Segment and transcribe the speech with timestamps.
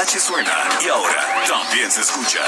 [0.00, 0.50] H suena
[0.80, 2.40] y ahora también se escucha.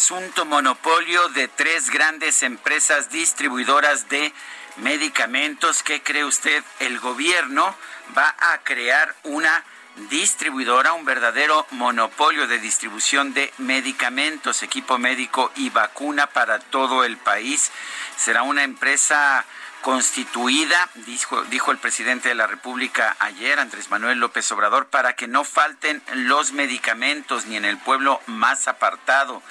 [0.00, 4.32] Presunto monopolio de tres grandes empresas distribuidoras de
[4.78, 6.64] medicamentos, ¿qué cree usted?
[6.78, 7.76] El gobierno
[8.16, 9.62] va a crear una
[10.08, 17.18] distribuidora, un verdadero monopolio de distribución de medicamentos, equipo médico y vacuna para todo el
[17.18, 17.70] país.
[18.16, 19.44] Será una empresa
[19.82, 25.26] constituida, dijo, dijo el presidente de la República ayer, Andrés Manuel López Obrador, para que
[25.26, 29.42] no falten los medicamentos ni en el pueblo más apartado,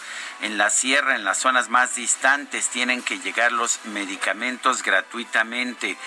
[0.41, 5.97] en la sierra, en las zonas más distantes, tienen que llegar los medicamentos gratuitamente.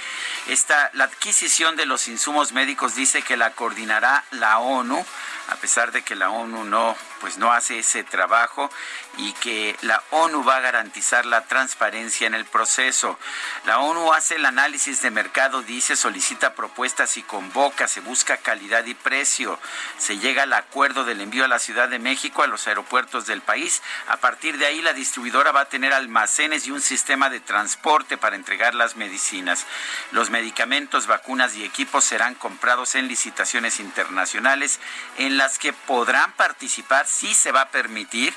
[0.48, 5.04] Esta, la adquisición de los insumos médicos dice que la coordinará la ONU,
[5.48, 8.70] a pesar de que la ONU no, pues no hace ese trabajo
[9.18, 13.18] y que la ONU va a garantizar la transparencia en el proceso.
[13.66, 18.84] La ONU hace el análisis de mercado, dice, solicita propuestas y convoca, se busca calidad
[18.86, 19.58] y precio,
[19.98, 23.42] se llega al acuerdo del envío a la Ciudad de México, a los aeropuertos del
[23.42, 23.82] país.
[24.08, 28.16] A partir de ahí, la distribuidora va a tener almacenes y un sistema de transporte
[28.16, 29.66] para entregar las medicinas.
[30.12, 34.80] Los medicamentos, vacunas y equipos serán comprados en licitaciones internacionales
[35.18, 38.34] en las que podrán participar, sí se va a permitir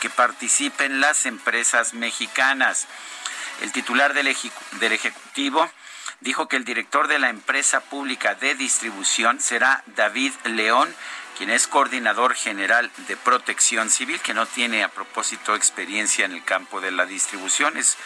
[0.00, 2.86] que participen las empresas mexicanas.
[3.60, 4.34] El titular del,
[4.72, 5.68] del Ejecutivo
[6.20, 10.94] dijo que el director de la empresa pública de distribución será David León,
[11.36, 16.44] quien es coordinador general de protección civil, que no tiene a propósito experiencia en el
[16.44, 17.96] campo de la distribución, es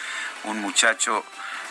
[0.43, 1.25] un muchacho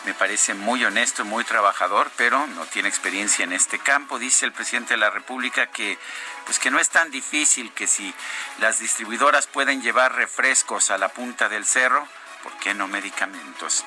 [0.05, 4.19] me parece muy honesto, muy trabajador, pero no tiene experiencia en este campo.
[4.19, 5.97] Dice el presidente de la República que
[6.45, 8.15] pues que no es tan difícil que si
[8.61, 12.07] las distribuidoras pueden llevar refrescos a la punta del cerro,
[12.43, 13.85] ¿por qué no medicamentos?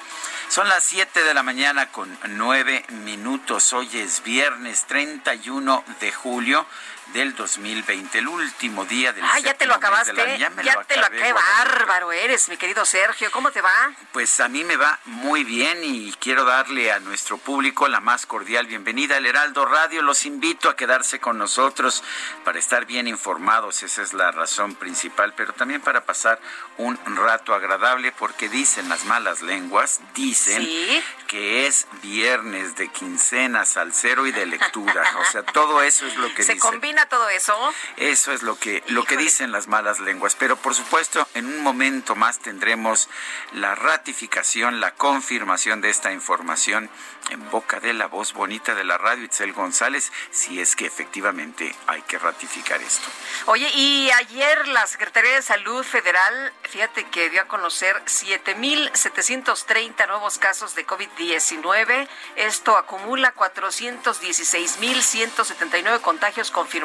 [0.49, 3.73] Son las 7 de la mañana con 9 minutos.
[3.73, 6.65] Hoy es viernes 31 de julio
[7.07, 10.19] del 2020, el último día del Ah, ya te lo acabaste.
[10.21, 10.37] año.
[10.37, 13.31] Ya, me Ya lo te lo acabé, bárbaro eres, mi querido Sergio.
[13.31, 13.91] ¿Cómo te va?
[14.11, 18.25] Pues a mí me va muy bien y quiero darle a nuestro público la más
[18.25, 20.01] cordial bienvenida al Heraldo Radio.
[20.01, 22.03] Los invito a quedarse con nosotros
[22.43, 26.39] para estar bien informados, esa es la razón principal, pero también para pasar
[26.77, 31.03] un rato agradable porque dicen las malas lenguas, dicen Sí.
[31.27, 35.03] que es viernes de quincena, salsero y de lectura.
[35.19, 36.71] O sea, todo eso es lo que ¿Se dicen.
[36.71, 37.55] combina todo eso?
[37.97, 40.35] Eso es lo que, lo que dicen las malas lenguas.
[40.35, 43.09] Pero por supuesto, en un momento más tendremos
[43.53, 46.89] la ratificación, la confirmación de esta información
[47.29, 51.73] en boca de la voz bonita de la radio, Itzel González, si es que efectivamente
[51.87, 53.07] hay que ratificar esto.
[53.47, 60.37] Oye, y ayer la Secretaría de Salud Federal, fíjate que dio a conocer 7.730 nuevos
[60.37, 62.09] casos de COVID-19.
[62.35, 66.84] Esto acumula 416.179 contagios confirmados,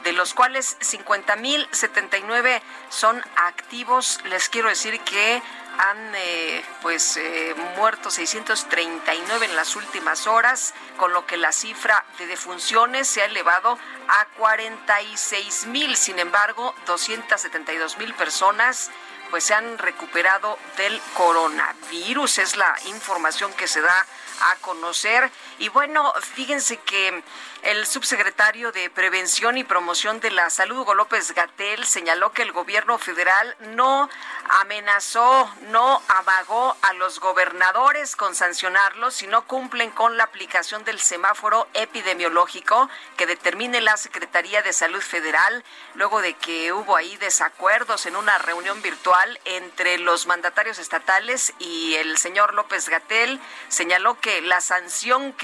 [0.00, 4.20] de los cuales 50.079 son activos.
[4.24, 5.42] Les quiero decir que
[5.78, 12.04] han eh, pues eh, muerto 639 en las últimas horas, con lo que la cifra
[12.18, 13.78] de defunciones se ha elevado
[14.08, 15.96] a 46 mil.
[15.96, 18.90] Sin embargo, 272 mil personas
[19.30, 22.38] pues se han recuperado del coronavirus.
[22.38, 24.06] Es la información que se da
[24.40, 25.30] a conocer.
[25.58, 27.22] Y bueno, fíjense que
[27.62, 32.52] el subsecretario de Prevención y Promoción de la Salud, Hugo López Gatel, señaló que el
[32.52, 34.10] gobierno federal no
[34.48, 40.98] amenazó, no amagó a los gobernadores con sancionarlos si no cumplen con la aplicación del
[40.98, 45.64] semáforo epidemiológico que determine la Secretaría de Salud Federal,
[45.94, 51.94] luego de que hubo ahí desacuerdos en una reunión virtual entre los mandatarios estatales y
[51.94, 55.43] el señor López Gatel, señaló que la sanción que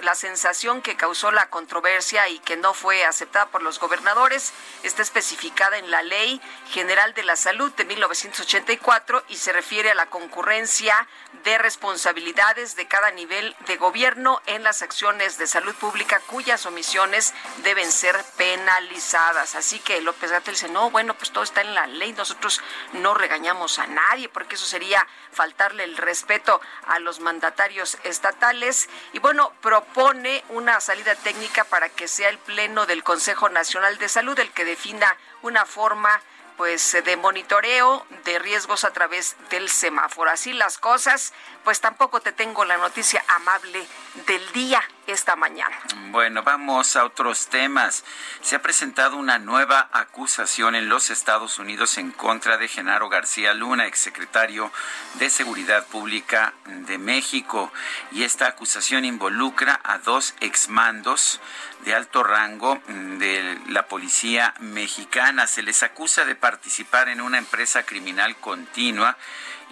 [0.00, 4.52] la sensación que causó la controversia y que no fue aceptada por los gobernadores
[4.82, 6.40] está especificada en la Ley
[6.70, 11.06] General de la Salud de 1984 y se refiere a la concurrencia
[11.44, 17.34] de responsabilidades de cada nivel de gobierno en las acciones de salud pública cuyas omisiones
[17.62, 19.54] deben ser penalizadas.
[19.54, 22.60] Así que López Gatel dice, no, bueno, pues todo está en la ley, nosotros
[22.94, 29.18] no regañamos a nadie porque eso sería faltarle el respeto a los mandatarios estatales y
[29.18, 34.38] bueno, propone una salida técnica para que sea el Pleno del Consejo Nacional de Salud
[34.38, 36.20] el que defina una forma
[36.56, 40.30] pues de monitoreo de riesgos a través del semáforo.
[40.30, 41.32] Así las cosas,
[41.64, 43.86] pues tampoco te tengo la noticia amable
[44.26, 45.76] del día esta mañana.
[46.10, 48.04] Bueno, vamos a otros temas.
[48.40, 53.54] Se ha presentado una nueva acusación en los Estados Unidos en contra de Genaro García
[53.54, 54.72] Luna, exsecretario
[55.14, 57.72] de Seguridad Pública de México.
[58.12, 61.40] Y esta acusación involucra a dos exmandos
[61.84, 65.46] de alto rango de la policía mexicana.
[65.46, 69.16] Se les acusa de participar en una empresa criminal continua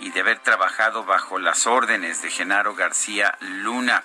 [0.00, 4.04] y de haber trabajado bajo las órdenes de Genaro García Luna.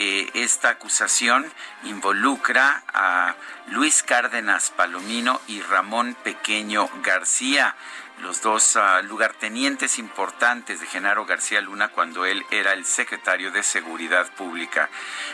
[0.00, 1.52] Eh, esta acusación
[1.82, 3.34] involucra a
[3.66, 7.74] Luis Cárdenas Palomino y Ramón Pequeño García,
[8.20, 13.64] los dos ah, lugartenientes importantes de Genaro García Luna cuando él era el secretario de
[13.64, 14.88] Seguridad Pública.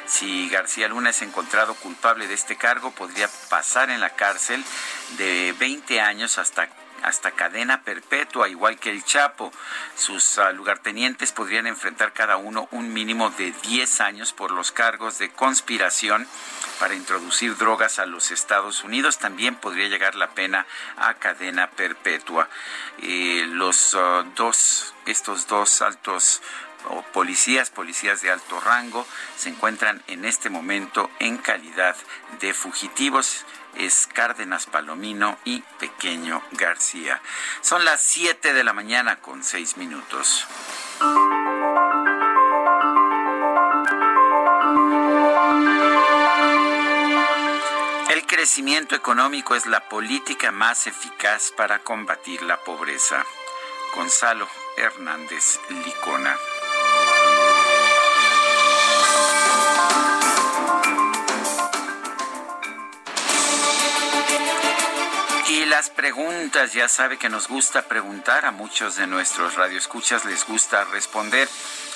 [0.06, 4.64] Si García Luna es encontrado culpable de este cargo, podría pasar en la cárcel
[5.18, 6.70] de 20 años hasta
[7.04, 9.52] hasta cadena perpetua, igual que el Chapo.
[9.94, 15.18] Sus uh, lugartenientes podrían enfrentar cada uno un mínimo de 10 años por los cargos
[15.18, 16.26] de conspiración
[16.80, 19.18] para introducir drogas a los Estados Unidos.
[19.18, 20.66] También podría llegar la pena
[20.96, 22.48] a cadena perpetua.
[23.02, 26.40] Eh, los uh, dos, estos dos altos
[27.12, 29.06] policías, policías de alto rango,
[29.36, 31.96] se encuentran en este momento en calidad
[32.40, 33.46] de fugitivos
[33.76, 37.20] es Cárdenas Palomino y Pequeño García.
[37.60, 40.46] Son las 7 de la mañana con 6 minutos.
[48.10, 53.24] El crecimiento económico es la política más eficaz para combatir la pobreza.
[53.94, 56.36] Gonzalo Hernández Licona.
[65.74, 70.84] Las preguntas, ya sabe que nos gusta preguntar, a muchos de nuestros radioescuchas les gusta
[70.84, 71.48] responder.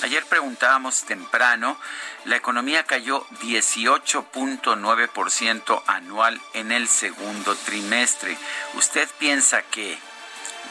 [0.03, 1.79] Ayer preguntábamos temprano,
[2.25, 8.37] la economía cayó 18.9% anual en el segundo trimestre.
[8.75, 9.97] ¿Usted piensa que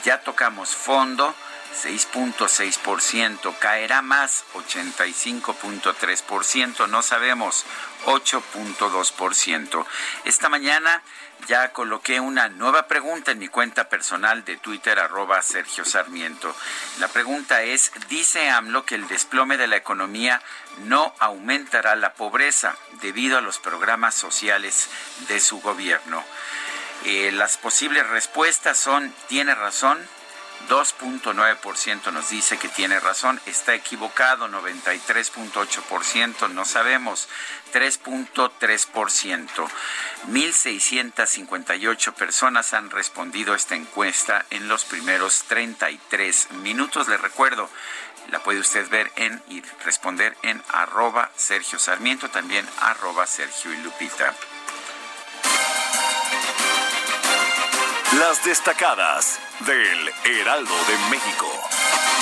[0.03, 1.33] ya tocamos fondo?
[1.81, 7.63] 6.6%, caerá más 85.3%, no sabemos
[8.05, 9.85] 8.2%.
[10.25, 11.01] Esta mañana
[11.47, 16.53] ya coloqué una nueva pregunta en mi cuenta personal de Twitter, arroba Sergio Sarmiento.
[16.99, 20.41] La pregunta es, dice AMLO que el desplome de la economía
[20.83, 24.89] no aumentará la pobreza debido a los programas sociales
[25.29, 26.23] de su gobierno.
[27.05, 29.97] Eh, las posibles respuestas son, tiene razón,
[30.67, 37.29] 2.9% nos dice que tiene razón, está equivocado, 93.8%, no sabemos,
[37.73, 39.69] 3.3%.
[40.27, 47.07] 1.658 personas han respondido a esta encuesta en los primeros 33 minutos.
[47.07, 47.69] Le recuerdo,
[48.29, 53.77] la puede usted ver en y responder en arroba Sergio Sarmiento, también arroba Sergio y
[53.77, 54.33] Lupita.
[58.19, 61.47] Las destacadas del Heraldo de México.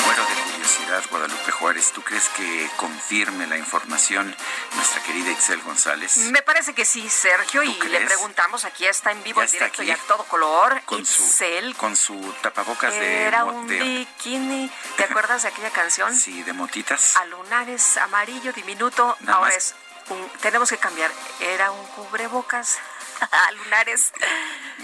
[0.05, 4.35] Bueno, de curiosidad, Guadalupe Juárez, ¿tú crees que confirme la información
[4.75, 6.17] nuestra querida Excel González?
[6.17, 9.91] Me parece que sí, Sergio, y le preguntamos, aquí está en vivo, en directo y
[9.91, 11.71] a todo color, con Itzel.
[11.71, 13.23] Su, con su tapabocas de...
[13.23, 16.13] Era un bikini, ¿te acuerdas de aquella canción?
[16.25, 17.15] Sí, de motitas.
[17.15, 19.75] A lunares amarillo diminuto, ahora es...
[20.09, 21.09] Un, tenemos que cambiar,
[21.39, 22.77] era un cubrebocas
[23.31, 24.11] a lunares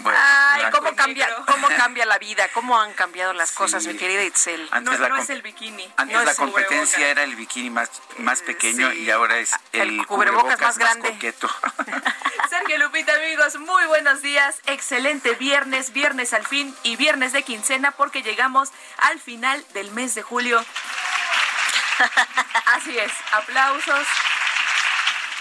[0.10, 2.48] Ay, ¿cómo cambia, ¿cómo cambia la vida?
[2.54, 4.68] ¿Cómo han cambiado las cosas, mi querida Itzel?
[4.72, 5.92] Antes no, es el bikini.
[5.98, 10.78] Antes la competencia era el bikini más, más pequeño y ahora es el, cubrebocas, más
[10.78, 11.12] grande.
[12.50, 14.58] Sergio Lupita, amigos, muy buenos días.
[14.66, 20.16] Excelente viernes, viernes al fin y viernes de quincena porque llegamos al final del mes
[20.16, 20.64] de julio.
[22.66, 24.08] Así es, aplausos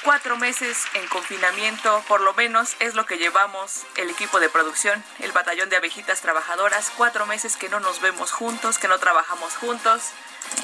[0.04, 5.02] cuatro meses en confinamiento, por lo menos es lo que llevamos el equipo de producción,
[5.18, 9.56] el batallón de abejitas trabajadoras, cuatro meses que no nos vemos juntos, que no trabajamos
[9.56, 10.12] juntos.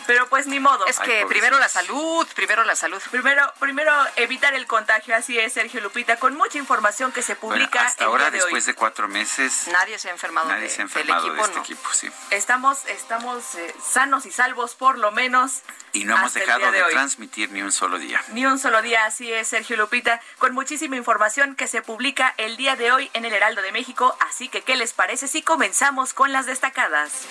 [0.07, 0.87] Pero pues ni modo.
[0.87, 3.03] Es que primero la salud, primero la salud.
[3.11, 7.83] Primero, primero evitar el contagio, así es, Sergio Lupita, con mucha información que se publica.
[7.83, 11.41] hasta ahora, después de cuatro meses, nadie se ha enfermado, nadie se ha enfermado de
[11.41, 12.11] este equipo, sí.
[12.31, 15.63] Estamos, estamos eh, sanos y salvos, por lo menos.
[15.93, 18.23] Y no hemos dejado de, transmitir ni un solo día.
[18.29, 22.57] Ni un solo día, así es, Sergio Lupita, con muchísima información que se publica el
[22.57, 24.17] día de hoy en el Heraldo de México.
[24.29, 27.27] Así que, ¿qué les parece si comenzamos con las destacadas?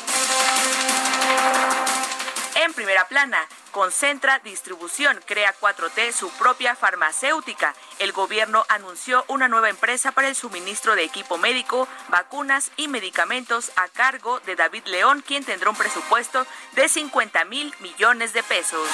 [2.56, 7.76] En primera plana, concentra distribución, crea 4T su propia farmacéutica.
[8.00, 13.74] El gobierno anunció una nueva empresa para el suministro de equipo médico, vacunas y medicamentos
[13.76, 18.88] a cargo de David León, quien tendrá un presupuesto de 50 mil millones de pesos.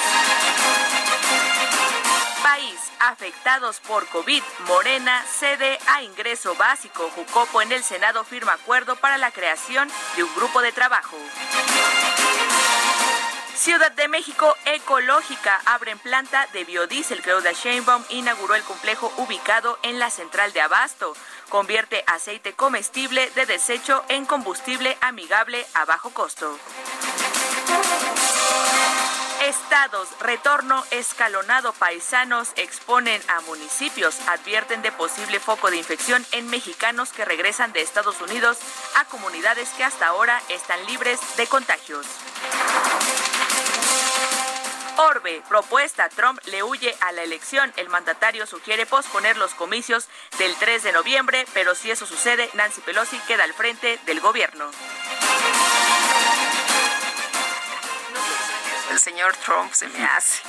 [2.42, 7.08] País, afectados por COVID, Morena cede a ingreso básico.
[7.14, 11.16] Jucopo en el Senado firma acuerdo para la creación de un grupo de trabajo.
[13.54, 17.20] Ciudad de México Ecológica abre en planta de biodiesel.
[17.20, 21.14] Claudia Sheinbaum inauguró el complejo ubicado en la central de Abasto.
[21.48, 26.58] Convierte aceite comestible de desecho en combustible amigable a bajo costo.
[29.44, 37.12] Estados, retorno escalonado, paisanos exponen a municipios, advierten de posible foco de infección en mexicanos
[37.12, 38.58] que regresan de Estados Unidos
[38.96, 42.06] a comunidades que hasta ahora están libres de contagios.
[45.08, 47.72] Orbe, propuesta, Trump le huye a la elección.
[47.76, 52.80] El mandatario sugiere posponer los comicios del 3 de noviembre, pero si eso sucede, Nancy
[52.82, 54.70] Pelosi queda al frente del gobierno.
[58.90, 60.40] El señor Trump se me hace.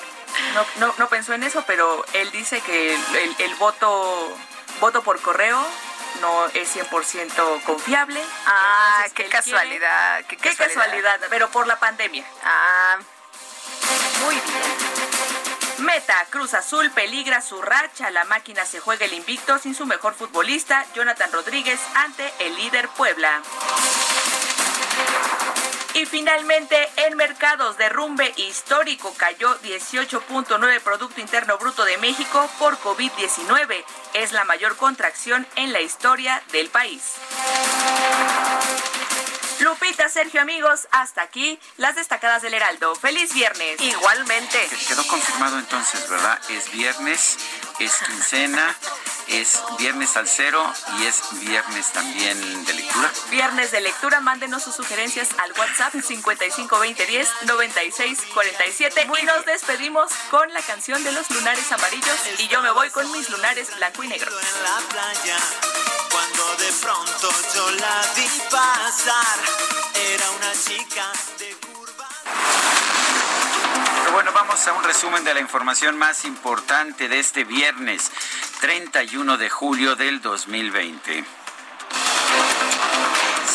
[0.77, 2.93] No, no, pensó en eso, pero él dice que
[3.39, 4.37] el, voto,
[4.79, 5.65] voto por correo
[6.21, 8.21] no es 100% confiable.
[8.45, 10.67] Ah, qué casualidad, qué casualidad.
[10.67, 12.25] Qué casualidad, pero por la pandemia.
[12.43, 12.97] Ah,
[14.23, 14.83] muy bien.
[15.79, 18.09] Meta, Cruz Azul peligra su racha.
[18.11, 22.87] La máquina se juega el invicto sin su mejor futbolista, Jonathan Rodríguez, ante el líder
[22.89, 23.41] Puebla.
[25.95, 33.83] Y finalmente, en mercados, derrumbe histórico cayó 18.9 Producto Interno Bruto de México por COVID-19.
[34.13, 37.13] Es la mayor contracción en la historia del país.
[39.63, 42.95] Lupita, Sergio, amigos, hasta aquí las destacadas del Heraldo.
[42.95, 43.79] Feliz viernes.
[43.79, 44.59] Igualmente.
[44.87, 46.37] Quedó confirmado entonces, ¿verdad?
[46.49, 47.37] Es viernes,
[47.79, 48.75] es quincena,
[49.27, 53.11] es viernes al cero y es viernes también de lectura.
[53.29, 60.61] Viernes de lectura, mándenos sus sugerencias al WhatsApp 552010 9647 y nos despedimos con la
[60.61, 64.31] canción de los lunares amarillos y yo me voy con mis lunares blanco y negro.
[64.31, 65.37] En la playa,
[66.11, 69.39] cuando de pronto yo la vi pasar,
[69.95, 72.09] era una chica de curva.
[74.13, 78.11] Bueno, vamos a un resumen de la información más importante de este viernes
[78.61, 81.25] 31 de julio del 2020.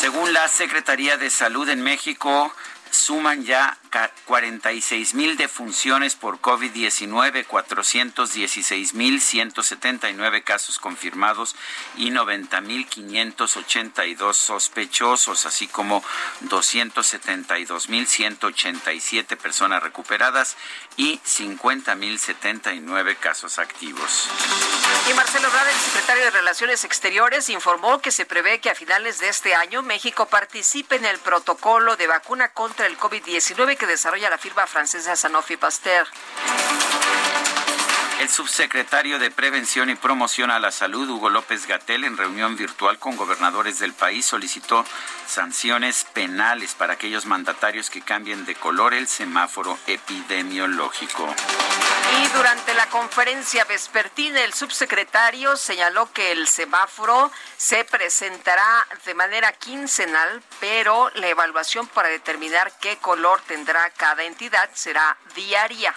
[0.01, 2.53] Según la Secretaría de Salud en México,
[2.91, 3.79] suman ya
[4.27, 11.57] 46 mil defunciones por COVID-19, 416 mil 179 casos confirmados
[11.97, 16.05] y 90 mil 582 sospechosos, así como
[16.41, 20.57] 272 mil 187 personas recuperadas
[20.97, 24.29] y 50 mil 79 casos activos.
[25.11, 29.21] Y Marcelo Ebrard, el secretario de Relaciones Exteriores, informó que se prevé que a finales
[29.21, 34.29] de este año México participe en el protocolo de vacuna contra el COVID-19 que desarrolla
[34.29, 36.07] la firma francesa Sanofi Pasteur.
[38.21, 42.99] El subsecretario de Prevención y Promoción a la Salud, Hugo López Gatel, en reunión virtual
[42.99, 44.85] con gobernadores del país, solicitó
[45.29, 51.33] sanciones penales para aquellos mandatarios que cambien de color el semáforo epidemiológico.
[52.21, 59.53] Y durante la conferencia vespertina, el subsecretario señaló que el semáforo se presentará de manera
[59.53, 65.95] quincenal, pero la evaluación para determinar qué color tendrá cada entidad será diaria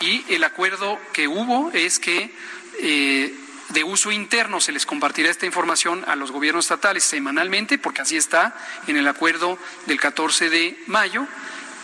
[0.00, 2.34] y el acuerdo que hubo es que
[2.80, 3.34] eh,
[3.68, 8.16] de uso interno se les compartirá esta información a los gobiernos estatales semanalmente, porque así
[8.16, 11.26] está en el acuerdo del 14 de mayo,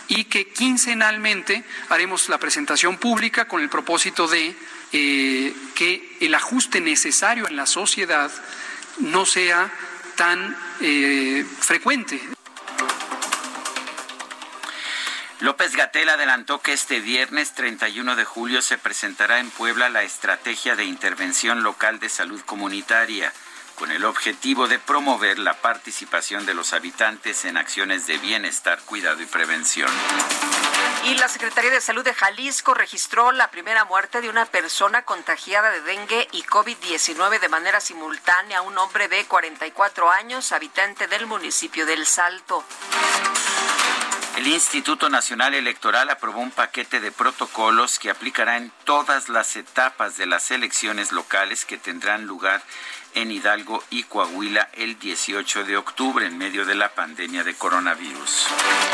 [0.07, 4.55] y que quincenalmente haremos la presentación pública con el propósito de
[4.93, 8.31] eh, que el ajuste necesario en la sociedad
[8.99, 9.71] no sea
[10.15, 12.36] tan eh, frecuente.
[15.39, 20.75] López Gatel adelantó que este viernes 31 de julio se presentará en Puebla la Estrategia
[20.75, 23.31] de Intervención Local de Salud Comunitaria,
[23.75, 29.21] con el objetivo de promover la participación de los habitantes en acciones de bienestar, cuidado
[29.21, 29.91] y prevención.
[31.05, 35.69] Y la Secretaría de Salud de Jalisco registró la primera muerte de una persona contagiada
[35.69, 41.85] de dengue y COVID-19 de manera simultánea, un hombre de 44 años, habitante del municipio
[41.85, 42.63] del Salto.
[44.37, 50.15] El Instituto Nacional Electoral aprobó un paquete de protocolos que aplicará en todas las etapas
[50.15, 52.61] de las elecciones locales que tendrán lugar
[53.21, 58.47] en Hidalgo y Coahuila el 18 de octubre en medio de la pandemia de coronavirus.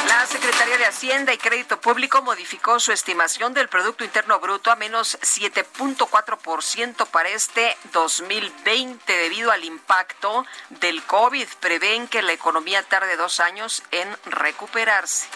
[0.08, 4.78] La Secretaría de Hacienda y Crédito Público modificó su estimación del Producto Interno Bruto a
[4.78, 11.48] menos 7.4% para este 2020 debido al impacto del COVID.
[11.60, 15.28] Prevén que la economía tarde dos años en recuperarse.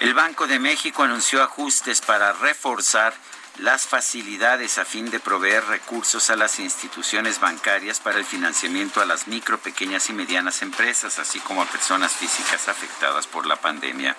[0.00, 3.14] El Banco de México anunció ajustes para reforzar
[3.58, 9.06] las facilidades a fin de proveer recursos a las instituciones bancarias para el financiamiento a
[9.06, 14.16] las micro, pequeñas y medianas empresas, así como a personas físicas afectadas por la pandemia.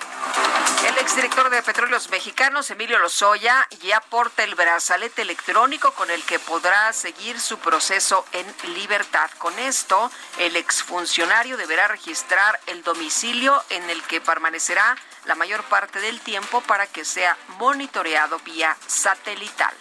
[0.88, 6.40] El exdirector de Petróleos Mexicanos, Emilio Lozoya, ya porta el brazalete electrónico con el que
[6.40, 9.30] podrá seguir su proceso en libertad.
[9.38, 16.00] Con esto, el exfuncionario deberá registrar el domicilio en el que permanecerá la mayor parte
[16.00, 19.74] del tiempo para que sea monitoreado vía satelital.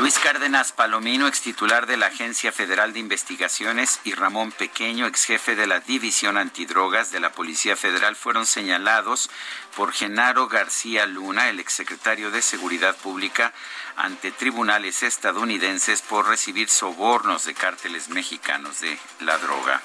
[0.00, 5.26] Luis Cárdenas Palomino, ex titular de la Agencia Federal de Investigaciones, y Ramón Pequeño, ex
[5.26, 9.28] jefe de la División Antidrogas de la Policía Federal, fueron señalados
[9.76, 13.52] por Genaro García Luna, el exsecretario de Seguridad Pública,
[13.96, 19.80] ante tribunales estadounidenses por recibir sobornos de cárteles mexicanos de la droga.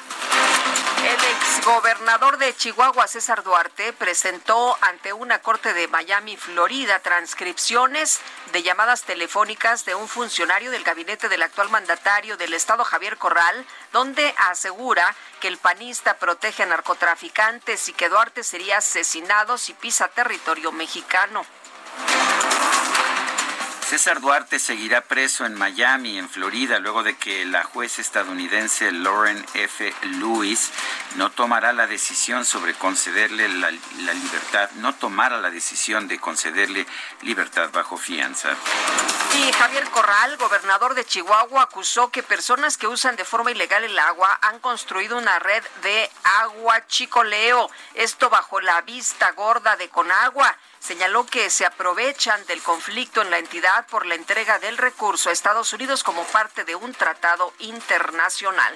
[1.05, 8.63] El exgobernador de Chihuahua, César Duarte, presentó ante una corte de Miami, Florida, transcripciones de
[8.63, 14.33] llamadas telefónicas de un funcionario del gabinete del actual mandatario del estado, Javier Corral, donde
[14.49, 20.71] asegura que el panista protege a narcotraficantes y que Duarte sería asesinado si pisa territorio
[20.71, 21.45] mexicano.
[23.95, 29.45] César Duarte seguirá preso en Miami, en Florida, luego de que la juez estadounidense Lauren
[29.53, 29.95] F.
[30.01, 30.69] Lewis
[31.15, 36.85] no tomará la decisión sobre concederle la, libertad, no tomara la decisión de concederle
[37.21, 38.49] libertad bajo fianza.
[39.33, 43.97] Y Javier Corral, gobernador de Chihuahua, acusó que personas que usan de forma ilegal el
[43.97, 50.53] agua han construido una red de agua chicoleo, esto bajo la vista gorda de Conagua
[50.85, 55.33] señaló que se aprovechan del conflicto en la entidad por la entrega del recurso a
[55.33, 58.75] Estados Unidos como parte de un tratado internacional.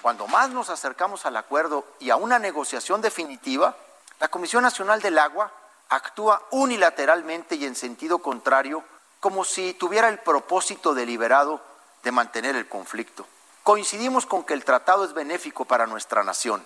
[0.00, 3.76] Cuando más nos acercamos al acuerdo y a una negociación definitiva,
[4.20, 5.52] la Comisión Nacional del Agua
[5.90, 8.82] actúa unilateralmente y en sentido contrario,
[9.20, 11.60] como si tuviera el propósito deliberado
[12.02, 13.26] de mantener el conflicto.
[13.64, 16.64] Coincidimos con que el tratado es benéfico para nuestra nación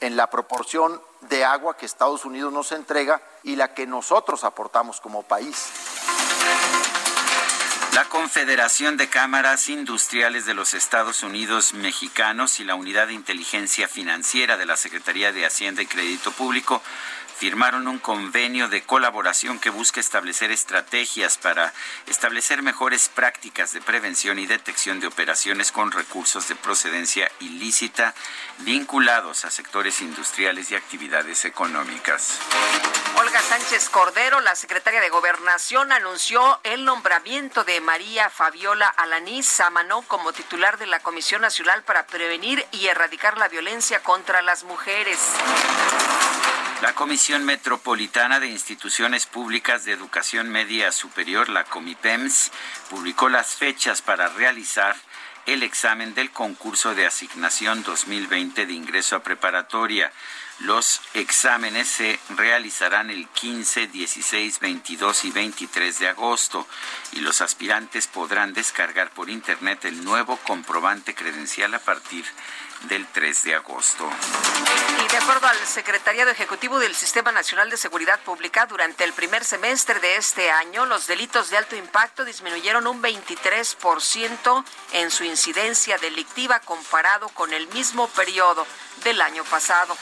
[0.00, 5.00] en la proporción de agua que Estados Unidos nos entrega y la que nosotros aportamos
[5.00, 5.70] como país.
[7.94, 13.88] La Confederación de Cámaras Industriales de los Estados Unidos Mexicanos y la Unidad de Inteligencia
[13.88, 16.82] Financiera de la Secretaría de Hacienda y Crédito Público
[17.36, 21.72] firmaron un convenio de colaboración que busca establecer estrategias para
[22.06, 28.14] establecer mejores prácticas de prevención y detección de operaciones con recursos de procedencia ilícita
[28.60, 32.38] vinculados a sectores industriales y actividades económicas.
[33.18, 40.02] Olga Sánchez Cordero, la secretaria de Gobernación, anunció el nombramiento de María Fabiola Alanís Samanó
[40.02, 45.18] como titular de la Comisión Nacional para Prevenir y Erradicar la Violencia contra las Mujeres.
[46.82, 52.52] La Comisión Metropolitana de Instituciones Públicas de Educación Media Superior, la COMIPEMS,
[52.90, 54.94] publicó las fechas para realizar
[55.46, 60.12] el examen del concurso de asignación 2020 de ingreso a preparatoria.
[60.58, 66.66] Los exámenes se realizarán el 15, 16, 22 y 23 de agosto
[67.12, 72.24] y los aspirantes podrán descargar por internet el nuevo comprobante credencial a partir
[72.82, 74.08] del 3 de agosto.
[75.04, 79.44] Y de acuerdo al Secretariado Ejecutivo del Sistema Nacional de Seguridad Pública, durante el primer
[79.44, 85.98] semestre de este año, los delitos de alto impacto disminuyeron un 23% en su incidencia
[85.98, 88.66] delictiva comparado con el mismo periodo
[89.04, 89.96] del año pasado.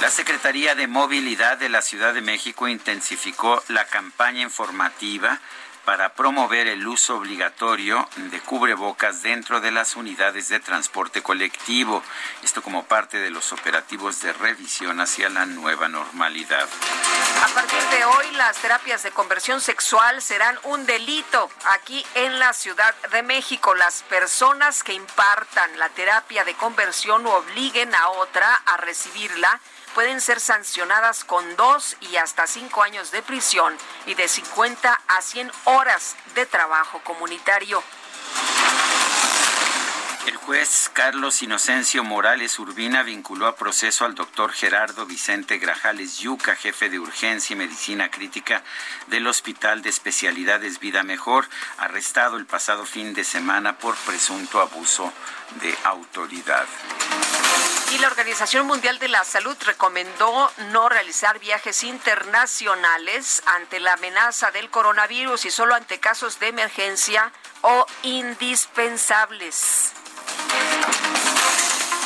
[0.00, 5.40] La Secretaría de Movilidad de la Ciudad de México intensificó la campaña informativa
[5.88, 12.02] para promover el uso obligatorio de cubrebocas dentro de las unidades de transporte colectivo.
[12.42, 16.68] Esto como parte de los operativos de revisión hacia la nueva normalidad.
[17.42, 22.52] A partir de hoy, las terapias de conversión sexual serán un delito aquí en la
[22.52, 23.74] Ciudad de México.
[23.74, 29.58] Las personas que impartan la terapia de conversión obliguen a otra a recibirla
[29.98, 35.20] pueden ser sancionadas con dos y hasta cinco años de prisión y de 50 a
[35.20, 37.82] 100 horas de trabajo comunitario.
[40.48, 46.88] Juez Carlos Inocencio Morales Urbina vinculó a proceso al doctor Gerardo Vicente Grajales Yuca, jefe
[46.88, 48.62] de urgencia y medicina crítica
[49.08, 55.12] del Hospital de Especialidades Vida Mejor, arrestado el pasado fin de semana por presunto abuso
[55.60, 56.64] de autoridad.
[57.92, 64.50] Y la Organización Mundial de la Salud recomendó no realizar viajes internacionales ante la amenaza
[64.50, 69.92] del coronavirus y solo ante casos de emergencia o indispensables.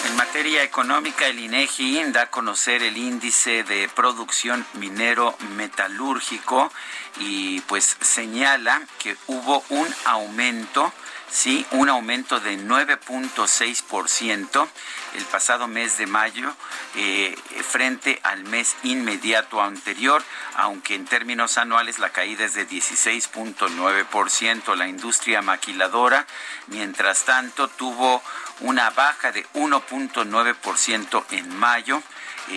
[0.07, 6.73] En materia económica, el INEGI da a conocer el índice de producción minero metalúrgico
[7.19, 10.93] y pues señala que hubo un aumento
[11.33, 14.69] sí, un aumento de 9.6%
[15.15, 16.55] el pasado mes de mayo
[16.97, 17.37] eh,
[17.69, 20.23] frente al mes inmediato anterior,
[20.57, 24.75] aunque en términos anuales la caída es de 16.9%.
[24.75, 26.27] La industria maquiladora,
[26.69, 28.23] mientras tanto, tuvo
[28.61, 32.03] una baja de 1.9% en mayo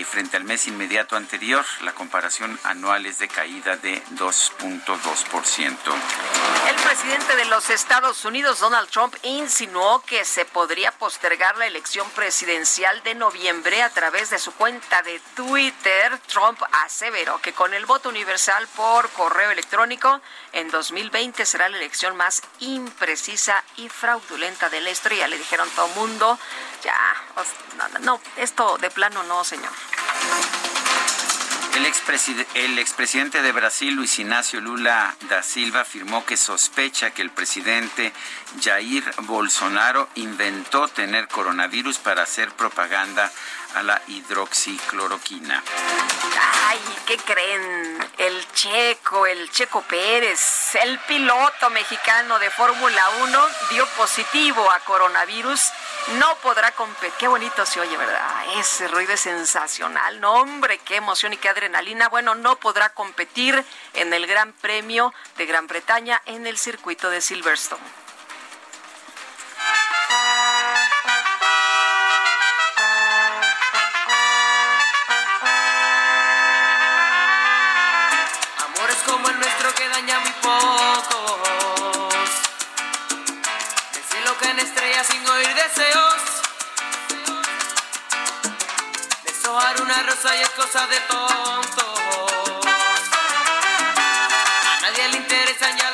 [0.04, 1.64] frente al mes inmediato anterior.
[1.82, 5.76] La comparación anual es de caída de 2.2%.
[6.68, 12.08] El presidente de los Estados Unidos, Donald Trump, insinuó que se podría postergar la elección
[12.10, 16.18] presidencial de noviembre a través de su cuenta de Twitter.
[16.26, 20.20] Trump aseveró que con el voto universal por correo electrónico,
[20.52, 25.28] en 2020 será la elección más imprecisa y fraudulenta de la historia.
[25.28, 26.38] Le dijeron todo mundo,
[26.82, 26.96] ya,
[28.00, 29.72] no, esto de plano no, señor.
[32.54, 38.12] El, expresidente de Brasil, Luis Ignacio Lula da Silva, afirmó que sospecha que el presidente
[38.62, 43.30] Jair Bolsonaro inventó tener coronavirus para hacer propaganda
[43.76, 45.62] a la hidroxicloroquina.
[46.68, 47.98] Ay, ¿qué creen?
[48.16, 55.60] El checo, el checo Pérez, el piloto mexicano de Fórmula 1 dio positivo a coronavirus
[56.18, 57.12] no podrá competir.
[57.18, 58.44] Qué bonito se oye, ¿verdad?
[58.56, 60.20] Ese ruido es sensacional.
[60.20, 62.08] No, hombre, qué emoción y qué adrenalina.
[62.08, 63.62] Bueno, no podrá competir
[63.94, 68.05] en el Gran Premio de Gran Bretaña en el circuito de Silverstone.
[80.14, 81.40] Muy pocos.
[83.92, 86.14] Decir lo que en estrellas sin oír deseos.
[89.24, 92.00] Deshojar una rosa y es cosa de tontos.
[94.76, 95.85] A nadie le interesan ya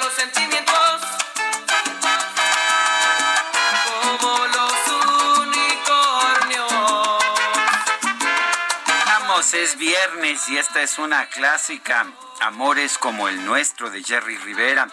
[9.53, 12.07] Vamos, es viernes y esta es una clásica,
[12.41, 14.89] Amores como el nuestro de Jerry Rivera,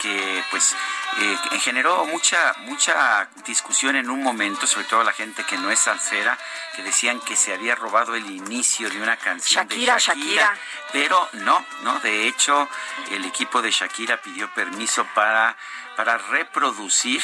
[0.00, 0.74] que pues
[1.18, 5.80] eh, generó mucha mucha discusión en un momento, sobre todo la gente que no es
[5.80, 6.38] salsera,
[6.74, 10.58] que decían que se había robado el inicio de una canción Shakira, de Shakira, Shakira.
[10.92, 12.68] pero no, no, de hecho
[13.10, 15.56] el equipo de Shakira pidió permiso para
[15.96, 17.22] para reproducir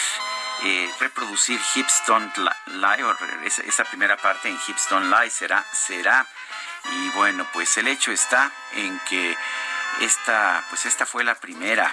[0.64, 5.64] eh, reproducir Hips Don't Lie, o esa, esa primera parte en Hips Don't Lie será,
[5.72, 6.26] será.
[6.92, 9.36] Y bueno, pues el hecho está en que
[10.00, 11.92] esta, pues esta fue la primera.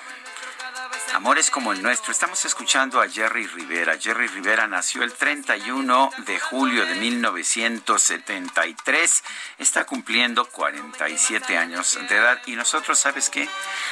[1.13, 2.11] Amores como el nuestro.
[2.11, 3.97] Estamos escuchando a Jerry Rivera.
[3.99, 9.23] Jerry Rivera nació el 31 de julio de 1973.
[9.59, 12.41] Está cumpliendo 47 años de edad.
[12.47, 13.47] Y nosotros, ¿sabes qué?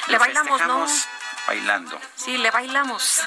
[0.08, 0.88] Le Lo bailamos, ¿no?
[1.48, 2.00] bailando.
[2.16, 3.22] Sí, le bailamos.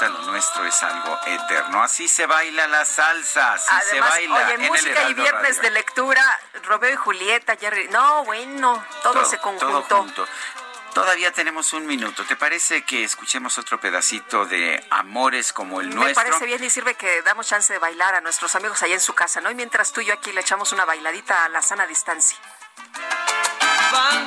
[0.00, 1.82] Lo nuestro es algo eterno.
[1.82, 4.46] Así se baila la salsa, así se baila.
[4.46, 6.22] Oye, música y viernes de lectura,
[6.64, 7.88] Romeo y Julieta, Jerry.
[7.88, 10.06] No, bueno, todo, se conjuntó.
[10.94, 12.24] Todavía tenemos un minuto.
[12.24, 16.22] ¿Te parece que escuchemos otro pedacito de Amores como el nuestro?
[16.22, 19.00] Me parece bien y sirve que damos chance de bailar a nuestros amigos allá en
[19.00, 19.50] su casa, ¿no?
[19.50, 22.38] Y mientras tú y yo aquí le echamos una bailadita a la sana distancia.
[23.92, 24.26] Van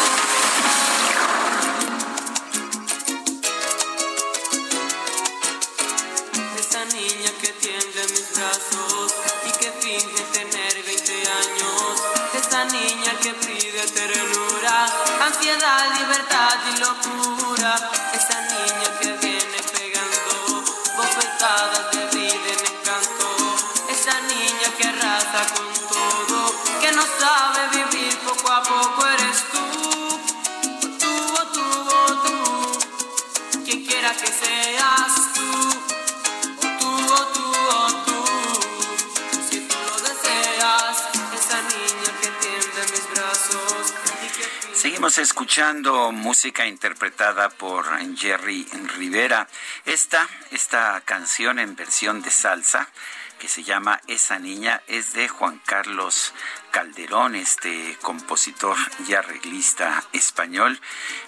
[45.61, 47.85] Escuchando música interpretada por
[48.17, 48.65] Jerry
[48.97, 49.47] Rivera.
[49.85, 52.89] Esta, esta canción en versión de salsa
[53.37, 56.33] que se llama Esa Niña es de Juan Carlos
[56.71, 60.79] Calderón, este compositor y arreglista español.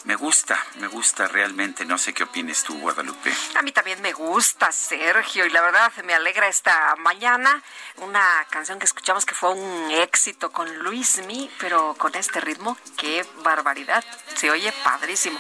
[0.06, 1.86] Me gusta, me gusta realmente.
[1.86, 3.34] No sé qué opines tú, Guadalupe.
[3.56, 7.62] A mí también me gusta, Sergio, y la verdad me alegra esta mañana.
[7.98, 12.78] Una canción que escuchamos que fue un éxito con Luis Mi, pero con este ritmo,
[12.98, 14.04] qué barbaridad.
[14.36, 15.40] Se oye padrísimo.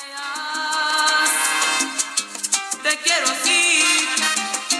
[2.83, 3.83] Te quiero así,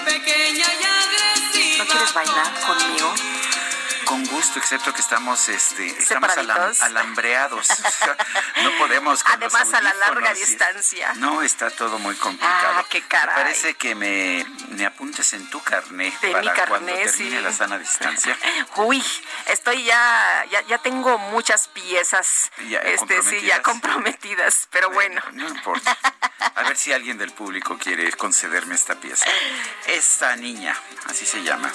[0.03, 1.83] pequeña y agresiva.
[1.83, 3.13] ¿No quieres bailar conmigo?
[4.05, 6.31] Con gusto, excepto que estamos, este, estamos
[6.81, 7.67] alambreados.
[8.63, 9.23] no podemos.
[9.25, 11.13] Además, a la larga distancia.
[11.15, 12.79] No, está todo muy complicado.
[12.79, 13.35] Ah, qué caray.
[13.35, 17.53] parece que me, me apuntes en tu carnet de para mi carné, cuando termine la
[17.53, 18.37] sana distancia.
[18.77, 19.03] Uy,
[19.47, 25.21] estoy ya, ya, ya tengo muchas piezas, ya, este, sí, ya comprometidas, pero bueno.
[25.23, 25.43] bueno.
[25.47, 25.97] No importa.
[26.55, 29.25] A ver si alguien del público quiere concederme esta pieza.
[29.87, 30.75] Esta niña,
[31.07, 31.71] así se llama.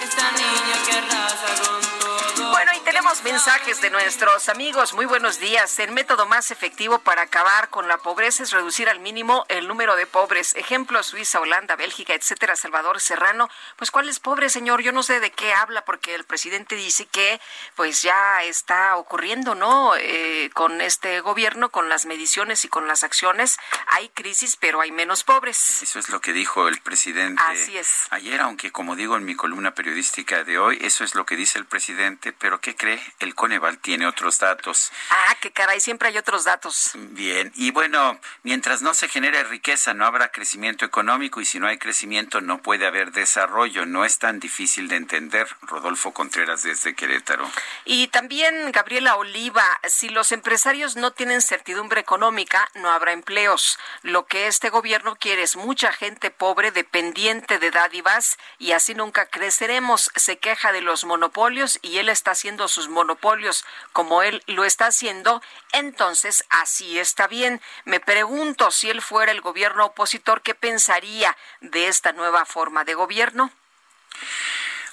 [0.00, 2.07] Esta niña que arrasa con todo.
[2.40, 4.94] Bueno, y tenemos mensajes de nuestros amigos.
[4.94, 5.78] Muy buenos días.
[5.80, 9.96] El método más efectivo para acabar con la pobreza es reducir al mínimo el número
[9.96, 10.54] de pobres.
[10.54, 12.54] Ejemplo, Suiza, Holanda, Bélgica, etcétera.
[12.54, 13.48] Salvador Serrano.
[13.76, 14.82] Pues, ¿cuál es pobre, señor?
[14.82, 17.40] Yo no sé de qué habla porque el presidente dice que,
[17.74, 19.94] pues, ya está ocurriendo, ¿no?
[19.96, 24.92] Eh, con este gobierno, con las mediciones y con las acciones, hay crisis, pero hay
[24.92, 25.82] menos pobres.
[25.82, 28.06] Eso es lo que dijo el presidente Así es.
[28.10, 31.58] ayer, aunque como digo en mi columna periodística de hoy, eso es lo que dice
[31.58, 33.00] el presidente, pero ¿qué cree?
[33.20, 34.90] El Coneval tiene otros datos.
[35.10, 36.90] Ah, qué caray, siempre hay otros datos.
[36.94, 41.66] Bien, y bueno, mientras no se genere riqueza, no habrá crecimiento económico y si no
[41.66, 43.86] hay crecimiento no puede haber desarrollo.
[43.86, 45.48] No es tan difícil de entender.
[45.62, 47.48] Rodolfo Contreras desde Querétaro.
[47.84, 53.78] Y también Gabriela Oliva, si los empresarios no tienen certidumbre económica, no habrá empleos.
[54.02, 59.26] Lo que este gobierno quiere es mucha gente pobre dependiente de dádivas y así nunca
[59.26, 60.10] creceremos.
[60.16, 64.86] Se queja de los monopolios y él está haciendo sus monopolios como él lo está
[64.86, 65.40] haciendo,
[65.72, 67.60] entonces así está bien.
[67.84, 72.94] Me pregunto si él fuera el gobierno opositor, ¿qué pensaría de esta nueva forma de
[72.94, 73.52] gobierno?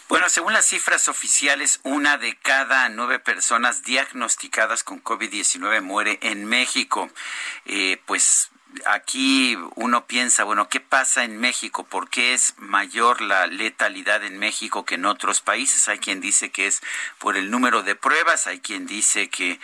[0.07, 6.45] Bueno, según las cifras oficiales, una de cada nueve personas diagnosticadas con COVID-19 muere en
[6.45, 7.09] México.
[7.65, 8.51] Eh, pues
[8.85, 11.83] aquí uno piensa, bueno, ¿qué pasa en México?
[11.83, 15.87] ¿Por qué es mayor la letalidad en México que en otros países?
[15.87, 16.81] Hay quien dice que es
[17.17, 19.59] por el número de pruebas, hay quien dice que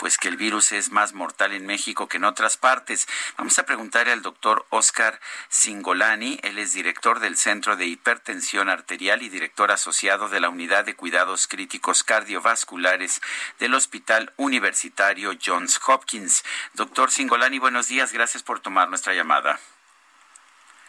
[0.00, 3.06] pues que el virus es más mortal en México que en otras partes.
[3.36, 9.20] Vamos a preguntarle al doctor Oscar Singolani, él es director del Centro de Hipertensión Arterial
[9.20, 13.20] y director asociado de la Unidad de Cuidados Críticos Cardiovasculares
[13.58, 16.44] del Hospital Universitario Johns Hopkins.
[16.72, 19.60] Doctor Singolani, buenos días, gracias por tomar nuestra llamada.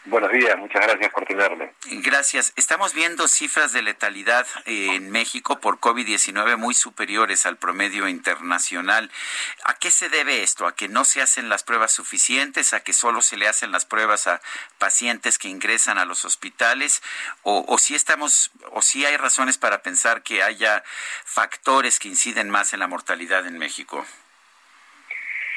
[0.04, 1.74] Buenos días, muchas gracias por tenerme.
[1.84, 2.52] Gracias.
[2.56, 9.12] Estamos viendo cifras de letalidad eh, en México por COVID-19 muy superiores al promedio internacional.
[9.64, 10.66] ¿A qué se debe esto?
[10.66, 12.74] ¿A que no se hacen las pruebas suficientes?
[12.74, 14.40] ¿A que solo se le hacen las pruebas a
[14.78, 17.00] pacientes que ingresan a los hospitales?
[17.42, 20.82] ¿O, o si estamos, o si hay razones para pensar que haya
[21.24, 24.04] factores que inciden más en la mortalidad en México?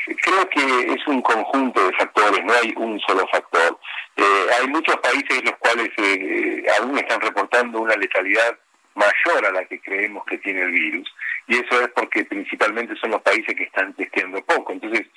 [0.06, 3.80] Creo que es un conjunto de factores, no hay un solo factor.
[4.18, 8.58] Eh, hay muchos países en los cuales eh, aún están reportando una letalidad
[8.96, 11.14] mayor a la que creemos que tiene el virus.
[11.48, 14.72] Y eso es porque principalmente son los países que están testeando poco.
[14.72, 15.08] Entonces,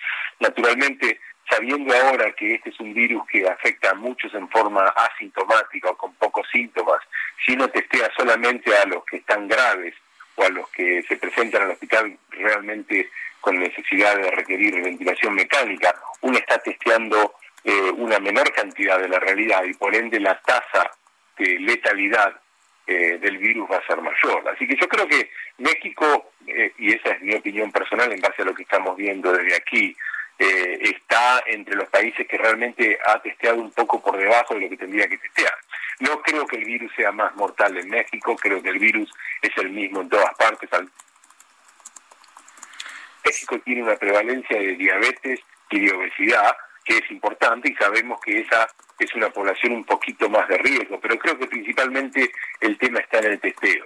[0.40, 5.90] naturalmente, sabiendo ahora que este es un virus que afecta a muchos en forma asintomática
[5.90, 7.00] o con pocos síntomas,
[7.44, 9.94] si uno testea solamente a los que están graves
[10.36, 15.94] o a los que se presentan al hospital realmente con necesidad de requerir ventilación mecánica,
[16.20, 17.34] uno está testeando
[17.70, 20.90] eh, una menor cantidad de la realidad y por ende la tasa
[21.36, 22.34] de letalidad
[22.86, 24.48] eh, del virus va a ser mayor.
[24.48, 28.40] Así que yo creo que México, eh, y esa es mi opinión personal en base
[28.40, 29.94] a lo que estamos viendo desde aquí,
[30.38, 34.76] está entre los países que realmente ha testeado un poco por debajo de lo que
[34.76, 35.52] tendría que testear.
[35.98, 39.50] No creo que el virus sea más mortal en México, creo que el virus es
[39.58, 40.70] el mismo en todas partes.
[43.24, 46.56] México tiene una prevalencia de diabetes y de obesidad
[46.88, 48.66] que es importante y sabemos que esa
[48.98, 53.18] es una población un poquito más de riesgo, pero creo que principalmente el tema está
[53.18, 53.84] en el testeo.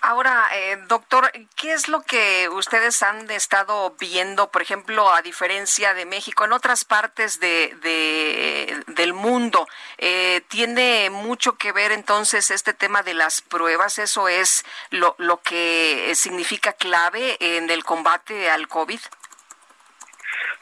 [0.00, 5.94] Ahora, eh, doctor, ¿qué es lo que ustedes han estado viendo, por ejemplo, a diferencia
[5.94, 9.68] de México, en otras partes de, del mundo?
[9.98, 14.00] Eh, ¿Tiene mucho que ver entonces este tema de las pruebas?
[14.00, 19.00] ¿Eso es lo, lo que significa clave en el combate al COVID?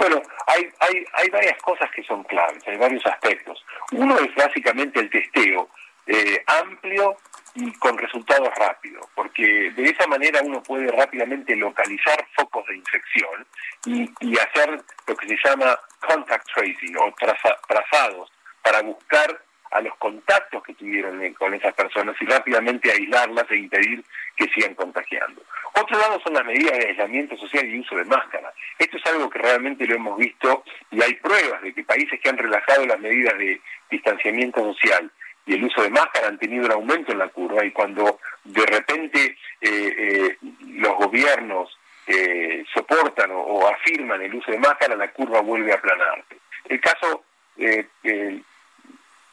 [0.01, 3.63] Bueno, hay, hay, hay varias cosas que son claves, hay varios aspectos.
[3.93, 5.69] Uno es básicamente el testeo
[6.07, 7.19] eh, amplio
[7.55, 13.47] y con resultados rápidos, porque de esa manera uno puede rápidamente localizar focos de infección
[13.85, 17.15] y, y hacer lo que se llama contact tracing o
[17.69, 18.33] trazados
[18.63, 19.39] para buscar
[19.71, 24.05] a los contactos que tuvieron con esas personas y rápidamente aislarlas e impedir
[24.37, 25.43] que sigan contagiando.
[25.75, 28.53] Otro lado son las medidas de aislamiento social y uso de máscaras.
[28.79, 32.29] Esto es algo que realmente lo hemos visto y hay pruebas de que países que
[32.29, 35.11] han relajado las medidas de distanciamiento social
[35.47, 38.67] y el uso de máscara han tenido un aumento en la curva y cuando de
[38.67, 45.41] repente eh, eh, los gobiernos eh, soportan o, afirman el uso de máscara, la curva
[45.41, 46.25] vuelve a aplanar.
[46.69, 47.25] El caso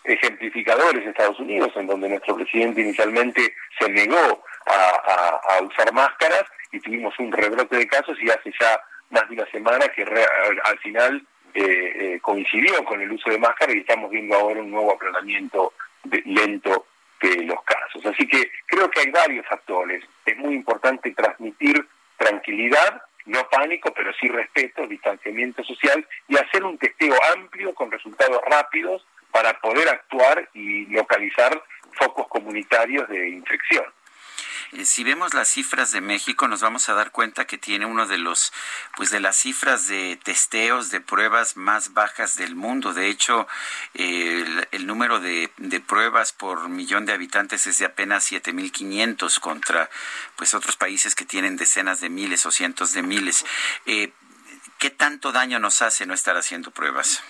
[0.07, 6.79] ejemplificadores en Estados Unidos, en donde nuestro presidente inicialmente se negó a, usar máscaras y
[6.79, 10.03] tuvimos un rebrote de casos y hace ya más de una semana que
[10.63, 11.63] al final eh,
[11.95, 15.73] eh, coincidió con el uso de máscara y estamos viendo ahora un nuevo aplanamiento
[16.25, 16.87] lento
[17.21, 18.05] de los casos.
[18.05, 20.03] Así que creo que hay varios factores.
[20.25, 21.85] Es muy importante transmitir
[22.17, 28.41] tranquilidad, no pánico, pero sí respeto, distanciamiento social y hacer un testeo amplio con resultados
[28.45, 29.05] rápidos
[29.37, 33.85] para poder actuar y localizar focos comunitarios de infección.
[34.71, 38.07] Eh, si vemos las cifras de México, nos vamos a dar cuenta que tiene uno
[38.07, 38.51] de los,
[38.95, 42.95] pues de las cifras de testeos, de pruebas más bajas del mundo.
[42.95, 43.47] De hecho,
[43.93, 49.87] el, el, número de, de, pruebas por millón de habitantes es de apenas 7.500 contra,
[50.35, 53.45] pues otros países que tienen decenas de miles o cientos de miles.
[53.85, 54.11] Eh,
[54.79, 57.21] ¿Qué tanto daño nos hace no estar haciendo pruebas?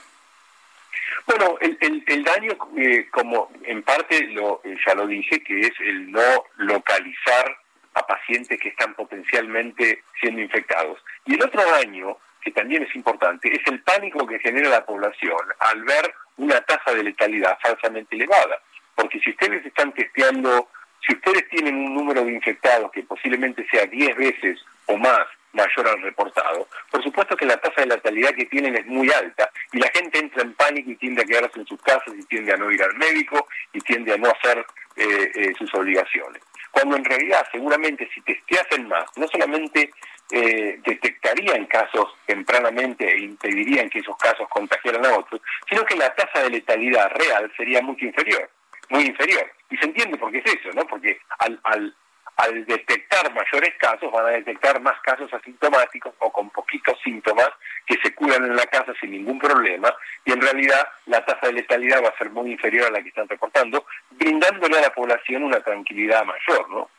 [1.26, 5.74] Bueno, el, el, daño, eh, como en parte lo, eh, ya lo dije, que es
[5.80, 7.58] el no localizar
[7.93, 11.04] a pacientes que están potencialmente siendo infectados.
[11.26, 15.38] Y el otro daño, que también es importante, es el pánico que genera la población
[15.60, 18.62] al ver una tasa de letalidad falsamente elevada.
[18.96, 20.70] Porque si ustedes están testeando,
[21.06, 25.26] si ustedes tienen un número de infectados que posiblemente sea 10 veces o más
[25.58, 26.67] mayor al reportado.
[26.91, 30.20] Por supuesto que la tasa de letalidad que tienen es muy alta y la gente
[30.20, 32.82] entra en pánico y tiende a quedarse en sus casas y tiende a no ir
[32.82, 34.65] al médico y tiende a no hacer
[34.96, 36.41] eh, eh, sus obligaciones.
[36.72, 39.91] Cuando en realidad seguramente si testeasen más, no solamente
[40.32, 46.14] eh, detectarían casos tempranamente e impedirían que esos casos contagiaran a otros, sino que la
[46.16, 48.49] tasa de letalidad real sería mucho inferior,
[48.89, 49.49] muy inferior.
[49.70, 50.86] Y se entiende por qué es eso, ¿no?
[50.86, 51.95] Porque al, al,
[52.38, 57.50] al detectar mayores casos van a detectar más casos asintomáticos o con poquitos síntomas
[57.86, 61.54] que se curan en la casa sin ningún problema y en realidad la tasa de
[61.54, 65.44] letalidad va a ser muy inferior a la que están reportando, brindándole a la población
[65.44, 66.90] una tranquilidad mayor, ¿no?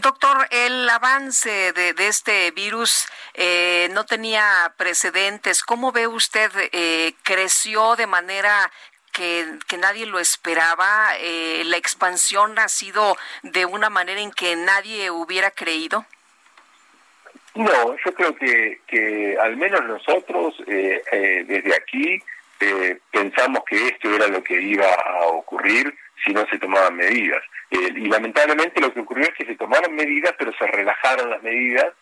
[0.00, 5.62] Doctor, el avance de, este virus eh, no tenía precedentes.
[5.62, 6.50] ¿Cómo ve usted?
[6.72, 8.70] Eh, ¿Creció de manera
[9.16, 11.16] que, nadie lo esperaba.
[11.18, 16.04] Eh, la expansión ha sido de una manera en que nadie hubiera creído.
[17.54, 22.22] No, yo creo que, que al menos nosotros eh, eh, desde aquí
[22.60, 25.94] eh, pensamos que esto era lo que iba a ocurrir
[26.24, 27.42] si no se tomaban medidas.
[27.70, 31.42] Eh, y lamentablemente lo que ocurrió es que se tomaron medidas, pero se relajaron las
[31.42, 31.94] medidas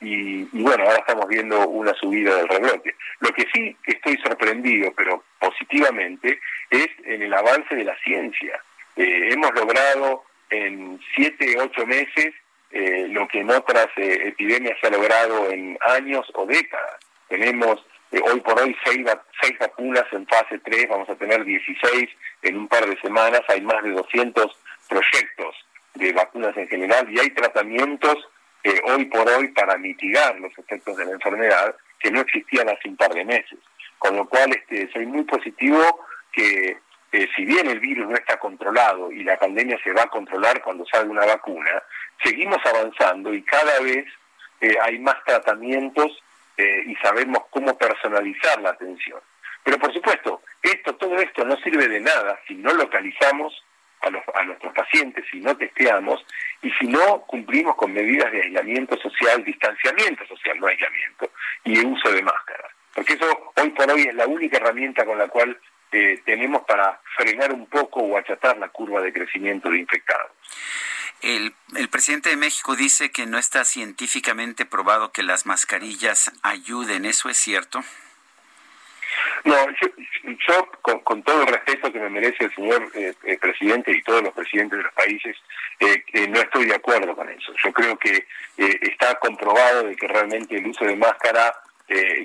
[0.00, 2.94] y, y, bueno, ahora estamos viendo una subida del rebrote.
[3.20, 6.40] Lo que sí estoy sorprendido, pero positivamente,
[6.70, 8.62] es en el avance de la ciencia.
[8.96, 12.34] Eh, hemos logrado en siete, ocho meses
[12.70, 17.00] eh, lo que en otras eh, epidemias se ha logrado en años o décadas.
[17.28, 19.04] Tenemos eh, hoy por hoy seis,
[19.42, 22.08] seis vacunas en fase 3, vamos a tener 16
[22.42, 24.56] en un par de semanas, hay más de 200
[24.88, 25.56] proyectos
[25.94, 28.16] de vacunas en general y hay tratamientos
[28.64, 32.88] eh, hoy por hoy para mitigar los efectos de la enfermedad que no existían hace
[32.88, 33.58] un par de meses.
[33.98, 36.78] Con lo cual este, soy muy positivo que
[37.12, 40.62] eh, si bien el virus no está controlado y la pandemia se va a controlar
[40.62, 41.82] cuando salga una vacuna,
[42.22, 44.06] seguimos avanzando y cada vez
[44.60, 46.22] eh, hay más tratamientos
[46.56, 49.20] eh, y sabemos cómo personalizar la atención.
[49.64, 53.52] Pero por supuesto, esto, todo esto no sirve de nada si no localizamos
[54.00, 56.24] a, los, a nuestros pacientes, si no testeamos
[56.62, 61.30] y si no cumplimos con medidas de aislamiento social, distanciamiento social, no aislamiento,
[61.64, 62.72] y uso de máscaras.
[62.94, 65.58] Porque eso hoy por hoy es la única herramienta con la cual
[65.92, 70.32] eh, tenemos para frenar un poco o achatar la curva de crecimiento de infectados.
[71.20, 77.04] El, el, presidente de México dice que no está científicamente probado que las mascarillas ayuden.
[77.04, 77.80] ¿Eso es cierto?
[79.44, 79.88] No, yo,
[80.48, 84.22] yo con, todo el respeto que me merece el señor eh, eh, presidente y todos
[84.22, 85.36] los presidentes de los países,
[85.80, 87.52] eh, no estoy de acuerdo con eso.
[87.64, 88.26] Yo creo que
[88.56, 91.54] está comprobado de que realmente el uso de máscara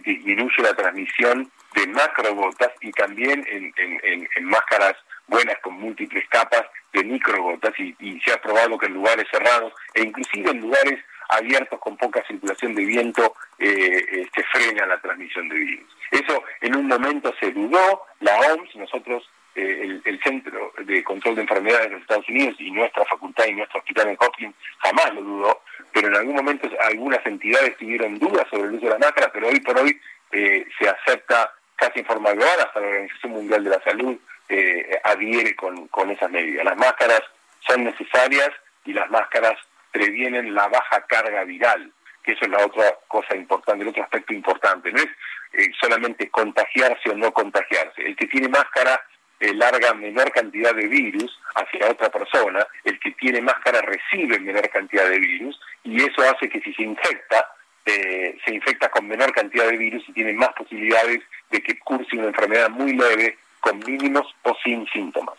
[0.04, 4.96] disminuye la transmisión de macrogotas y también en, máscaras
[5.28, 9.74] buenas con múltiples capas de microgotas y, y se ha probado que en lugares cerrados
[9.94, 11.00] e inclusive en lugares
[11.30, 15.96] abiertos con poca circulación de viento eh, se frena la transmisión de virus.
[16.12, 21.36] Eso en un momento se dudó, la OMS, nosotros, eh, el, el, Centro de Control
[21.36, 25.14] de Enfermedades de los Estados Unidos y nuestra facultad y nuestro hospital en Hopkins jamás
[25.14, 25.62] lo dudó,
[25.94, 29.48] pero en algún momento algunas entidades tuvieron dudas sobre el uso de la máscara, pero
[29.48, 29.98] hoy por hoy
[30.34, 34.18] eh, se acepta casi en forma global, hasta la Organización Mundial de la Salud
[34.50, 36.66] eh, adhiere con, con esas medidas.
[36.66, 37.22] Las máscaras
[37.66, 38.50] son necesarias
[38.84, 39.58] y las máscaras
[39.96, 41.90] previenen la baja carga viral,
[42.22, 44.92] que eso es la otra cosa importante, el otro aspecto importante.
[44.92, 45.08] No es
[45.54, 48.06] eh, solamente contagiarse o no contagiarse.
[48.06, 49.00] El que tiene máscara
[49.40, 54.70] eh, larga menor cantidad de virus hacia otra persona, el que tiene máscara recibe menor
[54.70, 57.48] cantidad de virus y eso hace que si se infecta,
[57.86, 61.22] eh, se infecta con menor cantidad de virus y tiene más posibilidades
[61.52, 65.36] de que curse una enfermedad muy leve con mínimos o sin síntomas.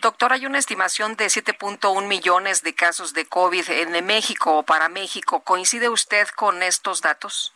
[0.00, 4.88] Doctor, hay una estimación de 7.1 millones de casos de COVID en México o para
[4.88, 5.40] México.
[5.44, 7.54] ¿Coincide usted con estos datos?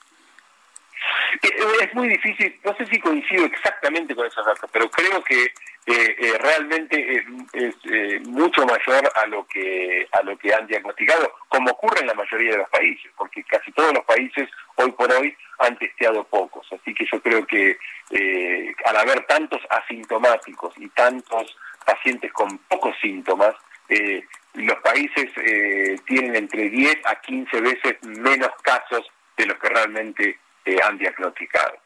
[1.42, 5.52] Es muy difícil, no sé si coincido exactamente con esos datos, pero creo que
[5.84, 11.32] eh, eh, realmente es, eh, mucho mayor a lo que a lo que han diagnosticado,
[11.48, 15.12] como ocurre en la mayoría de los países, porque casi todos los países hoy por
[15.12, 17.78] hoy han testeado pocos, así que yo creo que
[18.10, 23.54] eh, al haber tantos asintomáticos y tantos pacientes con pocos síntomas,
[23.88, 24.24] eh,
[24.54, 30.38] los países eh, tienen entre 10 a 15 veces menos casos de los que realmente
[30.84, 31.76] han diagnosticado.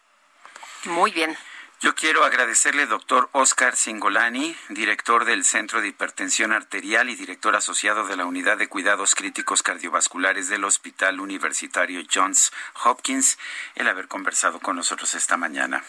[0.87, 1.35] Muy bien.
[1.83, 8.07] Yo quiero agradecerle, doctor Oscar Singolani, director del Centro de Hipertensión Arterial y director asociado
[8.07, 12.51] de la Unidad de Cuidados Críticos Cardiovasculares del Hospital Universitario Johns
[12.83, 13.39] Hopkins,
[13.75, 15.85] el haber conversado con nosotros esta mañana.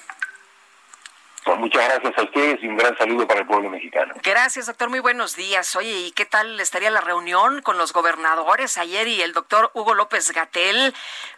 [1.48, 4.14] Pues Muchas gracias a ustedes y un gran saludo para el pueblo mexicano.
[4.22, 4.90] Gracias, doctor.
[4.90, 5.78] Muy buenos días.
[5.78, 9.94] Oye, ¿y qué tal estaría la reunión con los gobernadores ayer y el doctor Hugo
[9.94, 10.94] López Gatel?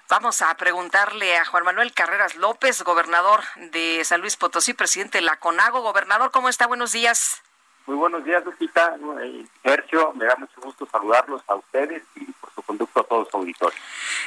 [0.09, 3.41] Vamos a preguntarle a Juan Manuel Carreras López, gobernador
[3.71, 5.81] de San Luis Potosí, presidente de la CONAGO.
[5.81, 6.65] Gobernador, ¿cómo está?
[6.65, 7.43] Buenos días.
[7.85, 8.95] Muy buenos días, Lupita.
[9.21, 13.25] Eh, Sergio, me da mucho gusto saludarlos a ustedes y por su conducto a todos
[13.27, 13.79] los auditores.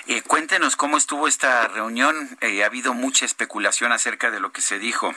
[0.06, 2.38] Eh, cuéntenos cómo estuvo esta reunión.
[2.40, 5.12] Eh, ha habido mucha especulación acerca de lo que se dijo.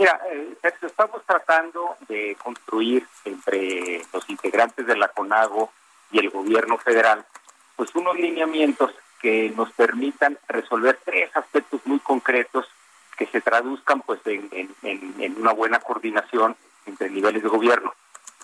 [0.00, 5.70] Mira, eh, estamos tratando de construir entre los integrantes de la CONAGO
[6.10, 7.22] y el gobierno federal,
[7.76, 12.66] pues unos lineamientos que nos permitan resolver tres aspectos muy concretos
[13.18, 14.74] que se traduzcan pues en,
[15.36, 17.92] una buena coordinación entre niveles de gobierno.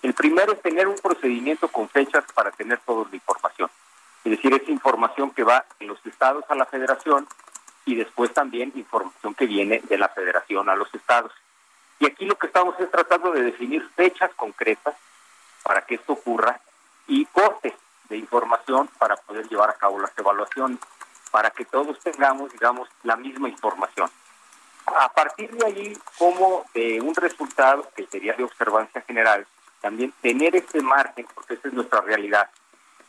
[0.03, 3.71] El primero es tener un procedimiento con fechas para tener toda la información.
[4.27, 7.27] Es decir, es información que va de los estados a la federación
[7.87, 11.33] y después también información que viene de la federación a los estados.
[11.99, 14.95] Y aquí lo que estamos es tratando de definir fechas concretas
[15.63, 16.61] para que esto ocurra
[17.07, 17.75] y cortes
[18.09, 20.79] de información para poder llevar a cabo las evaluaciones,
[21.31, 24.11] para que todos tengamos, digamos, la misma información.
[24.87, 29.47] A partir de ahí, como de un resultado que sería de observancia general,
[29.81, 32.49] también tener este margen, porque esa es nuestra realidad,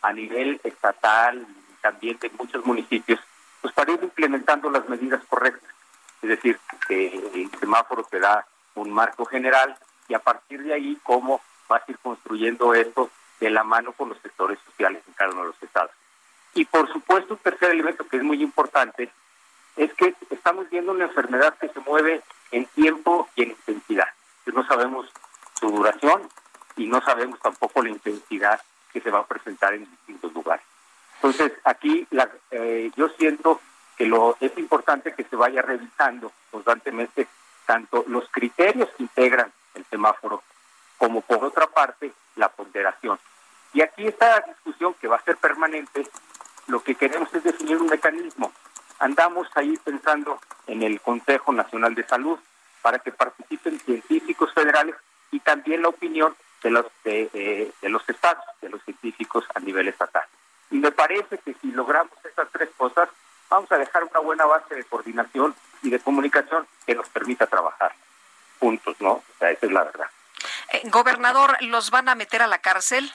[0.02, 3.20] a nivel estatal y también de muchos municipios,
[3.62, 5.70] pues para ir implementando las medidas correctas.
[6.22, 8.46] Es decir, que el semáforo te da
[8.82, 13.10] un marco general y a partir de ahí cómo vas a ir construyendo esto
[13.40, 15.92] de la mano con los sectores sociales en cada uno de los estados.
[16.54, 19.12] Y por supuesto, un tercer elemento que es muy importante
[19.76, 22.22] es que estamos viendo una enfermedad que se mueve
[22.52, 24.08] en tiempo y en intensidad.
[24.46, 25.08] No sabemos
[25.60, 26.28] su duración
[26.78, 28.60] y no sabemos tampoco la intensidad
[28.92, 30.66] que se va a presentar en distintos lugares.
[31.16, 32.08] Entonces, aquí
[32.52, 33.62] eh, yo siento
[33.98, 37.28] que lo es importante que se vaya revisando constantemente
[37.68, 40.42] tanto los criterios que integran el semáforo
[40.98, 43.20] como por otra parte la ponderación.
[43.74, 46.08] Y aquí esta discusión que va a ser permanente,
[46.66, 48.52] lo que queremos es definir un mecanismo.
[48.98, 52.40] Andamos ahí pensando en el Consejo Nacional de Salud
[52.82, 54.96] para que participen científicos federales
[55.32, 59.88] y también la opinión de los de, de los estados, de los científicos a nivel
[59.88, 60.26] estatal.
[60.72, 63.10] Y me parece que si logramos esas tres cosas,
[63.50, 67.94] vamos a dejar una buena base de coordinación y de comunicación que nos permita trabajar
[68.60, 69.12] juntos, ¿no?
[69.12, 70.08] O sea, esa es la verdad.
[70.74, 73.12] Eh, gobernador, ¿los van a meter a la cárcel?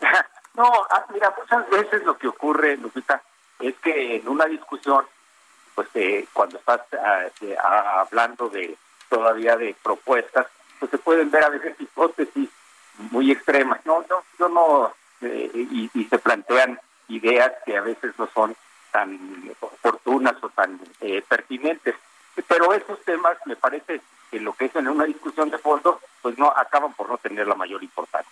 [0.54, 3.22] no, ah, mira, muchas veces lo que ocurre, Lupita,
[3.60, 5.06] es que en una discusión,
[5.74, 8.76] pues eh, cuando estás ah, eh, ah, hablando de
[9.08, 10.46] todavía de propuestas,
[10.78, 12.48] pues se pueden ver a veces hipótesis
[13.10, 13.80] muy extremas.
[13.84, 16.78] No, no, yo no, y, y se plantean
[17.08, 18.56] ideas que a veces no son
[18.94, 19.18] tan
[19.60, 21.96] oportunas o tan eh, pertinentes.
[22.46, 26.38] Pero esos temas me parece que lo que es en una discusión de fondo, pues
[26.38, 28.30] no acaban por no tener la mayor importancia.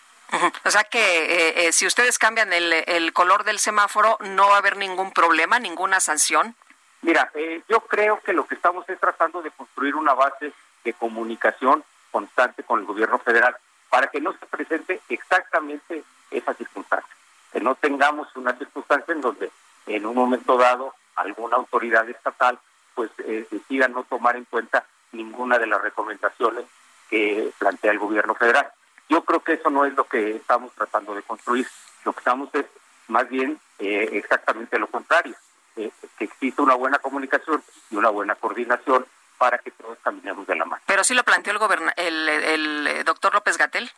[0.64, 4.54] O sea que eh, eh, si ustedes cambian el, el, color del semáforo, no va
[4.54, 6.54] a haber ningún problema, ninguna sanción.
[7.02, 7.30] Mira,
[7.68, 10.52] yo creo que lo que estamos es tratando de construir una base
[10.84, 13.56] de comunicación constante con el gobierno federal
[13.90, 17.14] para que no se presente exactamente esa circunstancia,
[17.52, 19.50] que no tengamos una circunstancia en donde
[19.86, 22.58] en un momento dado alguna autoridad estatal
[22.94, 26.64] pues eh, decida no tomar en cuenta ninguna de las recomendaciones
[27.08, 28.70] que plantea el gobierno federal.
[29.08, 31.66] Yo creo que eso no es lo que estamos tratando de construir.
[32.04, 32.66] Lo que estamos es
[33.08, 35.34] más bien eh, exactamente lo contrario,
[35.76, 39.06] eh, que exista una buena comunicación y una buena coordinación
[39.38, 40.82] para que todos caminemos de la mano.
[40.86, 43.90] Pero sí lo planteó el, el, el, doctor López Gatel.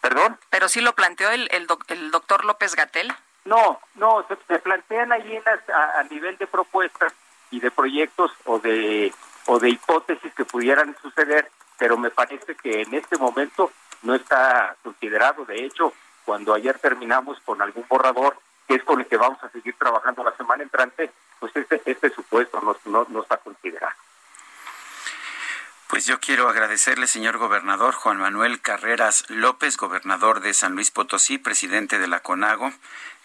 [0.00, 0.38] ¿Perdón?
[0.50, 3.14] Pero sí lo planteó el, el, el doctor López Gatel.
[3.44, 5.40] No, no, se, plantean ahí
[5.74, 7.12] a, nivel de propuestas
[7.50, 9.12] y de proyectos o de
[9.46, 13.72] o de hipótesis que pudieran suceder, pero me parece que en este momento
[14.02, 15.44] no está considerado.
[15.44, 15.92] De hecho,
[16.24, 18.38] cuando ayer terminamos con algún borrador,
[18.68, 22.10] que es con el que vamos a seguir trabajando la semana entrante, pues este, este
[22.10, 23.96] supuesto no, no, no está considerado.
[25.92, 31.36] Pues yo quiero agradecerle, señor gobernador Juan Manuel Carreras López, gobernador de San Luis Potosí,
[31.36, 32.72] presidente de la CONAGO,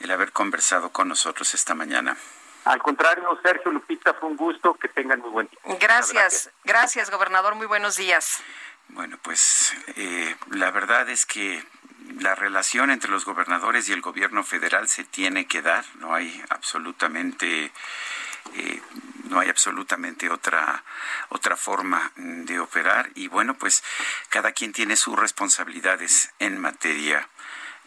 [0.02, 2.18] el haber conversado con nosotros esta mañana.
[2.66, 4.74] Al contrario, Sergio Lupita, fue un gusto.
[4.74, 5.78] Que tengan muy buen día.
[5.80, 7.56] Gracias, gracias, gobernador.
[7.56, 8.42] Muy buenos días.
[8.90, 11.64] Bueno, pues eh, la verdad es que
[12.20, 15.86] la relación entre los gobernadores y el gobierno federal se tiene que dar.
[16.00, 17.72] No hay absolutamente
[18.56, 18.82] eh,
[19.30, 20.84] no hay absolutamente otra
[21.30, 23.84] otra forma de operar y bueno pues
[24.30, 27.28] cada quien tiene sus responsabilidades en materia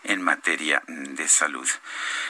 [0.04, 1.68] en materia de salud.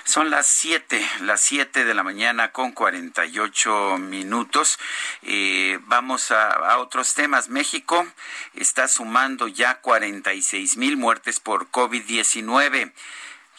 [0.05, 4.78] Son las 7, las 7 de la mañana con 48 minutos.
[5.22, 7.49] Eh, vamos a, a, otros temas.
[7.49, 8.07] México
[8.55, 12.93] está sumando ya 46 mil muertes por COVID-19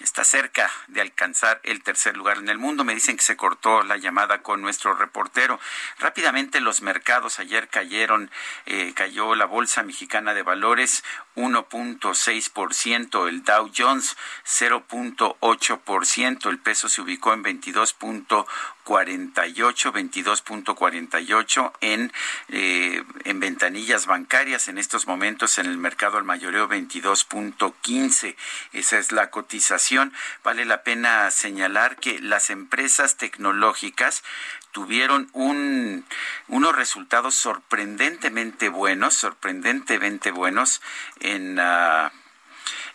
[0.03, 2.83] está cerca de alcanzar el tercer lugar en el mundo.
[2.83, 5.59] Me dicen que se cortó la llamada con nuestro reportero.
[5.99, 8.31] Rápidamente los mercados ayer cayeron,
[8.65, 11.03] eh, cayó la Bolsa Mexicana de Valores
[11.35, 14.15] 1.6%, el Dow Jones
[14.45, 18.45] 0.8%, el peso se ubicó en 22.48,
[18.85, 22.13] 22.48 en,
[22.49, 28.35] eh, en ventanillas bancarias en estos momentos en el mercado al mayoreo 22.15.
[28.73, 30.13] Esa es la cotización.
[30.43, 34.23] Vale la pena señalar que las empresas tecnológicas
[34.71, 36.05] tuvieron un,
[36.47, 40.81] unos resultados sorprendentemente buenos, sorprendentemente buenos
[41.19, 41.59] en...
[41.59, 42.09] Uh,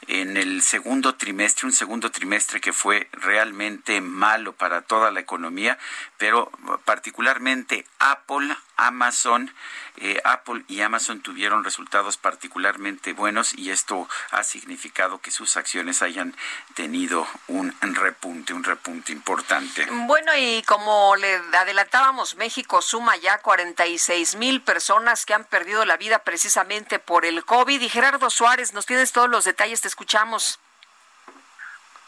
[0.09, 5.79] en el segundo trimestre, un segundo trimestre que fue realmente malo para toda la economía,
[6.17, 6.51] pero
[6.85, 9.53] particularmente Apple, Amazon,
[9.97, 16.03] eh, Apple y Amazon tuvieron resultados particularmente buenos y esto ha significado que sus acciones
[16.03, 16.35] hayan
[16.75, 19.87] tenido un repunte, un repunte importante.
[19.91, 25.97] Bueno, y como le adelantábamos, México suma ya 46 mil personas que han perdido la
[25.97, 27.81] vida precisamente por el COVID.
[27.81, 30.59] Y Gerardo Suárez, nos tienes todos los detalles, te escuchamos.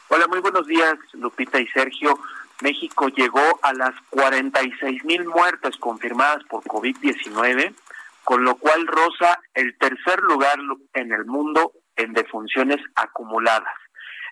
[0.08, 2.18] Hola, muy buenos días, Lupita y Sergio.
[2.62, 7.74] México llegó a las 46 mil muertes confirmadas por COVID-19,
[8.24, 10.58] con lo cual roza el tercer lugar
[10.94, 13.72] en el mundo en defunciones acumuladas.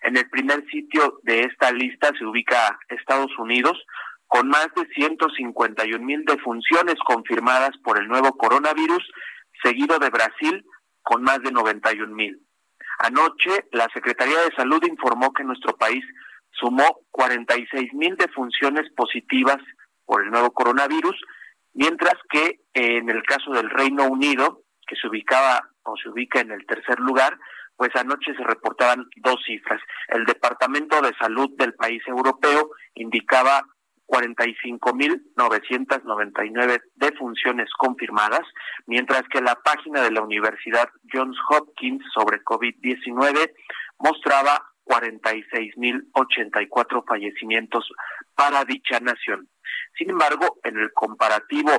[0.02, 3.78] En el primer sitio de esta lista se ubica Estados Unidos,
[4.26, 9.04] con más de 151 mil defunciones confirmadas por el nuevo coronavirus,
[9.62, 10.64] seguido de Brasil,
[11.02, 12.40] con más de 91 mil.
[12.98, 16.04] Anoche, la Secretaría de Salud informó que nuestro país
[16.58, 19.58] sumó 46 mil defunciones positivas
[20.04, 21.16] por el nuevo coronavirus,
[21.74, 26.52] mientras que en el caso del Reino Unido, que se ubicaba o se ubica en
[26.52, 27.36] el tercer lugar,
[27.76, 29.80] pues anoche se reportaban dos cifras.
[30.08, 33.62] El Departamento de Salud del país europeo indicaba
[34.06, 38.46] 45.999 defunciones confirmadas,
[38.86, 43.52] mientras que la página de la Universidad Johns Hopkins sobre COVID-19
[43.98, 47.86] mostraba 46.084 fallecimientos
[48.34, 49.50] para dicha nación.
[49.98, 51.70] Sin embargo, en el comparativo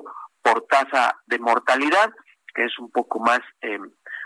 [0.41, 2.11] por tasa de mortalidad,
[2.53, 3.79] que es un poco más eh,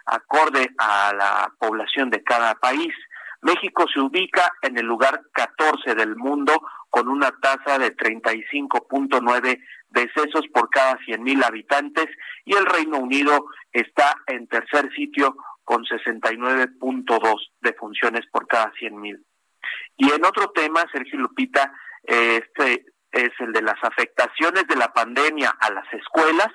[0.05, 2.93] acorde a la población de cada país,
[3.41, 6.53] México se ubica en el lugar 14 del mundo
[6.89, 9.59] con una tasa de 35.9
[9.89, 12.07] decesos por cada 100.000 habitantes
[12.45, 15.35] y el Reino Unido está en tercer sitio
[15.71, 19.23] con 69.2 defunciones por cada 100.000.
[19.95, 21.71] Y en otro tema, Sergio Lupita,
[22.03, 26.49] este es el de las afectaciones de la pandemia a las escuelas.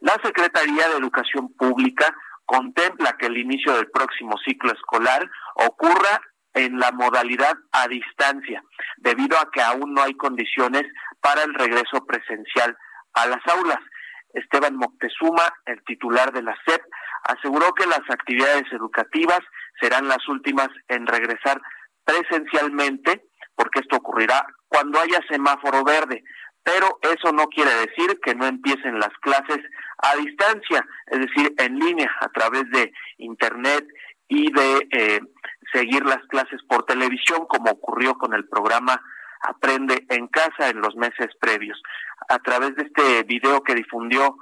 [0.00, 6.22] La Secretaría de Educación Pública contempla que el inicio del próximo ciclo escolar ocurra
[6.54, 8.62] en la modalidad a distancia,
[8.96, 10.84] debido a que aún no hay condiciones
[11.20, 12.74] para el regreso presencial
[13.12, 13.80] a las aulas.
[14.34, 16.82] Esteban Moctezuma, el titular de la SEP,
[17.24, 19.40] aseguró que las actividades educativas
[19.80, 21.60] serán las últimas en regresar
[22.04, 23.24] presencialmente,
[23.54, 26.22] porque esto ocurrirá cuando haya semáforo verde,
[26.62, 29.58] pero eso no quiere decir que no empiecen las clases
[29.98, 33.86] a distancia, es decir, en línea, a través de Internet
[34.28, 35.20] y de eh,
[35.72, 39.00] seguir las clases por televisión, como ocurrió con el programa
[39.42, 41.80] Aprende en Casa en los meses previos.
[42.28, 44.36] A través de este video que difundió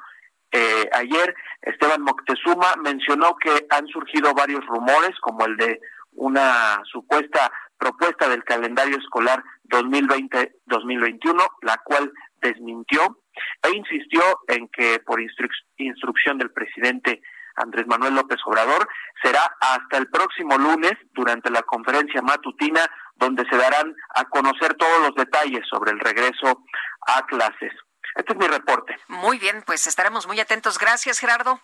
[0.53, 5.81] eh, ayer, Esteban Moctezuma mencionó que han surgido varios rumores, como el de
[6.13, 13.19] una supuesta propuesta del calendario escolar 2020-2021, la cual desmintió
[13.63, 17.21] e insistió en que por instrucción del presidente
[17.57, 18.89] Andrés Manuel López Obrador
[19.23, 22.81] será hasta el próximo lunes durante la conferencia matutina
[23.17, 26.63] donde se darán a conocer todos los detalles sobre el regreso
[27.07, 27.73] a clases.
[28.17, 28.97] Este es mi reporte.
[29.09, 30.79] Muy bien, pues estaremos muy atentos.
[30.79, 31.61] Gracias, Gerardo.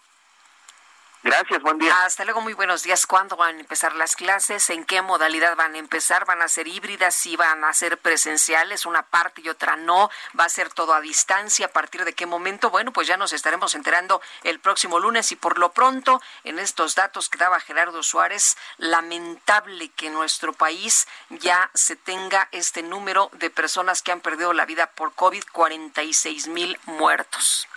[1.22, 2.06] Gracias, buen día.
[2.06, 3.04] Hasta luego, muy buenos días.
[3.04, 4.70] ¿Cuándo van a empezar las clases?
[4.70, 6.24] ¿En qué modalidad van a empezar?
[6.24, 7.14] ¿Van a ser híbridas?
[7.14, 8.86] ¿Sí van a ser presenciales?
[8.86, 10.10] Una parte y otra no.
[10.38, 11.66] ¿Va a ser todo a distancia?
[11.66, 12.70] ¿A partir de qué momento?
[12.70, 16.94] Bueno, pues ya nos estaremos enterando el próximo lunes y por lo pronto, en estos
[16.94, 23.28] datos que daba Gerardo Suárez, lamentable que en nuestro país ya se tenga este número
[23.34, 27.68] de personas que han perdido la vida por COVID, 46 mil muertos.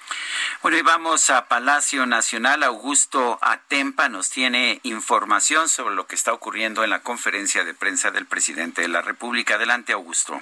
[0.62, 2.64] Bueno, y vamos a Palacio Nacional.
[2.64, 8.12] Augusto Atempa nos tiene información sobre lo que está ocurriendo en la conferencia de prensa
[8.12, 9.56] del presidente de la República.
[9.56, 10.41] Adelante, Augusto.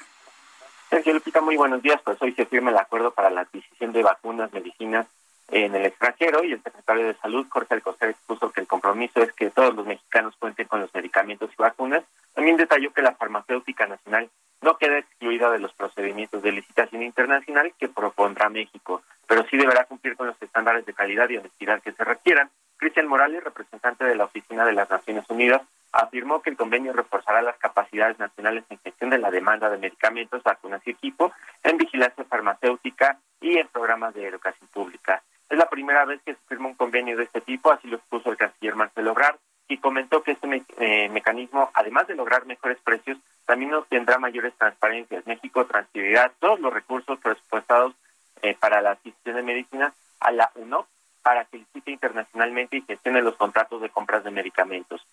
[0.90, 2.02] Sergio Lupita, muy buenos días.
[2.04, 5.08] Pues hoy se firma el acuerdo para la adquisición de vacunas, medicinas
[5.52, 9.34] en el extranjero y el secretario de Salud, Jorge Alcocer, expuso que el compromiso es
[9.34, 12.04] que todos los mexicanos cuenten con los medicamentos y vacunas.
[12.34, 14.30] También detalló que la farmacéutica nacional
[14.62, 19.86] no queda excluida de los procedimientos de licitación internacional que propondrá México, pero sí deberá
[19.86, 22.50] cumplir con los estándares de calidad y honestidad que se requieran.
[22.78, 27.42] Cristian Morales, representante de la Oficina de las Naciones Unidas, afirmó que el convenio reforzará
[27.42, 31.32] las capacidades nacionales en gestión de la demanda de medicamentos, vacunas y equipo,
[31.64, 35.22] en vigilancia farmacéutica y en programas de educación pública.
[35.50, 38.32] Es la primera vez que se firma un convenio de este tipo, así lo expuso
[38.32, 39.38] el canciller Marcelo Ebrard,
[39.72, 45.26] y comentó que este eh, mecanismo, además de lograr mejores precios, también obtendrá mayores transparencias.
[45.26, 47.94] México transferirá todos los recursos presupuestados
[48.42, 50.86] eh, para la adquisición de medicina a la UNOP
[51.22, 55.08] para que licite internacionalmente y gestione los contratos de compras de medicamentos.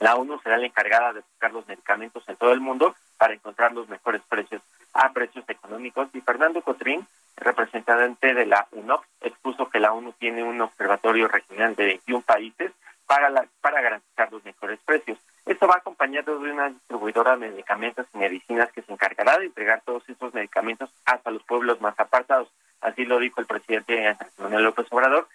[0.00, 3.72] La ONU será la encargada de buscar los medicamentos en todo el mundo para encontrar
[3.72, 4.60] los mejores precios
[4.92, 6.08] a precios económicos.
[6.14, 11.76] Y Fernando Cotrín, representante de la UNOP, expuso que la ONU tiene un observatorio regional
[11.76, 12.72] de 21 países
[13.06, 15.18] para, la, para garantizar los mejores precios.
[15.46, 19.82] Esto va acompañado de una distribuidora de medicamentos y medicinas que se encargará de entregar
[19.84, 22.48] todos esos medicamentos hasta los pueblos más apartados.
[22.80, 25.28] Así lo dijo el presidente Manuel López Obrador,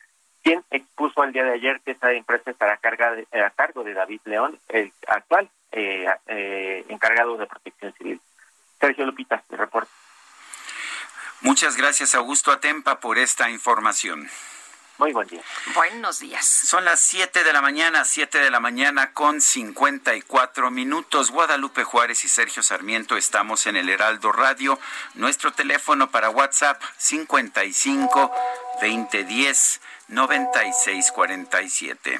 [0.44, 4.58] quien expuso al día de ayer que esta empresa estará a, cargo de David León,
[4.70, 8.22] el actual eh, eh, encargado de protección civil.
[8.80, 9.92] Sergio Lupita, mi reporte.
[11.42, 14.28] Muchas gracias, Augusto Atempa, por esta información.
[15.00, 15.42] Muy buen día.
[15.76, 16.46] Buenos días.
[16.46, 21.32] Son las 7 de la mañana, 7 de la mañana con 54 minutos.
[21.32, 24.78] Guadalupe Juárez y Sergio Sarmiento estamos en el Heraldo Radio.
[25.14, 28.30] Nuestro teléfono para WhatsApp 55
[28.82, 29.80] 2010
[30.10, 32.20] 9647.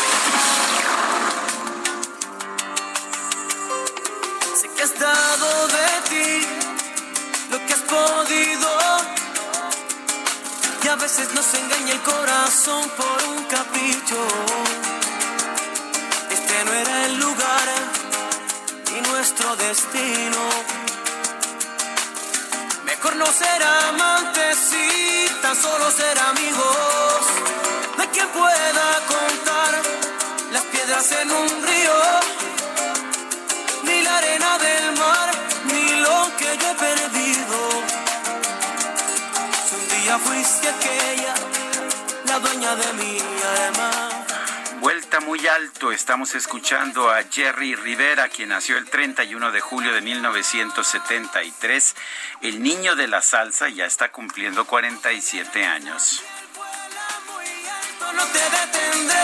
[4.81, 6.47] Que has dado de ti
[7.51, 8.69] lo que has podido.
[10.83, 14.21] Y a veces nos engaña el corazón por un capricho.
[16.31, 17.67] Este no era el lugar
[18.91, 20.41] ni nuestro destino.
[22.85, 27.21] Mejor no ser amantes y tan solo ser amigos.
[27.99, 29.71] Hay quien pueda contar
[30.51, 32.41] las piedras en un río
[40.11, 41.33] Día fuiste aquella,
[42.25, 43.17] la dueña de mi
[43.65, 44.09] alma.
[44.81, 50.01] Vuelta muy alto, estamos escuchando a Jerry Rivera, quien nació el 31 de julio de
[50.01, 51.95] 1973.
[52.41, 56.21] El niño de la salsa ya está cumpliendo 47 años.
[58.13, 59.15] No te detendré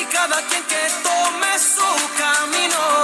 [0.00, 3.03] y cada quien que tome su camino.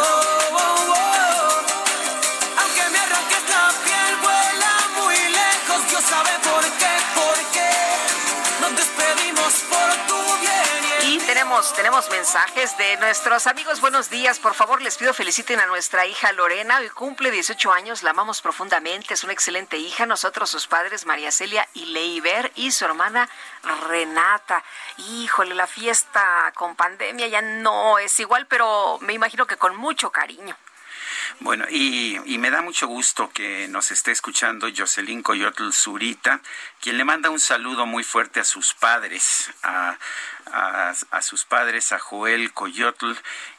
[11.68, 13.82] Tenemos, mensajes de nuestros amigos.
[13.82, 14.38] Buenos días.
[14.38, 16.78] Por favor, les pido feliciten a nuestra hija Lorena.
[16.78, 18.02] Hoy cumple 18 años.
[18.02, 19.12] La amamos profundamente.
[19.12, 20.06] Es una excelente hija.
[20.06, 23.28] Nosotros, sus padres, María Celia y Leiber, y su hermana
[23.88, 24.64] Renata.
[24.96, 30.10] Híjole, la fiesta con pandemia ya no es igual, pero me imagino que con mucho
[30.10, 30.56] cariño.
[31.38, 36.40] Bueno, y, y me da mucho gusto que nos esté escuchando Jocelyn Coyotl Zurita,
[36.80, 39.96] quien le manda un saludo muy fuerte a sus padres, a,
[40.52, 43.12] a- a sus padres, a Joel Coyotl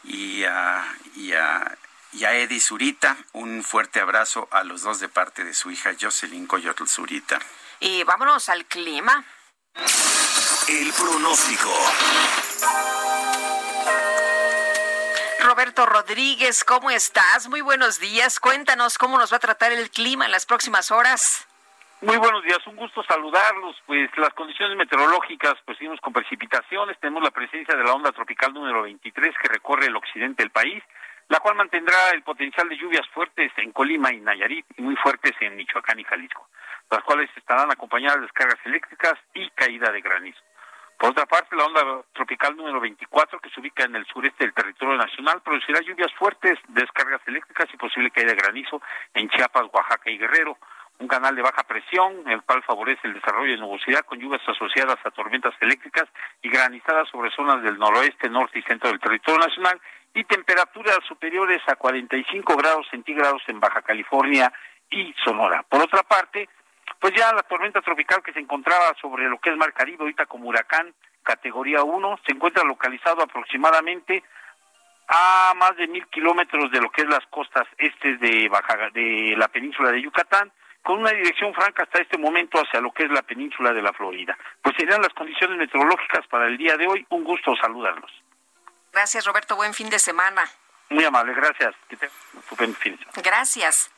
[0.03, 0.84] y a,
[1.15, 1.78] y a,
[2.13, 3.17] y a Eddie Zurita.
[3.34, 7.39] Un fuerte abrazo a los dos de parte de su hija Jocelyn Coyotl Zurita.
[7.80, 9.24] Y vámonos al clima.
[10.67, 11.74] El pronóstico.
[15.51, 17.49] Roberto Rodríguez, ¿cómo estás?
[17.49, 18.39] Muy buenos días.
[18.39, 21.45] Cuéntanos cómo nos va a tratar el clima en las próximas horas.
[21.99, 23.75] Muy buenos días, un gusto saludarlos.
[23.85, 26.97] Pues las condiciones meteorológicas, pues seguimos con precipitaciones.
[27.01, 30.81] Tenemos la presencia de la onda tropical número 23 que recorre el occidente del país,
[31.27, 35.33] la cual mantendrá el potencial de lluvias fuertes en Colima y Nayarit y muy fuertes
[35.41, 36.47] en Michoacán y Jalisco.
[36.89, 40.39] las cuales estarán acompañadas de descargas eléctricas y caída de granizo.
[41.01, 44.53] Por otra parte, la onda tropical número 24, que se ubica en el sureste del
[44.53, 48.79] territorio nacional, producirá lluvias fuertes, descargas eléctricas y posible caída de granizo
[49.15, 50.59] en Chiapas, Oaxaca y Guerrero.
[50.99, 54.99] Un canal de baja presión, el cual favorece el desarrollo de nubosidad con lluvias asociadas
[55.03, 56.07] a tormentas eléctricas
[56.43, 59.81] y granizadas sobre zonas del noroeste, norte y centro del territorio nacional
[60.13, 64.53] y temperaturas superiores a 45 grados centígrados en Baja California
[64.91, 65.65] y Sonora.
[65.67, 66.47] Por otra parte,
[66.99, 70.25] pues ya la tormenta tropical que se encontraba sobre lo que es Mar Caribe, ahorita
[70.25, 74.23] como huracán categoría 1, se encuentra localizado aproximadamente
[75.07, 79.35] a más de mil kilómetros de lo que es las costas este de, Baja, de
[79.37, 83.11] la península de Yucatán, con una dirección franca hasta este momento hacia lo que es
[83.11, 84.37] la península de la Florida.
[84.61, 87.05] Pues serían las condiciones meteorológicas para el día de hoy.
[87.09, 88.11] Un gusto saludarlos.
[88.91, 89.55] Gracias, Roberto.
[89.55, 90.43] Buen fin de semana.
[90.89, 91.75] Muy amable, gracias.
[91.87, 91.95] Que
[92.65, 93.21] un fin de semana.
[93.23, 93.91] Gracias.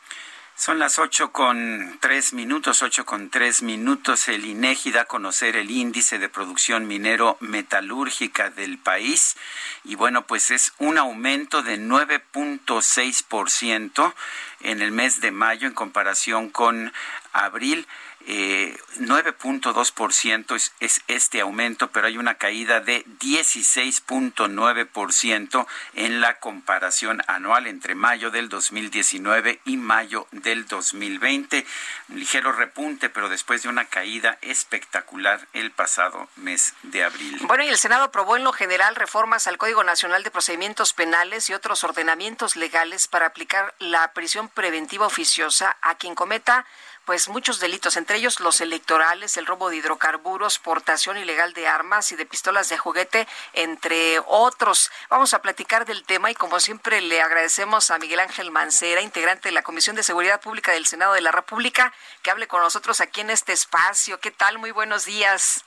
[0.55, 4.27] Son las ocho con tres minutos, ocho con tres minutos.
[4.27, 9.35] El INEGI da a conocer el índice de producción minero metalúrgica del país
[9.83, 14.13] y bueno, pues es un aumento de 9.6%
[14.61, 16.93] en el mes de mayo en comparación con
[17.33, 17.87] abril.
[18.25, 27.21] Eh, 9.2% es, es este aumento, pero hay una caída de 16.9% en la comparación
[27.27, 31.65] anual entre mayo del 2019 y mayo del 2020.
[32.09, 37.39] Un ligero repunte, pero después de una caída espectacular el pasado mes de abril.
[37.47, 41.49] Bueno, y el Senado aprobó en lo general reformas al Código Nacional de Procedimientos Penales
[41.49, 46.65] y otros ordenamientos legales para aplicar la prisión preventiva oficiosa a quien cometa
[47.05, 52.11] pues muchos delitos, entre ellos los electorales, el robo de hidrocarburos, portación ilegal de armas
[52.11, 54.91] y de pistolas de juguete, entre otros.
[55.09, 59.49] Vamos a platicar del tema y como siempre le agradecemos a Miguel Ángel Mancera, integrante
[59.49, 63.01] de la Comisión de Seguridad Pública del Senado de la República, que hable con nosotros
[63.01, 64.19] aquí en este espacio.
[64.19, 64.57] ¿Qué tal?
[64.57, 65.65] Muy buenos días.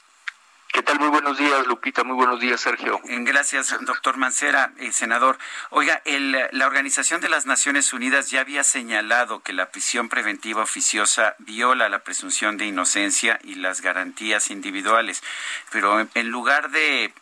[0.73, 0.99] ¿Qué tal?
[0.99, 2.03] Muy buenos días, Lupita.
[2.03, 2.99] Muy buenos días, Sergio.
[3.05, 5.37] Eh, gracias, doctor Mancera, eh, senador.
[5.69, 11.35] Oiga, la Organización de las Naciones Unidas ya había señalado que la prisión preventiva oficiosa
[11.39, 15.23] viola la presunción de inocencia y las garantías individuales,
[15.71, 17.13] pero en, lugar de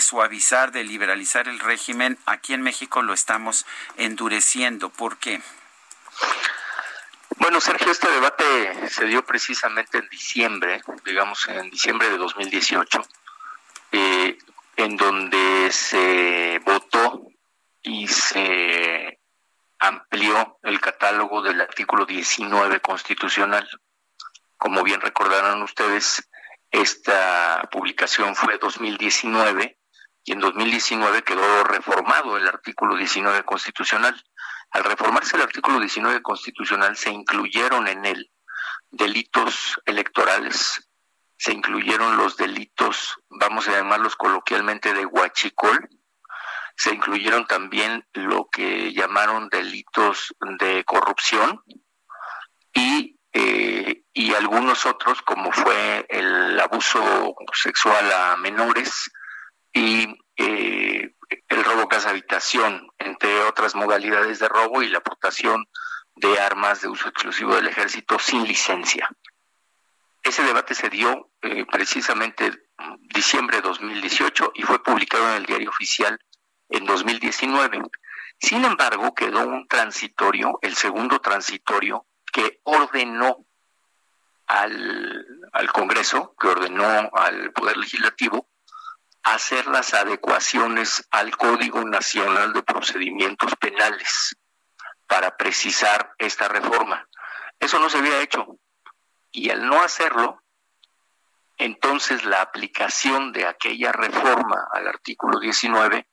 [0.00, 3.64] suavizar, de liberalizar el régimen, aquí en México lo estamos
[3.96, 4.90] endureciendo.
[4.90, 5.40] ¿Por qué?
[7.40, 13.00] Bueno, Sergio, este debate se dio precisamente en diciembre, digamos en diciembre de 2018,
[13.92, 14.38] eh,
[14.76, 17.28] en donde se votó
[17.80, 19.20] y se
[19.78, 23.68] amplió el catálogo del artículo 19 constitucional.
[24.56, 26.28] Como bien recordarán ustedes,
[26.72, 29.78] esta publicación fue 2019
[30.24, 34.20] y en 2019 quedó reformado el artículo 19 constitucional.
[34.70, 38.30] Al reformarse el artículo 19 constitucional se incluyeron en él
[38.90, 40.88] delitos electorales,
[41.36, 45.88] se incluyeron los delitos, vamos a llamarlos coloquialmente de huachicol,
[46.76, 51.62] se incluyeron también lo que llamaron delitos de corrupción
[52.72, 59.10] y, eh, y algunos otros como fue el abuso sexual a menores
[59.72, 60.06] y
[60.38, 61.14] eh,
[61.48, 65.66] el robo casa habitación, entre otras modalidades de robo y la aportación
[66.14, 69.10] de armas de uso exclusivo del ejército sin licencia.
[70.22, 72.52] Ese debate se dio eh, precisamente
[73.02, 76.18] diciembre de 2018 y fue publicado en el diario oficial
[76.68, 77.82] en 2019.
[78.40, 83.44] Sin embargo, quedó un transitorio, el segundo transitorio, que ordenó
[84.46, 88.48] al, al Congreso, que ordenó al Poder Legislativo,
[89.34, 94.36] hacer las adecuaciones al Código Nacional de Procedimientos Penales
[95.06, 97.08] para precisar esta reforma.
[97.58, 98.58] Eso no se había hecho.
[99.30, 100.42] Y al no hacerlo,
[101.56, 106.06] entonces la aplicación de aquella reforma al artículo 19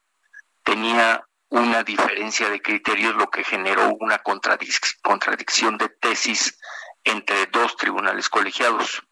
[0.64, 6.60] tenía una diferencia de criterios, lo que generó una contradicción de tesis
[7.04, 9.04] entre dos tribunales colegiados.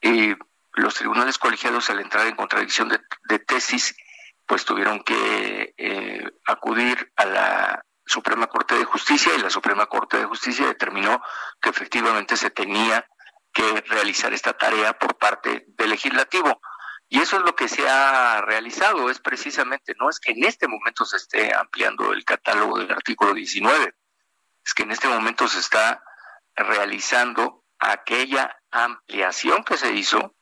[0.00, 0.34] Y
[0.74, 3.94] los tribunales colegiados al entrar en contradicción de, tesis,
[4.46, 10.18] pues tuvieron que eh, acudir a la Suprema Corte de Justicia y la Suprema Corte
[10.18, 11.22] de Justicia determinó
[11.60, 13.06] que efectivamente se tenía
[13.52, 16.60] que realizar esta tarea por parte del legislativo.
[17.08, 20.66] Y eso es lo que se ha realizado, es precisamente, no es que en este
[20.66, 23.94] momento se esté ampliando el catálogo del artículo 19,
[24.64, 26.02] es que en este momento se está
[26.54, 30.34] realizando aquella ampliación que se hizo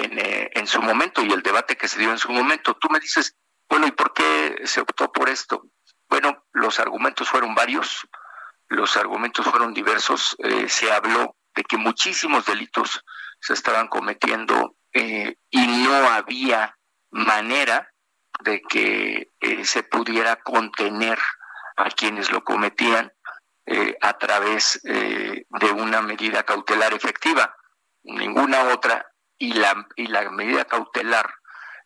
[0.00, 2.74] eh, en, su momento y el debate que se dio en su momento.
[2.74, 3.36] Tú me dices,
[3.68, 5.64] bueno, ¿y por qué se optó por esto?
[6.08, 8.06] Bueno, los argumentos fueron varios,
[8.68, 10.36] los argumentos fueron diversos.
[10.38, 13.04] Eh, se habló de que muchísimos delitos
[13.40, 16.76] se estaban cometiendo eh, y no había
[17.10, 17.92] manera
[18.40, 19.30] de que
[19.64, 21.18] se pudiera contener
[21.76, 23.12] a quienes lo cometían
[24.00, 27.54] a través de una medida cautelar efectiva,
[28.02, 29.07] ninguna otra,
[29.38, 31.34] y la, y la medida cautelar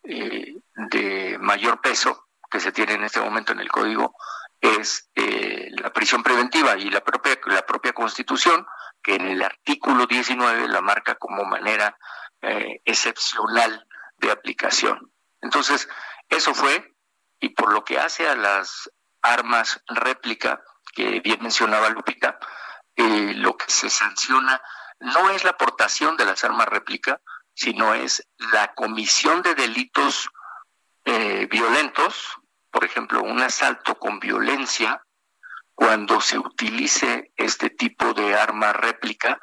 [0.04, 4.16] de mayor peso que se tiene en este momento en el código
[4.60, 8.66] es la prisión preventiva y la propia, la propia constitución
[9.02, 11.96] que en el artículo 19 la marca como manera
[12.40, 13.86] eh, excepcional
[14.18, 15.12] de aplicación.
[15.40, 15.88] Entonces,
[16.28, 16.94] eso fue,
[17.40, 18.90] y por lo que hace a las
[19.20, 20.62] armas réplica,
[20.94, 22.38] que bien mencionaba Lupita,
[22.96, 24.62] eh, lo que se sanciona
[25.00, 27.20] no es la aportación de las armas réplica,
[27.54, 30.28] sino es la comisión de delitos
[31.04, 32.38] eh, violentos,
[32.70, 35.02] por ejemplo, un asalto con violencia,
[35.74, 39.40] cuando se utilice este tipo de arma réplica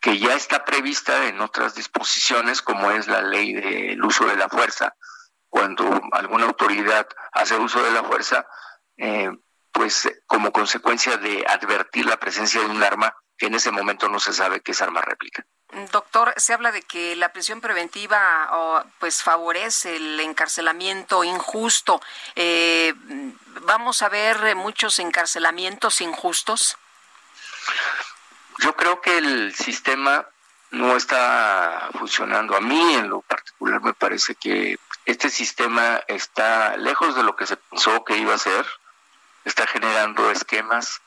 [0.00, 4.48] que ya está prevista en otras disposiciones, como es la ley del uso de la
[4.48, 4.94] fuerza.
[5.48, 8.46] Cuando alguna autoridad hace uso de la fuerza,
[8.96, 9.30] eh,
[9.72, 14.20] pues como consecuencia de advertir la presencia de un arma que en ese momento no
[14.20, 15.44] se sabe que es arma réplica.
[15.92, 22.00] Doctor, se habla de que la prisión preventiva pues favorece el encarcelamiento injusto.
[22.36, 22.94] Eh,
[23.62, 26.78] ¿Vamos a ver muchos encarcelamientos injustos?
[28.60, 30.26] Yo creo que el sistema
[30.70, 32.56] no está funcionando.
[32.56, 37.46] A mí en lo particular me parece que este sistema está lejos de lo que
[37.46, 38.66] se pensó que iba a ser.
[39.44, 41.02] Está generando esquemas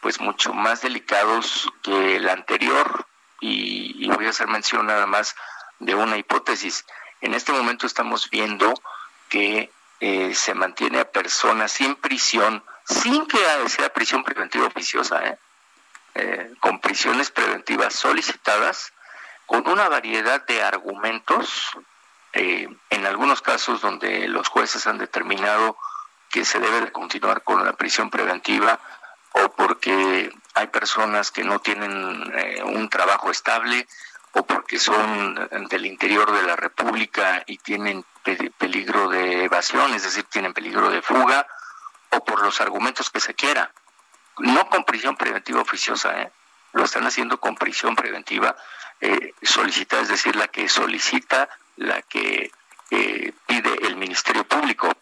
[0.00, 3.06] pues mucho más delicados que el anterior
[3.42, 5.34] y, voy a hacer mención nada más
[5.80, 6.86] de una hipótesis.
[7.20, 8.72] En este momento estamos viendo
[9.28, 9.70] que
[10.00, 13.38] eh, se mantiene a personas sin prisión, sin que
[13.68, 15.38] sea prisión preventiva oficiosa, ¿eh?
[16.14, 18.92] Eh, con prisiones preventivas solicitadas,
[19.46, 21.70] con una variedad de argumentos,
[22.34, 25.76] en algunos casos donde los jueces han determinado
[26.30, 28.80] que se debe de continuar con la prisión preventiva
[29.32, 33.86] o porque hay personas que no tienen eh, un trabajo estable
[34.32, 38.02] o porque son del interior de la República y tienen
[38.56, 41.46] peligro de evasión, es decir, tienen peligro de fuga,
[42.10, 43.72] o por los argumentos que se quiera.
[44.38, 46.32] No con prisión preventiva oficiosa, ¿eh?
[46.72, 48.56] lo están haciendo con prisión preventiva
[49.00, 52.50] eh, solicitada, es decir, la que solicita, la que
[52.90, 54.92] eh, pide el Ministerio Público.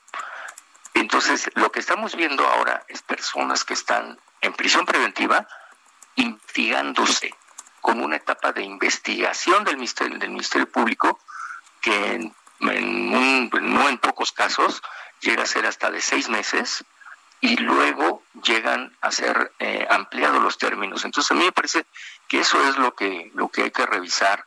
[1.00, 5.48] Entonces, lo que estamos viendo ahora es personas que están en prisión preventiva,
[6.16, 7.34] investigándose
[7.80, 11.18] con una etapa de investigación del Ministerio, Público
[11.80, 14.82] que en, no en pocos casos
[15.20, 16.84] llega a ser hasta de seis meses
[17.40, 21.06] y luego llegan a ser eh, ampliados los términos.
[21.06, 21.86] Entonces a mí me parece
[22.28, 24.44] que eso es lo que, lo que hay que revisar.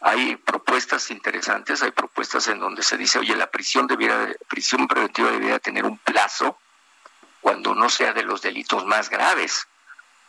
[0.00, 5.30] Hay propuestas interesantes, hay propuestas en donde se dice, oye, la prisión, debiera, prisión preventiva
[5.30, 6.58] debería tener un plazo
[7.40, 9.66] cuando no sea de los delitos más graves,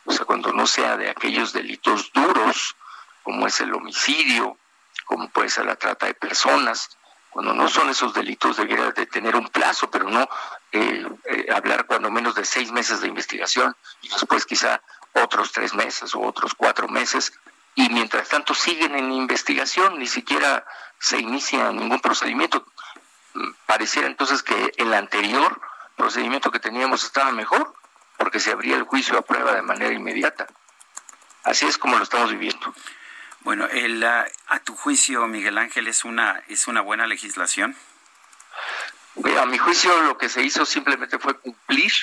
[0.06, 2.76] o sea, cuando no sea de aquellos delitos duros,
[3.24, 4.58] como es el homicidio,
[5.06, 6.98] como puede ser la trata de personas,
[7.30, 10.28] cuando no son esos delitos debería de tener un plazo, pero no
[10.72, 14.82] eh, eh, hablar cuando menos de seis meses de investigación y después quizá
[15.14, 17.34] otros tres meses o otros cuatro meses
[17.80, 20.66] y mientras tanto siguen en investigación, ni siquiera
[21.00, 22.66] se inicia ningún procedimiento.
[23.34, 25.62] Mm, pareciera entonces que el anterior
[25.96, 27.74] procedimiento que teníamos estaba mejor,
[28.18, 30.48] porque se abría el juicio a prueba de manera inmediata.
[31.44, 32.74] Así es como lo estamos viviendo.
[33.42, 37.78] Bueno, el, a tu juicio, Miguel Ángel, ¿es una, es una buena legislación?
[39.40, 41.94] A mi juicio lo que se hizo simplemente fue cumplir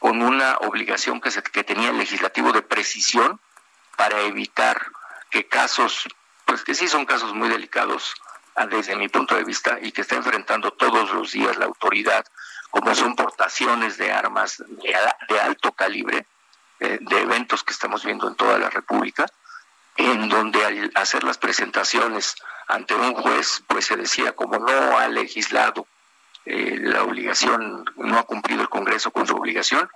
[0.00, 3.38] con una obligación que, se, que tenía el legislativo de precisión
[3.96, 4.90] para evitar
[5.32, 6.06] que casos,
[6.44, 8.14] pues que sí son casos muy delicados
[8.54, 12.24] ah, desde mi punto de vista y que está enfrentando todos los días la autoridad
[12.70, 16.26] como son portaciones de armas de, alto calibre,
[16.80, 19.26] eh, de eventos que estamos viendo en toda la República,
[19.96, 22.34] en donde al hacer las presentaciones
[22.68, 25.86] ante un juez, pues se decía, como no ha legislado
[26.46, 29.90] eh, la obligación, no ha cumplido el Congreso con su obligación,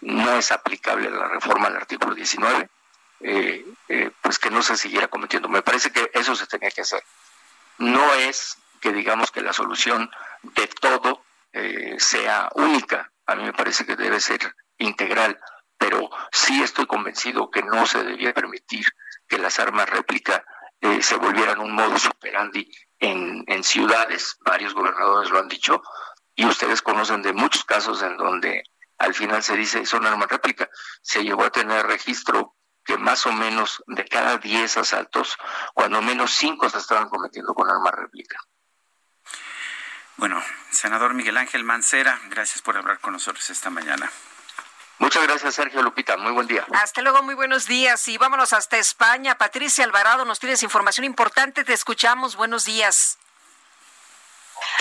[0.00, 2.70] no es aplicable la reforma al artículo 19,
[3.22, 5.48] eh, pues que no se siguiera cometiendo.
[5.48, 7.02] Me parece que eso se tenía que hacer.
[7.78, 10.10] No es que digamos que la solución
[10.42, 13.12] de todo eh, sea única.
[13.26, 15.38] A mí me parece que debe ser integral,
[15.78, 18.84] pero sí estoy convencido que no se debía permitir
[19.28, 20.44] que las armas réplica
[20.80, 24.36] eh, se volvieran un modo operandi en, en ciudades.
[24.40, 25.82] Varios gobernadores lo han dicho
[26.34, 28.64] y ustedes conocen de muchos casos en donde
[28.98, 30.68] al final se dice son armas réplica.
[31.02, 35.36] Se llegó a tener registro que más o menos de cada 10 asaltos,
[35.74, 38.38] cuando menos 5 se estaban cometiendo con arma réplica.
[40.16, 44.10] Bueno, senador Miguel Ángel Mancera, gracias por hablar con nosotros esta mañana.
[44.98, 46.16] Muchas gracias, Sergio Lupita.
[46.16, 46.64] Muy buen día.
[46.74, 48.06] Hasta luego, muy buenos días.
[48.06, 49.36] Y vámonos hasta España.
[49.36, 51.64] Patricia Alvarado, nos tienes información importante.
[51.64, 52.36] Te escuchamos.
[52.36, 53.18] Buenos días.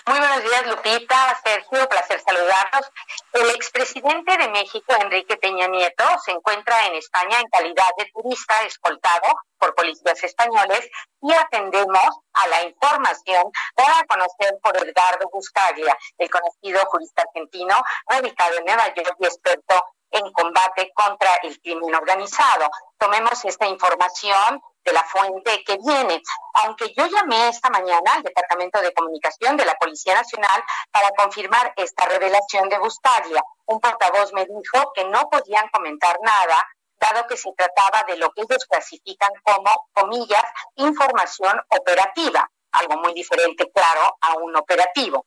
[0.08, 2.92] Muy buenos días, Lupita, Sergio, placer saludarlos.
[3.34, 8.64] El expresidente de México, Enrique Peña Nieto, se encuentra en España en calidad de turista
[8.64, 9.28] escoltado
[9.60, 10.90] por policías españoles
[11.22, 13.44] y atendemos a la información
[13.76, 17.76] para conocer por Edgardo Buscaglia, el conocido jurista argentino
[18.08, 22.70] radicado en Nueva York y experto en combate contra el crimen organizado.
[22.98, 26.22] Tomemos esta información de la fuente que viene.
[26.54, 31.74] Aunque yo llamé esta mañana al Departamento de Comunicación de la Policía Nacional para confirmar
[31.76, 36.68] esta revelación de Buscaglia, un portavoz me dijo que no podían comentar nada
[37.02, 40.44] dado que se trataba de lo que ellos clasifican como, comillas,
[40.76, 45.26] información operativa, algo muy diferente, claro, a un operativo.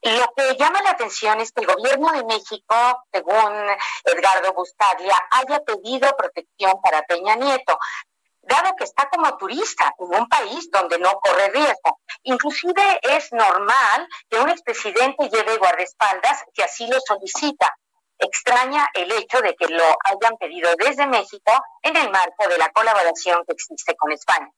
[0.00, 2.74] Lo que llama la atención es que el gobierno de México,
[3.12, 3.66] según
[4.04, 7.78] Edgardo Buscaglia, haya pedido protección para Peña Nieto,
[8.42, 12.00] dado que está como turista en un país donde no corre riesgo.
[12.24, 17.76] Inclusive es normal que un expresidente lleve guardaespaldas si así lo solicita,
[18.18, 22.70] extraña el hecho de que lo hayan pedido desde México en el marco de la
[22.70, 24.48] colaboración que existe con España.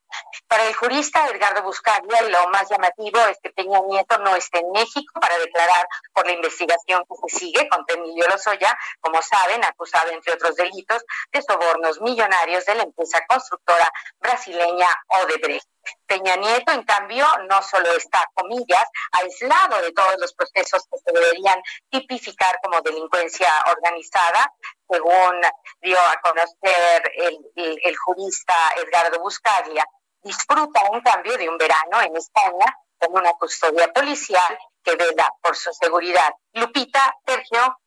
[0.49, 4.71] Para el jurista Edgardo Buscaglia, lo más llamativo es que Peña Nieto no esté en
[4.73, 10.11] México para declarar por la investigación que se sigue contra Emilio Lozoya, como saben, acusado
[10.11, 13.91] entre otros delitos de sobornos millonarios de la empresa constructora
[14.21, 15.69] brasileña Odebrecht.
[16.07, 21.13] Peña Nieto, en cambio, no solo está, comillas, aislado de todos los procesos que se
[21.13, 21.61] deberían
[21.91, 24.53] tipificar como delincuencia organizada,
[24.89, 25.41] según
[25.81, 29.85] dio a conocer el, jurista Edgardo Buscaglia,
[30.25, 32.67] disfruta en cambio de un verano en España
[32.99, 36.33] con una custodia policial que vela por su seguridad.
[36.53, 37.79] Lupita, Sergio,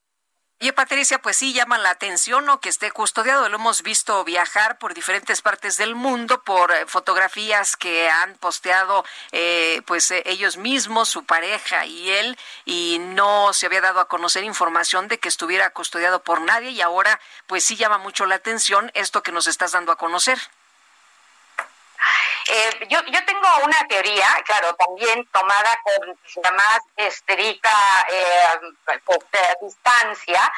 [0.59, 2.59] y Patricia, pues sí llama la atención ¿no?
[2.59, 3.47] que esté custodiado.
[3.47, 9.05] Lo hemos visto viajar por diferentes partes del mundo por eh, fotografías que han posteado
[9.31, 14.07] eh, pues eh, ellos mismos, su pareja y él, y no se había dado a
[14.07, 18.35] conocer información de que estuviera custodiado por nadie y ahora pues sí llama mucho la
[18.35, 20.39] atención esto que nos estás dando a conocer.
[22.49, 27.69] Eh, yo, yo tengo una teoría, claro, también tomada con la más estricta
[28.09, 30.51] eh, distancia.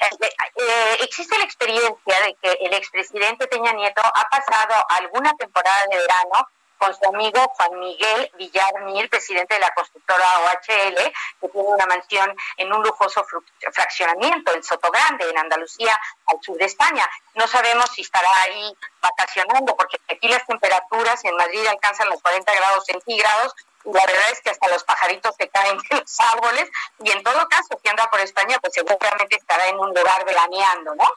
[0.00, 5.86] Eh, eh, existe la experiencia de que el expresidente Peña Nieto ha pasado alguna temporada
[5.90, 6.48] de verano
[6.80, 12.34] con su amigo Juan Miguel Villarmir, presidente de la constructora OHL, que tiene una mansión
[12.56, 13.24] en un lujoso
[13.72, 17.06] fraccionamiento en Sotogrande, en Andalucía, al sur de España.
[17.34, 22.50] No sabemos si estará ahí vacacionando, porque aquí las temperaturas en Madrid alcanzan los 40
[22.54, 23.54] grados centígrados,
[23.84, 26.70] la verdad es que hasta los pajaritos se caen de los árboles,
[27.04, 30.94] y en todo caso, si anda por España, pues seguramente estará en un lugar veraneando,
[30.94, 31.10] ¿no?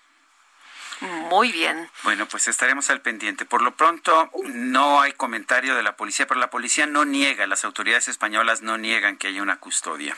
[1.03, 1.89] Muy bien.
[2.03, 3.45] Bueno, pues estaremos al pendiente.
[3.45, 7.65] Por lo pronto, no hay comentario de la policía, pero la policía no niega, las
[7.65, 10.15] autoridades españolas no niegan que haya una custodia.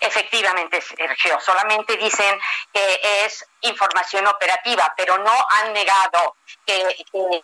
[0.00, 2.38] Efectivamente, Sergio, solamente dicen
[2.72, 6.36] que es información operativa, pero no han negado
[6.66, 6.96] que,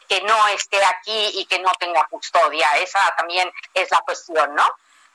[0.07, 2.77] que, no esté aquí y que no tenga custodia.
[2.77, 4.69] Esa también es la cuestión, ¿no?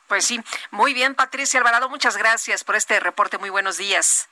[0.08, 0.40] Pues sí,
[0.72, 3.38] muy bien, Patricia Alvarado, muchas gracias por este reporte.
[3.38, 4.28] Muy buenos días.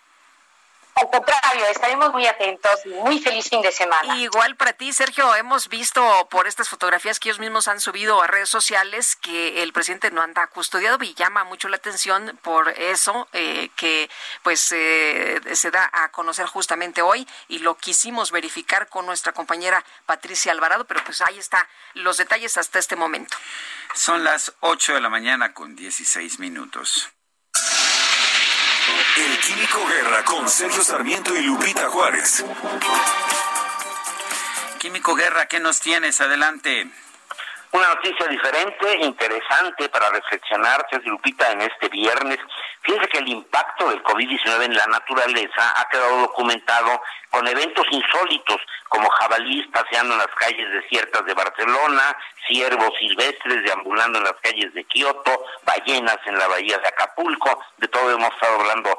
[0.94, 4.16] Al contrario, estaremos muy atentos y muy feliz fin de semana.
[4.18, 8.26] Igual para ti, Sergio, hemos visto por estas fotografías que ellos mismos han subido a
[8.26, 13.28] redes sociales que el presidente no anda custodiado y llama mucho la atención por eso
[13.32, 14.10] eh, que
[14.42, 19.84] pues eh, se da a conocer justamente hoy y lo quisimos verificar con nuestra compañera
[20.06, 23.36] Patricia Alvarado, pero pues ahí está los detalles hasta este momento.
[23.94, 27.10] Son las 8 de la mañana con 16 minutos.
[29.00, 32.44] El Químico Guerra con Sergio Sarmiento y Lupita Juárez.
[34.78, 36.20] Químico Guerra, ¿qué nos tienes?
[36.20, 36.90] Adelante.
[37.72, 42.38] Una noticia diferente, interesante para reflexionar, Sergio Lupita, en este viernes.
[42.82, 47.00] Fíjense que el impacto del COVID-19 en la naturaleza ha quedado documentado
[47.30, 52.16] con eventos insólitos, como jabalíes paseando en las calles desiertas de Barcelona,
[52.48, 57.86] ciervos silvestres deambulando en las calles de Kioto, ballenas en la bahía de Acapulco, de
[57.86, 58.98] todo hemos estado hablando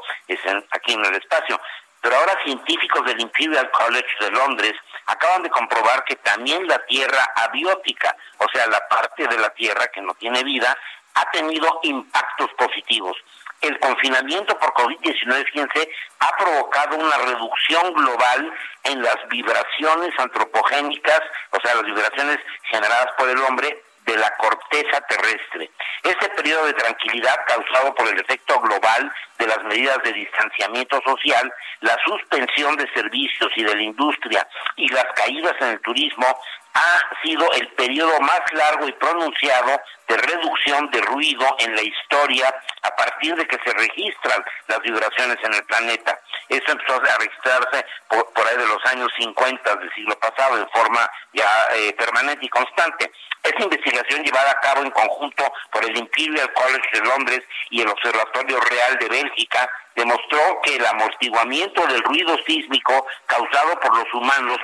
[0.72, 1.60] aquí en el espacio.
[2.02, 4.74] Pero ahora científicos del Imperial College de Londres
[5.06, 9.88] acaban de comprobar que también la tierra abiótica, o sea, la parte de la tierra
[9.88, 10.76] que no tiene vida,
[11.14, 13.18] ha tenido impactos positivos.
[13.62, 15.88] el confinamiento por COVID-19, fíjense,
[16.20, 18.52] ha provocado una reducción global
[18.86, 21.22] en las vibraciones antropogénicas,
[21.52, 22.40] o sea, las vibraciones
[22.72, 25.72] generadas por el hombre de la corteza terrestre.
[26.04, 31.52] Este periodo de tranquilidad causado por el efecto global de las medidas de distanciamiento social,
[31.82, 36.28] la suspensión de servicios y de la industria y las caídas en el turismo
[36.74, 42.54] ha sido el periodo más largo y pronunciado de reducción de ruido en la historia
[42.82, 46.20] a partir de que se registran las vibraciones en el planeta.
[46.50, 51.10] Eso empezó a registrarse por, ahí de los años 50 del siglo pasado en forma
[51.34, 53.12] ya eh, permanente y constante.
[53.44, 57.88] Esta investigación llevada a cabo en conjunto por el Imperial College de Londres y el
[57.88, 64.58] Observatorio Real de Bélgica demostró que el amortiguamiento del ruido sísmico causado por los humanos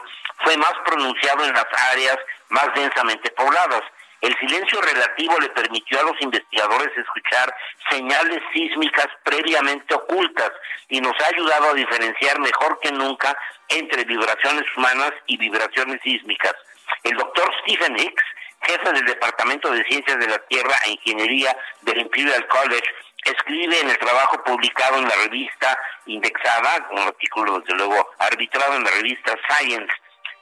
[0.43, 2.17] fue más pronunciado en las áreas
[2.49, 3.81] más densamente pobladas.
[4.21, 7.53] El silencio relativo le permitió a los investigadores escuchar
[7.89, 10.51] señales sísmicas previamente ocultas
[10.89, 13.37] y nos ha ayudado a diferenciar mejor que nunca
[13.69, 16.55] entre vibraciones humanas y vibraciones sísmicas.
[17.03, 18.23] El doctor Stephen Hicks,
[18.63, 22.89] jefe del Departamento de Ciencias de la Tierra e Ingeniería del Imperial College,
[23.23, 28.83] escribe en el trabajo publicado en la revista indexada, un artículo desde luego arbitrado en
[28.83, 29.93] la revista Science,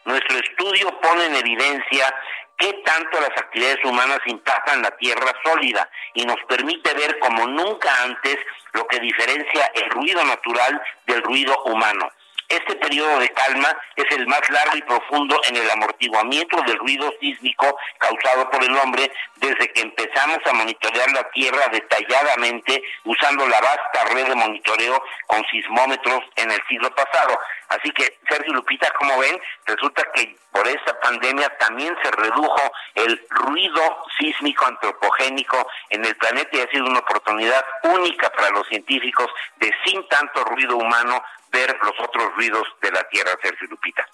[0.06, 2.14] nuestro estudio pone en evidencia
[2.57, 7.90] qué tanto las actividades humanas impactan la tierra sólida y nos permite ver como nunca
[8.03, 8.38] antes
[8.73, 12.10] lo que diferencia el ruido natural del ruido humano.
[12.48, 17.12] Este periodo de calma es el más largo y profundo en el amortiguamiento del ruido
[17.20, 23.60] sísmico causado por el hombre desde que empezamos a monitorear la Tierra detalladamente usando la
[23.60, 27.40] vasta red de monitoreo con sismómetros en el siglo pasado.
[27.70, 32.62] Así que, Sergio Lupita, como ven, resulta que por esta pandemia también se redujo
[32.94, 38.68] el ruido sísmico antropogénico en el planeta y ha sido una oportunidad única para los
[38.68, 41.22] científicos de sin tanto ruido humano
[41.56, 44.06] ver los otros ruidos de la Tierra, Sergio Lupita.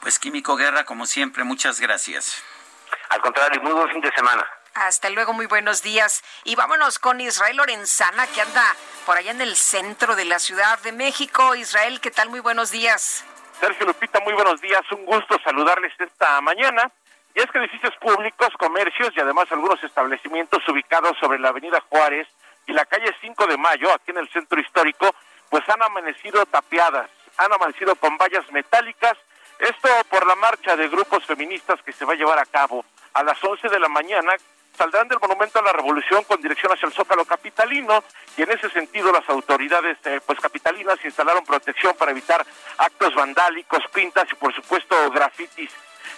[0.00, 2.42] Pues Químico Guerra, como siempre, muchas gracias.
[3.10, 4.44] Al contrario, muy buen fin de semana.
[4.74, 6.24] Hasta luego, muy buenos días.
[6.44, 8.64] Y vámonos con Israel Lorenzana, que anda
[9.04, 11.54] por allá en el centro de la Ciudad de México.
[11.54, 12.30] Israel, ¿qué tal?
[12.30, 13.26] Muy buenos días.
[13.60, 14.80] Sergio Lupita, muy buenos días.
[14.92, 16.90] Un gusto saludarles esta mañana.
[17.34, 22.26] Y es que edificios públicos, comercios y además algunos establecimientos ubicados sobre la Avenida Juárez
[22.66, 25.14] y la calle 5 de Mayo, aquí en el centro histórico,
[25.52, 29.18] pues han amanecido tapiadas, han amanecido con vallas metálicas,
[29.58, 33.22] esto por la marcha de grupos feministas que se va a llevar a cabo a
[33.22, 34.32] las 11 de la mañana.
[34.78, 38.02] Saldrán del Monumento a la Revolución con dirección hacia el Zócalo Capitalino
[38.34, 42.46] y en ese sentido las autoridades eh, pues capitalinas instalaron protección para evitar
[42.78, 45.70] actos vandálicos, pintas y por supuesto grafitis.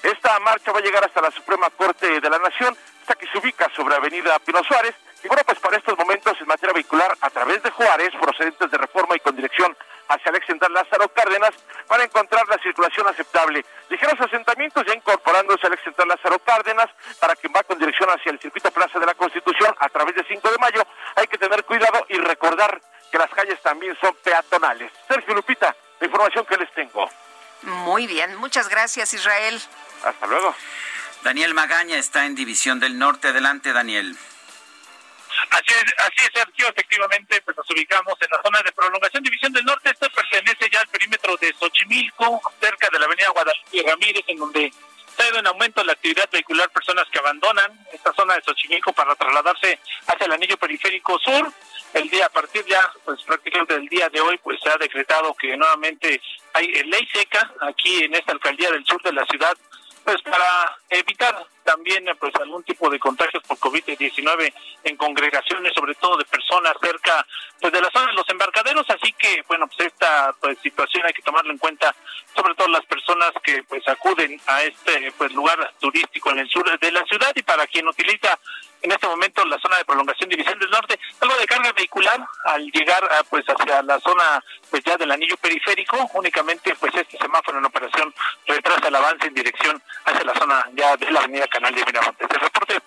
[0.05, 3.39] Esta marcha va a llegar hasta la Suprema Corte de la Nación, hasta que se
[3.39, 4.95] ubica sobre Avenida Pino Suárez
[5.25, 8.77] y bueno, pues para estos momentos en materia vehicular, a través de Juárez, procedentes de
[8.77, 9.75] reforma y con dirección
[10.09, 11.53] hacia el ex central Lázaro Cárdenas,
[11.89, 13.65] van a encontrar la circulación aceptable.
[13.89, 18.33] Ligeros asentamientos ya incorporándose al ex central Lázaro Cárdenas, para quien va con dirección hacia
[18.33, 20.87] el circuito Plaza de la Constitución a través de 5 de mayo,
[21.17, 24.93] hay que tener cuidado y recordar que las calles también son peatonales.
[25.09, 27.09] Sergio Lupita, la información que les tengo.
[27.63, 29.59] Muy bien, muchas gracias Israel.
[30.05, 30.55] Hasta luego.
[31.23, 33.29] Daniel Magaña está en División del Norte.
[33.29, 34.15] Adelante, Daniel.
[35.51, 36.69] Así es, así es, Sergio.
[36.69, 39.91] Efectivamente, pues nos ubicamos en la zona de prolongación División del Norte.
[39.91, 44.73] Esto pertenece ya al perímetro de Xochimilco, cerca de la avenida Guadalupe Ramírez, en donde
[45.17, 49.15] ha ido en aumento la actividad vehicular, personas que abandonan esta zona de Xochimilco para
[49.15, 51.53] trasladarse hacia el anillo periférico sur.
[51.93, 55.33] El día, a partir ya, pues prácticamente del día de hoy, pues se ha decretado
[55.35, 56.21] que nuevamente
[56.53, 59.57] hay ley seca aquí en esta alcaldía del sur de la ciudad
[60.05, 64.53] pues para evitar también pues algún tipo de contagios por COVID-19
[64.85, 67.27] en congregaciones, sobre todo de personas cerca
[67.61, 71.13] pues de la zona de los embarcaderos, así que bueno, pues esta pues situación hay
[71.13, 71.95] que tomarlo en cuenta,
[72.37, 76.79] sobre todo las personas que pues acuden a este pues lugar turístico en el sur
[76.79, 78.39] de la ciudad y para quien utiliza
[78.85, 82.71] en este momento la zona de prolongación División del Norte, algo de carga vehicular al
[82.71, 87.65] llegar pues hacia la zona pues ya del anillo periférico, únicamente pues este semáforo en
[87.65, 88.15] operación
[88.47, 92.29] retrasa el avance en dirección hacia la zona ya de la avenida Canal de Miramontes.
[92.29, 92.81] El reporte,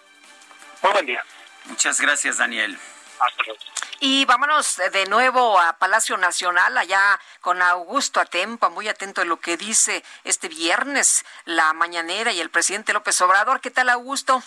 [0.83, 1.23] muy buen día.
[1.67, 2.77] Muchas gracias Daniel.
[3.17, 3.59] Hasta luego.
[4.01, 9.37] Y vámonos de nuevo a Palacio Nacional, allá con Augusto Atempa, muy atento a lo
[9.37, 13.61] que dice este viernes la mañanera y el presidente López Obrador.
[13.61, 14.43] ¿Qué tal, Augusto?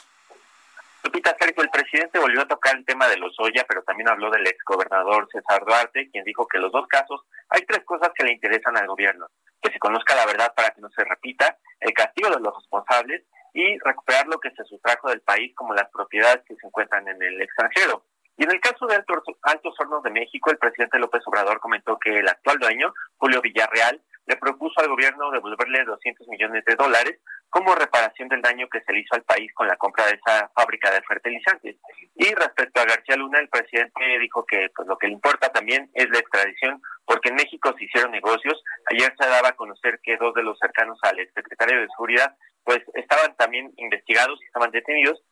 [1.03, 4.31] Lupita Sergio, el presidente volvió a tocar el tema de los Oya, pero también habló
[4.31, 8.25] del exgobernador César Duarte, quien dijo que en los dos casos hay tres cosas que
[8.25, 9.29] le interesan al gobierno.
[9.63, 13.25] Que se conozca la verdad para que no se repita, el castigo de los responsables
[13.55, 17.23] y recuperar lo que se sustrajo del país como las propiedades que se encuentran en
[17.23, 18.05] el extranjero.
[18.37, 21.99] Y en el caso de Altos, Altos Hornos de México, el presidente López Obrador comentó
[21.99, 27.21] que el actual dueño, Julio Villarreal, le propuso al gobierno devolverle 200 millones de dólares
[27.51, 30.49] como reparación del daño que se le hizo al país con la compra de esa
[30.55, 31.77] fábrica de fertilizantes.
[32.15, 35.91] Y respecto a García Luna, el presidente dijo que pues, lo que le importa también
[35.95, 38.63] es la extradición, porque en México se hicieron negocios.
[38.93, 42.81] Ayer se daba a conocer que dos de los cercanos al exsecretario de Seguridad pues
[42.95, 45.23] estaban también investigados y estaban detenidos.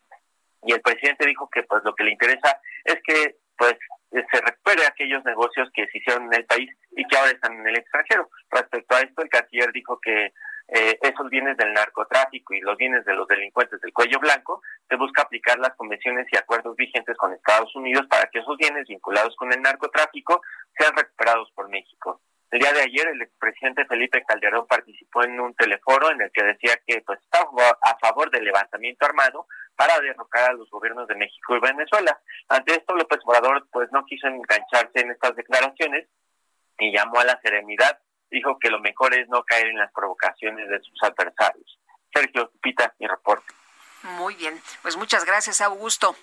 [0.65, 3.75] Y el presidente dijo que pues lo que le interesa es que pues
[4.11, 7.67] se recupere aquellos negocios que se hicieron en el país y que ahora están en
[7.67, 8.31] el extranjero.
[8.51, 10.33] Respecto a esto, el canciller dijo que
[10.69, 14.97] eh, esos bienes del narcotráfico y los bienes de los delincuentes del cuello blanco, se
[14.97, 19.35] busca aplicar las convenciones y acuerdos vigentes con Estados Unidos para que esos bienes vinculados
[19.37, 20.43] con el narcotráfico
[20.79, 22.21] sean recuperados por México.
[22.51, 26.43] El día de ayer el expresidente Felipe Calderón participó en un teleforo en el que
[26.43, 27.51] decía que pues estaba
[27.83, 29.47] a favor del levantamiento armado
[29.77, 32.19] para derrocar a los gobiernos de México y Venezuela.
[32.49, 36.09] Ante esto López Obrador pues no quiso engancharse en estas declaraciones
[36.79, 37.99] y llamó a la serenidad
[38.31, 41.79] dijo que lo mejor es no caer en las provocaciones de sus adversarios.
[42.13, 43.53] Sergio Pita, mi reporte.
[44.03, 46.15] Muy bien, pues muchas gracias, Augusto.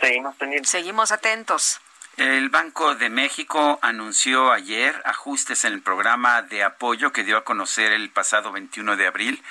[0.00, 0.70] Seguimos pendientes.
[0.70, 1.80] Seguimos atentos.
[2.18, 7.44] El Banco de México anunció ayer ajustes en el programa de apoyo que dio a
[7.44, 9.42] conocer el pasado 21 de abril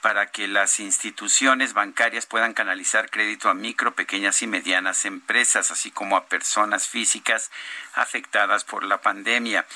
[0.00, 5.90] para que las instituciones bancarias puedan canalizar crédito a micro, pequeñas y medianas empresas, así
[5.90, 7.50] como a personas físicas
[7.94, 9.66] afectadas por la pandemia.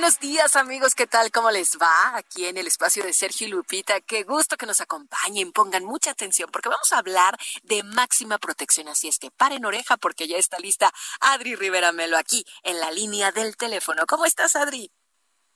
[0.00, 1.30] Buenos días amigos, ¿qué tal?
[1.30, 2.16] ¿Cómo les va?
[2.16, 6.12] Aquí en el espacio de Sergio y Lupita, qué gusto que nos acompañen, pongan mucha
[6.12, 10.38] atención porque vamos a hablar de máxima protección, así es que paren oreja porque ya
[10.38, 10.90] está lista
[11.20, 14.06] Adri Rivera Melo aquí en la línea del teléfono.
[14.06, 14.90] ¿Cómo estás Adri?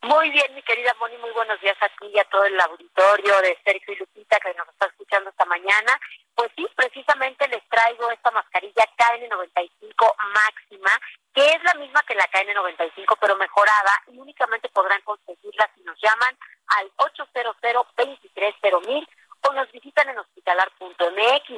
[0.05, 3.41] Muy bien, mi querida Moni, muy buenos días a ti y a todo el auditorio
[3.41, 5.99] de Sergio y Lupita que nos está escuchando esta mañana.
[6.35, 10.91] Pues sí, precisamente les traigo esta mascarilla KN95 máxima,
[11.33, 15.99] que es la misma que la KN95, pero mejorada, y únicamente podrán conseguirla si nos
[16.03, 16.37] llaman
[16.67, 19.09] al 800 230
[19.41, 21.49] o nos visitan en hospitalar.mx.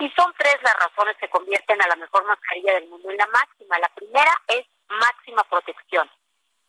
[0.00, 3.26] Y son tres las razones que convierten a la mejor mascarilla del mundo en la
[3.28, 3.78] máxima.
[3.78, 6.10] La primera es máxima protección.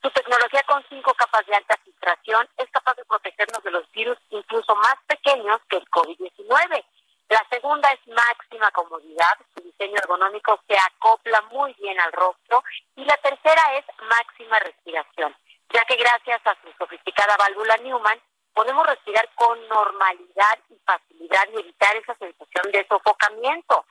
[0.01, 4.17] Su tecnología con cinco capas de alta filtración es capaz de protegernos de los virus
[4.29, 6.85] incluso más pequeños que el COVID-19.
[7.29, 12.63] La segunda es máxima comodidad, su diseño ergonómico se acopla muy bien al rostro.
[12.95, 15.35] Y la tercera es máxima respiración,
[15.73, 18.21] ya que gracias a su sofisticada válvula Newman
[18.53, 23.85] podemos respirar con normalidad y facilidad y evitar esa sensación de sofocamiento.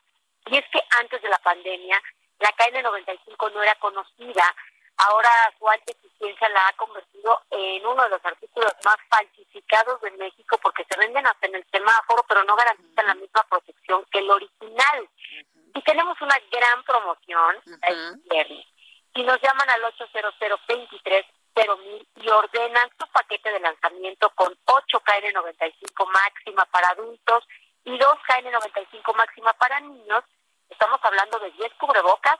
[0.46, 2.00] Y es que antes de la pandemia,
[2.38, 4.54] la KN95 no era conocida
[4.98, 10.10] Ahora su alta eficiencia la ha convertido en uno de los artículos más falsificados de
[10.12, 14.20] México porque se venden hasta en el semáforo, pero no garantizan la misma protección que
[14.20, 15.08] el original.
[15.74, 18.64] Y tenemos una gran promoción este
[19.14, 20.34] Si nos llaman al 800
[20.66, 21.26] 23
[21.78, 27.44] mil y ordenan su paquete de lanzamiento con 8 KN95 máxima para adultos
[27.84, 30.24] y 2 KN95 máxima para niños,
[30.68, 32.38] estamos hablando de 10 cubrebocas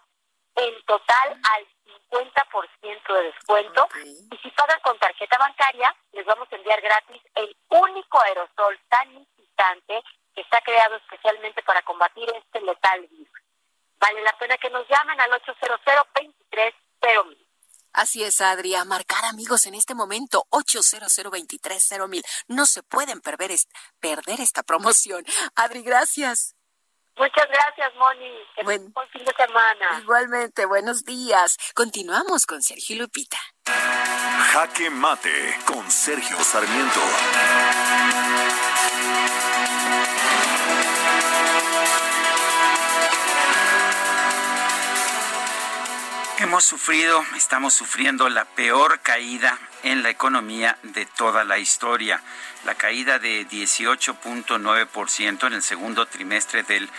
[0.56, 1.66] en total al
[2.10, 3.88] 50% de descuento.
[4.30, 9.12] Y si pagan con tarjeta bancaria, les vamos a enviar gratis el único aerosol tan
[9.12, 10.02] incitante
[10.34, 13.40] que está creado especialmente para combatir este letal virus.
[13.98, 15.80] Vale la pena que nos llamen al 800
[16.14, 17.46] 23 cero mil.
[17.92, 21.10] Así es, Adri, a marcar amigos en este momento, 800
[22.08, 22.22] mil.
[22.46, 23.52] No se pueden perder,
[24.00, 25.24] perder esta promoción.
[25.54, 26.54] Adri, gracias.
[27.18, 28.30] Muchas gracias, Moni.
[28.64, 30.00] buen, buen fin de semana.
[30.00, 31.56] Igualmente, buenos días.
[31.74, 33.38] Continuamos con Sergio Lupita.
[34.52, 37.00] Jaque Mate con Sergio Sarmiento.
[46.38, 52.22] Hemos sufrido, estamos sufriendo la peor caída en la economía de toda la historia.
[52.66, 56.90] La caída de 18.9% en el segundo trimestre del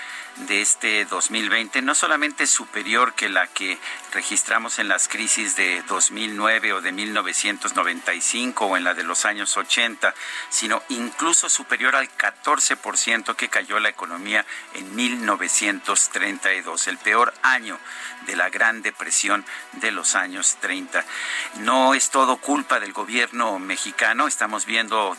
[0.48, 3.78] de este 2020 no solamente es superior que la que
[4.14, 9.58] registramos en las crisis de 2009 o de 1995 o en la de los años
[9.58, 10.14] 80,
[10.50, 14.46] sino incluso superior al 14% que cayó la economía
[14.76, 17.80] en 1932, el peor año
[18.28, 21.04] de la Gran Depresión de los años 30.
[21.60, 25.16] No es todo culpa del gobierno mexicano, estamos viendo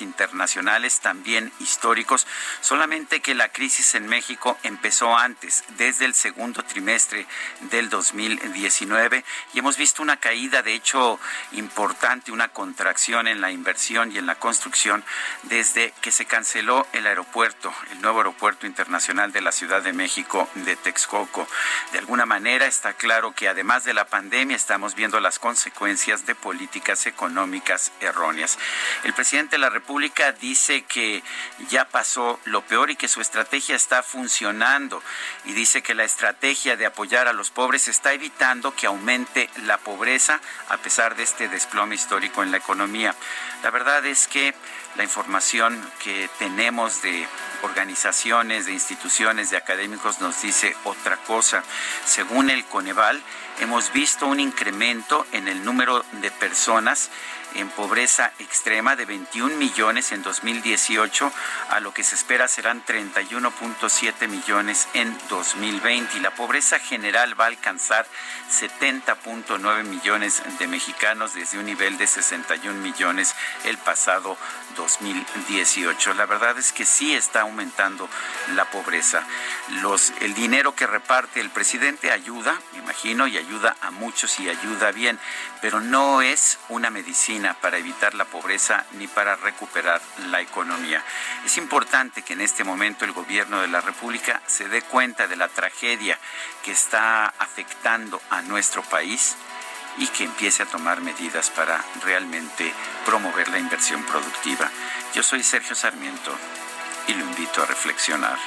[0.00, 2.26] internacionales, también históricos,
[2.60, 7.26] solamente que la crisis en México empezó antes, desde el segundo trimestre
[7.70, 11.20] del 2019, y hemos visto una caída, de hecho,
[11.52, 15.04] importante, una contracción en la inversión y en la construcción
[15.44, 20.48] desde que se canceló el aeropuerto, el nuevo aeropuerto internacional de la Ciudad de México
[20.54, 21.46] de Texcoco.
[21.92, 26.34] De alguna manera está claro que además de la pandemia estamos viendo las consecuencias de
[26.34, 28.58] políticas económicas erróneas.
[29.04, 31.22] El presidente de la República dice que
[31.68, 35.02] ya pasó lo peor y que su estrategia está funcionando
[35.44, 39.78] y dice que la estrategia de apoyar a los pobres está evitando que aumente la
[39.78, 43.14] pobreza a pesar de este desplome histórico en la economía.
[43.62, 44.54] La verdad es que
[44.96, 47.26] la información que tenemos de
[47.62, 51.62] organizaciones, de instituciones, de académicos nos dice otra cosa.
[52.04, 53.22] Según el Coneval,
[53.60, 57.10] hemos visto un incremento en el número de personas
[57.54, 61.32] en pobreza extrema de 21 millones en 2018
[61.70, 67.44] a lo que se espera serán 31.7 millones en 2020 y la pobreza general va
[67.44, 68.06] a alcanzar
[68.50, 74.36] 70.9 millones de mexicanos desde un nivel de 61 millones el pasado
[74.76, 76.14] 2018.
[76.14, 78.08] La verdad es que sí está aumentando
[78.54, 79.22] la pobreza.
[79.82, 84.48] Los, el dinero que reparte el presidente ayuda, me imagino, y ayuda a muchos y
[84.48, 85.18] ayuda bien,
[85.60, 90.00] pero no es una medicina para evitar la pobreza ni para recuperar
[90.30, 91.02] la economía.
[91.44, 95.36] Es importante que en este momento el gobierno de la República se dé cuenta de
[95.36, 96.18] la tragedia
[96.64, 99.36] que está afectando a nuestro país
[99.98, 102.72] y que empiece a tomar medidas para realmente
[103.04, 104.70] promover la inversión productiva.
[105.14, 106.36] Yo soy Sergio Sarmiento
[107.08, 108.38] y lo invito a reflexionar.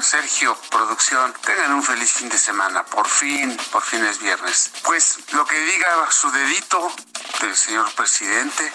[0.00, 2.84] Sergio, producción, tengan un feliz fin de semana.
[2.84, 4.70] Por fin, por fin es viernes.
[4.82, 6.92] Pues lo que diga su dedito
[7.40, 8.72] del señor presidente,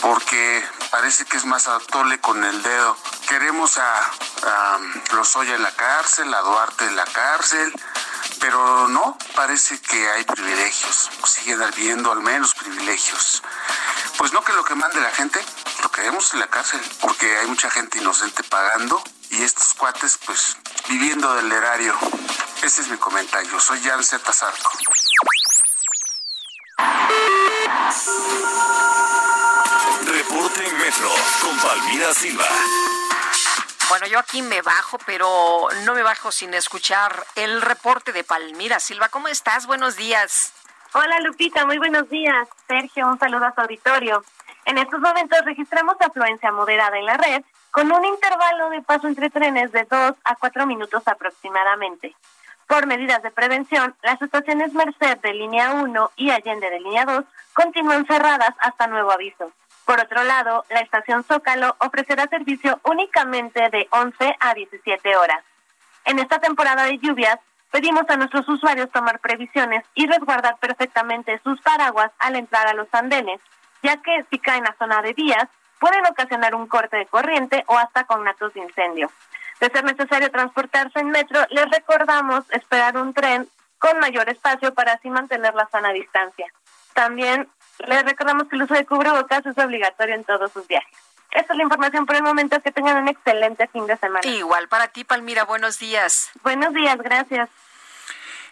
[0.00, 2.96] porque parece que es más atole con el dedo.
[3.28, 4.78] Queremos a, a
[5.14, 7.72] Lozoya en la cárcel, a Duarte en la cárcel,
[8.40, 13.42] pero no, parece que hay privilegios, siguen habiendo al menos privilegios.
[14.18, 15.44] Pues no que lo que mande la gente,
[15.82, 19.02] lo queremos en la cárcel, porque hay mucha gente inocente pagando
[19.38, 20.56] y estos cuates pues
[20.88, 21.94] viviendo del erario.
[22.62, 24.32] Ese es mi comentario, soy Jan Z.
[24.32, 24.70] Zarco.
[30.06, 31.10] Reporte Metro
[31.42, 32.44] con Palmira Silva.
[33.88, 38.80] Bueno, yo aquí me bajo, pero no me bajo sin escuchar el reporte de Palmira
[38.80, 39.08] Silva.
[39.10, 39.66] ¿Cómo estás?
[39.66, 40.52] Buenos días.
[40.92, 42.48] Hola Lupita, muy buenos días.
[42.66, 44.24] Sergio, un saludo a su auditorio.
[44.64, 47.44] En estos momentos registramos afluencia moderada en la red
[47.76, 52.16] con un intervalo de paso entre trenes de 2 a 4 minutos aproximadamente.
[52.66, 57.22] Por medidas de prevención, las estaciones Merced de línea 1 y Allende de línea 2
[57.52, 59.52] continúan cerradas hasta nuevo aviso.
[59.84, 65.44] Por otro lado, la estación Zócalo ofrecerá servicio únicamente de 11 a 17 horas.
[66.06, 67.38] En esta temporada de lluvias,
[67.70, 72.88] pedimos a nuestros usuarios tomar previsiones y resguardar perfectamente sus paraguas al entrar a los
[72.92, 73.38] andenes,
[73.82, 75.46] ya que si caen a zona de vías,
[75.78, 79.10] pueden ocasionar un corte de corriente o hasta conatos de incendio.
[79.60, 83.48] De ser necesario transportarse en metro, les recordamos esperar un tren
[83.78, 86.46] con mayor espacio para así mantener la sana distancia.
[86.94, 87.48] También
[87.86, 90.96] les recordamos que el uso de cubrebocas es obligatorio en todos sus viajes.
[91.30, 92.60] Esta es la información por el momento.
[92.62, 94.26] Que tengan un excelente fin de semana.
[94.26, 95.44] Igual para ti, Palmira.
[95.44, 96.30] Buenos días.
[96.42, 97.50] Buenos días, gracias.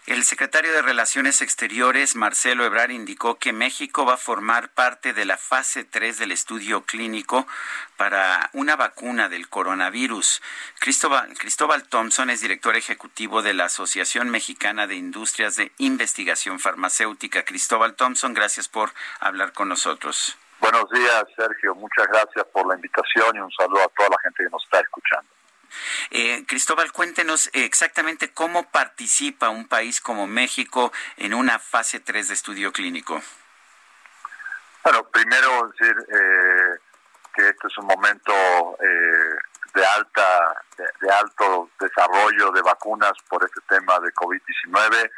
[0.07, 5.25] El secretario de Relaciones Exteriores, Marcelo Ebrard, indicó que México va a formar parte de
[5.25, 7.47] la fase 3 del estudio clínico
[7.97, 10.43] para una vacuna del coronavirus.
[10.79, 17.47] Cristóbal, Cristóbal Thompson es director ejecutivo de la Asociación Mexicana de Industrias de Investigación Farmacéutica.
[17.47, 18.91] Cristóbal Thompson, gracias por
[19.21, 20.37] hablar con nosotros.
[20.61, 21.75] Buenos días, Sergio.
[21.77, 24.81] Muchas gracias por la invitación y un saludo a toda la gente que nos está
[24.81, 25.34] escuchando.
[26.11, 32.35] Eh, Cristóbal, cuéntenos exactamente cómo participa un país como México en una fase 3 de
[32.35, 33.23] estudio clínico.
[34.85, 36.79] Bueno, primero decir eh,
[37.35, 38.33] que este es un momento
[38.81, 39.37] eh,
[39.75, 45.11] de alta, de, alto desarrollo de vacunas por este tema de COVID-19.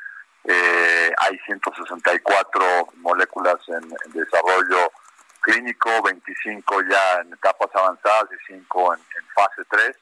[0.45, 4.93] Eh, hay 164 moléculas en, desarrollo
[5.41, 9.97] clínico, 25 ya en etapas avanzadas y 5 en, en fase 3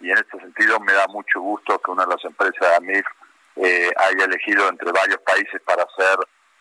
[0.00, 3.06] y en este sentido me da mucho gusto que una de las empresas de AMIF
[3.56, 6.18] eh, haya elegido entre varios países para hacer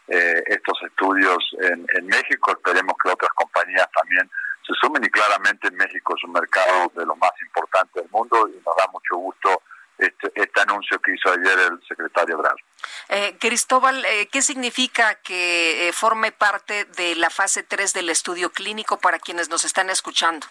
[0.07, 2.51] eh, estos estudios en, México.
[2.51, 4.30] Esperemos que otras compañías también
[4.65, 8.55] se sumen y claramente México es un mercado de los más importantes del mundo y
[8.65, 9.61] nos da mucho gusto
[9.97, 12.57] este, este anuncio que hizo ayer el secretario Bravo.
[13.09, 18.97] Eh, Cristóbal, eh, ¿qué significa que forme parte de la fase 3 del estudio clínico
[18.97, 20.47] para quienes nos están escuchando?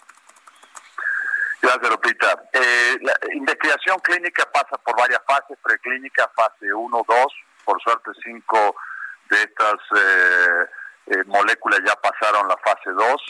[1.61, 2.43] Gracias, Lupita.
[2.53, 7.17] Eh, la investigación clínica pasa por varias fases, preclínica, fase 1, 2,
[7.65, 8.75] por suerte cinco
[9.29, 10.65] de estas eh,
[11.07, 13.21] eh, moléculas ya pasaron la fase 2,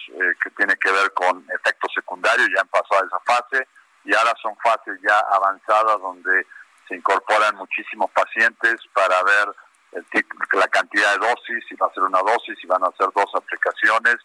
[0.44, 3.68] que tiene que ver con efectos secundarios, ya han pasado esa fase,
[4.04, 6.46] y ahora son fases ya avanzadas donde
[6.88, 9.56] se incorporan muchísimos pacientes para ver
[9.94, 10.06] el,
[10.52, 13.34] la cantidad de dosis, si va a ser una dosis, si van a ser dos
[13.34, 14.18] aplicaciones,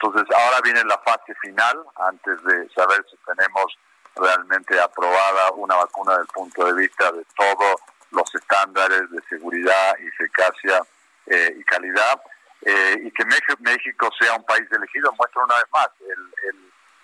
[0.00, 3.78] entonces, ahora viene la fase final, antes de saber si tenemos
[4.16, 7.76] realmente aprobada una vacuna desde el punto de vista de todos
[8.10, 10.82] los estándares de seguridad, eficacia
[11.26, 12.22] eh, y calidad,
[12.62, 16.56] eh, y que México, sea un país elegido muestra una vez más el,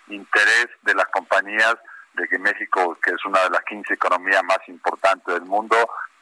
[0.09, 1.75] interés de las compañías
[2.13, 5.75] de que México, que es una de las 15 economías más importantes del mundo,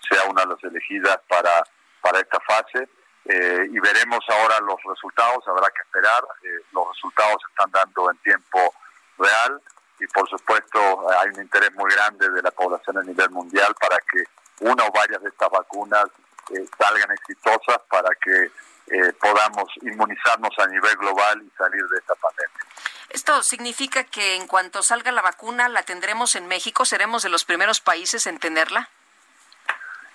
[0.09, 1.63] sea una de las elegidas para,
[2.01, 2.89] para esta fase.
[3.27, 8.11] Eh, y veremos ahora los resultados, habrá que esperar, eh, los resultados se están dando
[8.11, 8.73] en tiempo
[9.17, 9.61] real
[9.99, 13.97] y por supuesto hay un interés muy grande de la población a nivel mundial para
[13.97, 14.23] que
[14.59, 16.05] una o varias de estas vacunas
[16.51, 18.51] eh, salgan exitosas para que
[19.19, 22.59] podamos inmunizarnos a nivel global y salir de esta pandemia.
[23.09, 26.85] ¿Esto significa que en cuanto salga la vacuna la tendremos en México?
[26.85, 28.91] ¿Seremos de los primeros países en tenerla?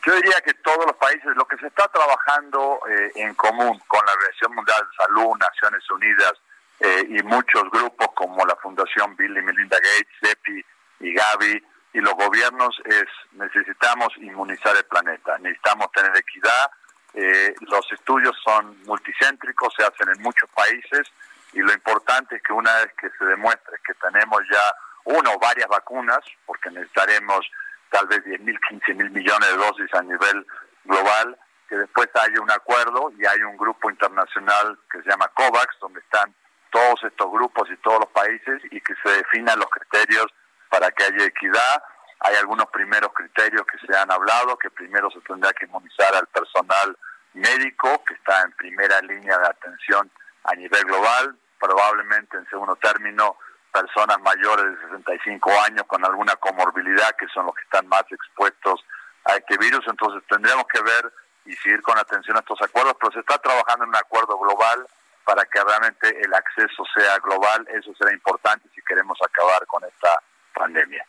[0.07, 4.01] Yo diría que todos los países, lo que se está trabajando eh, en común con
[4.07, 6.33] la Organización Mundial de Salud, Naciones Unidas
[6.81, 10.65] eh, y muchos grupos como la Fundación Bill y Melinda Gates, CEPI
[11.01, 11.63] y Gavi
[11.93, 16.71] y los gobiernos es necesitamos inmunizar el planeta, necesitamos tener equidad,
[17.15, 21.13] eh, los estudios son multicéntricos, se hacen en muchos países
[21.53, 24.63] y lo importante es que una vez que se demuestre que tenemos ya
[25.05, 27.45] una o varias vacunas, porque necesitaremos
[27.91, 30.47] tal vez 10 mil, 15 mil millones de dosis a nivel
[30.85, 31.39] global,
[31.69, 36.01] que después haya un acuerdo y hay un grupo internacional que se llama COVAX, donde
[36.01, 36.35] están
[36.71, 40.27] todos estos grupos y todos los países y que se definan los criterios
[40.69, 41.83] para que haya equidad.
[42.21, 46.27] Hay algunos primeros criterios que se han hablado, que primero se tendrá que inmunizar al
[46.29, 46.97] personal
[47.35, 50.11] médico, que está en primera línea de atención
[50.45, 53.37] a nivel global, probablemente en segundo término
[53.71, 58.85] personas mayores de 65 años con alguna comorbilidad, que son los que están más expuestos
[59.25, 59.85] a este virus.
[59.87, 61.13] Entonces tendríamos que ver
[61.45, 64.87] y seguir con atención a estos acuerdos, pero se está trabajando en un acuerdo global
[65.25, 67.67] para que realmente el acceso sea global.
[67.73, 70.21] Eso será importante si queremos acabar con esta
[70.55, 71.05] pandemia.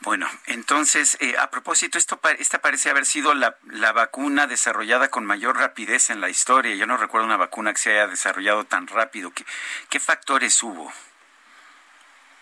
[0.00, 5.26] Bueno, entonces, eh, a propósito, esto esta parece haber sido la, la, vacuna desarrollada con
[5.26, 6.76] mayor rapidez en la historia.
[6.76, 9.32] Yo no recuerdo una vacuna que se haya desarrollado tan rápido.
[9.32, 9.44] ¿Qué,
[9.90, 10.92] qué factores hubo?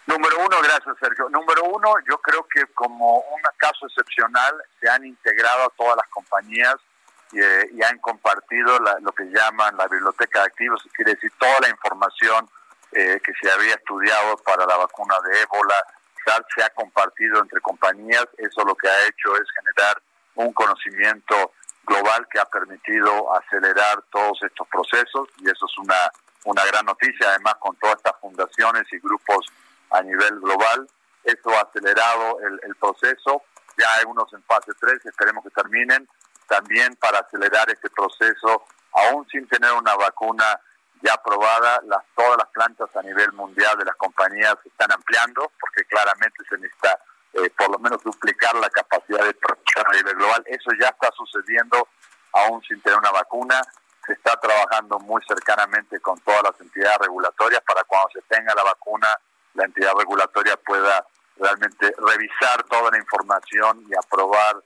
[0.07, 1.29] Número uno, gracias Sergio.
[1.29, 6.77] Número uno, yo creo que como un caso excepcional se han integrado todas las compañías
[7.33, 11.69] y, eh, han compartido lo que llaman la biblioteca de activos, quiere decir toda la
[11.69, 12.49] información
[12.93, 15.75] eh, que se había estudiado para la vacuna de ébola,
[16.55, 20.03] se ha compartido entre compañías, eso lo que ha hecho es generar
[20.35, 21.53] un conocimiento
[21.85, 26.11] global que ha permitido acelerar todos estos procesos y eso es una,
[26.45, 29.47] una gran noticia, además con todas estas fundaciones y grupos
[29.91, 30.89] a nivel global.
[31.25, 33.43] Eso ha acelerado el, proceso.
[33.77, 36.09] Ya hay unos en fase 3, esperemos que terminen.
[36.47, 40.61] También para acelerar este proceso, aún sin tener una vacuna
[41.03, 45.51] ya aprobada, las, todas las plantas a nivel mundial de las compañías se están ampliando,
[45.61, 46.99] porque claramente se necesita
[47.35, 50.43] eh, por lo menos duplicar la capacidad de producción a nivel global.
[50.47, 51.89] Eso ya está sucediendo
[52.33, 53.61] aún sin tener una vacuna.
[54.07, 58.63] Se está trabajando muy cercanamente con todas las entidades regulatorias para cuando se tenga la
[58.63, 59.09] vacuna,
[59.57, 61.07] la entidad regulatoria pueda
[61.37, 64.63] realmente revisar toda la información y aprobar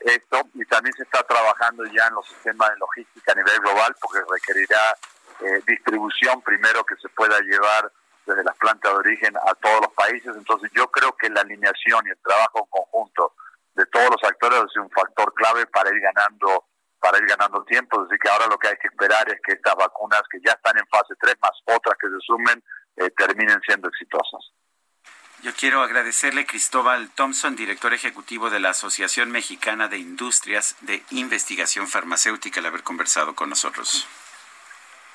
[0.00, 0.42] esto.
[0.54, 4.20] Y también se está trabajando ya en los sistemas de logística a nivel global porque
[4.30, 4.96] requerirá
[5.40, 7.92] eh, distribución primero que se pueda llevar
[8.26, 10.34] desde las plantas de origen a todos los países.
[10.36, 13.34] Entonces yo creo que la alineación y el trabajo en conjunto
[13.74, 16.64] de todos los actores es un factor clave para ir ganando
[17.00, 18.02] para ir ganando tiempo.
[18.02, 20.76] Así que ahora lo que hay que esperar es que estas vacunas que ya están
[20.76, 22.62] en fase 3 más otras que se sumen
[23.00, 24.52] eh, terminen siendo exitosas.
[25.42, 31.86] Yo quiero agradecerle Cristóbal Thompson, director ejecutivo de la Asociación Mexicana de Industrias de Investigación
[31.86, 34.06] Farmacéutica, el haber conversado con nosotros.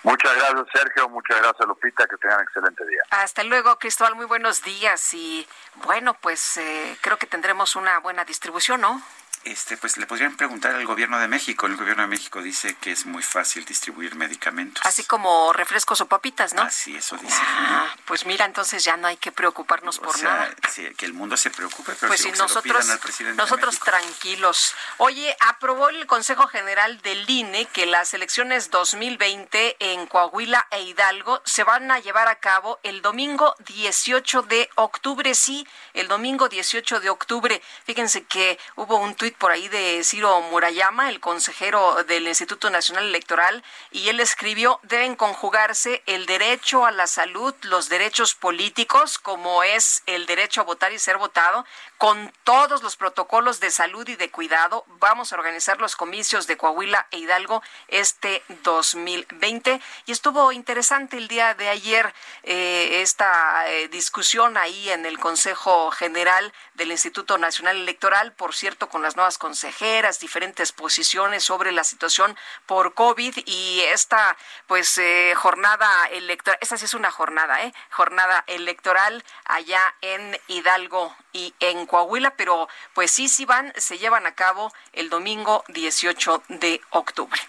[0.04, 1.10] Muchas gracias, Sergio.
[1.10, 2.06] Muchas gracias, Lupita.
[2.06, 3.02] Que tengan un excelente día.
[3.10, 4.16] Hasta luego, Cristóbal.
[4.16, 5.14] Muy buenos días.
[5.14, 5.48] Y
[5.86, 9.02] bueno, pues eh, creo que tendremos una buena distribución, ¿no?
[9.46, 11.66] Este, pues le podrían preguntar al gobierno de México.
[11.68, 14.86] El gobierno de México dice que es muy fácil distribuir medicamentos.
[14.86, 16.62] Así como refrescos o papitas, ¿no?
[16.62, 17.42] Así, eso dice.
[17.42, 20.54] Ah, pues mira, entonces ya no hay que preocuparnos por nada.
[20.72, 24.74] Sí, que el mundo se preocupe, pero pues si, nosotros, al presidente nosotros tranquilos.
[24.98, 31.42] Oye, aprobó el Consejo General del INE que las elecciones 2020 en Coahuila e Hidalgo
[31.46, 35.36] se van a llevar a cabo el domingo 18 de octubre.
[35.36, 37.62] Sí, el domingo 18 de octubre.
[37.86, 43.06] Fíjense que hubo un tuit por ahí de Ciro Murayama, el consejero del Instituto Nacional
[43.06, 49.64] Electoral, y él escribió, deben conjugarse el derecho a la salud, los derechos políticos, como
[49.64, 51.66] es el derecho a votar y ser votado,
[51.98, 54.84] con todos los protocolos de salud y de cuidado.
[55.00, 59.80] Vamos a organizar los comicios de Coahuila e Hidalgo este 2020.
[60.06, 65.92] Y estuvo interesante el día de ayer eh, esta eh, discusión ahí en el Consejo
[65.92, 71.84] General del Instituto Nacional Electoral, por cierto, con las nuevas consejeras, diferentes posiciones sobre la
[71.84, 74.38] situación por COVID y esta
[74.68, 77.74] pues eh, jornada electoral, esta sí es una jornada, ¿eh?
[77.90, 84.26] Jornada electoral allá en Hidalgo y en Coahuila, pero pues sí, sí van, se llevan
[84.26, 87.40] a cabo el domingo 18 de octubre.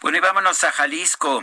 [0.00, 1.42] Bueno, y vámonos a Jalisco.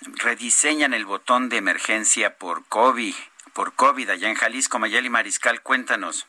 [0.00, 3.14] Rediseñan el botón de emergencia por COVID,
[3.52, 4.78] por COVID allá en Jalisco.
[4.78, 6.26] Mayeli Mariscal, cuéntanos.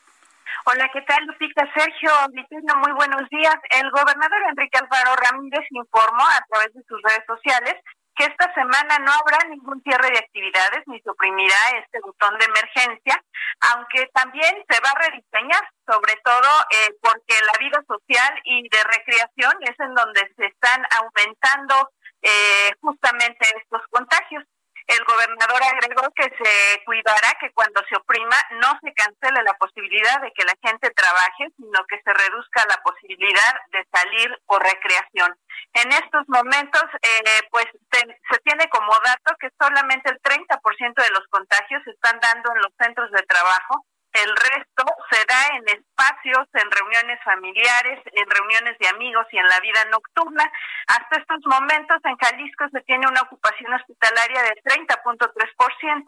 [0.66, 1.64] Hola, ¿qué tal, Lupita?
[1.74, 3.56] Sergio, muy buenos días.
[3.80, 7.74] El gobernador Enrique Alfaro Ramírez informó a través de sus redes sociales
[8.14, 13.24] que esta semana no habrá ningún cierre de actividades ni suprimirá este botón de emergencia,
[13.72, 18.84] aunque también se va a rediseñar, sobre todo eh, porque la vida social y de
[18.84, 21.88] recreación es en donde se están aumentando
[22.20, 24.44] eh, justamente estos contagios.
[24.90, 30.20] El gobernador agregó que se cuidará que cuando se oprima no se cancele la posibilidad
[30.20, 35.38] de que la gente trabaje, sino que se reduzca la posibilidad de salir por recreación.
[35.74, 41.26] En estos momentos, eh, pues se tiene como dato que solamente el 30% de los
[41.30, 46.48] contagios se están dando en los centros de trabajo el resto se da en espacios,
[46.54, 50.50] en reuniones familiares, en reuniones de amigos y en la vida nocturna.
[50.88, 56.04] Hasta estos momentos en Jalisco se tiene una ocupación hospitalaria de 30.3%,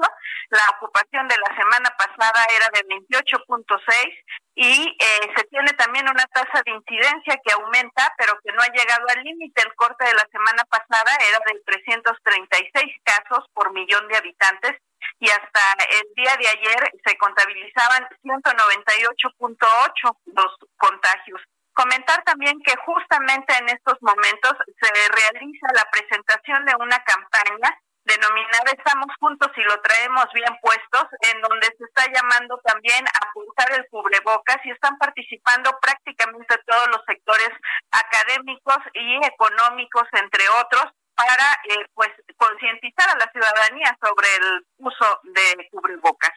[0.51, 6.25] la ocupación de la semana pasada era de 28.6% y eh, se tiene también una
[6.27, 9.63] tasa de incidencia que aumenta, pero que no ha llegado al límite.
[9.63, 14.77] El corte de la semana pasada era de 336 casos por millón de habitantes
[15.19, 21.41] y hasta el día de ayer se contabilizaban 198.8 los contagios.
[21.73, 28.71] Comentar también que justamente en estos momentos se realiza la presentación de una campaña denominada
[28.77, 33.73] Estamos Juntos y lo traemos bien puestos, en donde se está llamando también a pulsar
[33.73, 37.51] el cubrebocas y están participando prácticamente todos los sectores
[37.91, 40.85] académicos y económicos, entre otros,
[41.15, 46.33] para eh, pues concientizar a la ciudadanía sobre el uso de cubrebocas.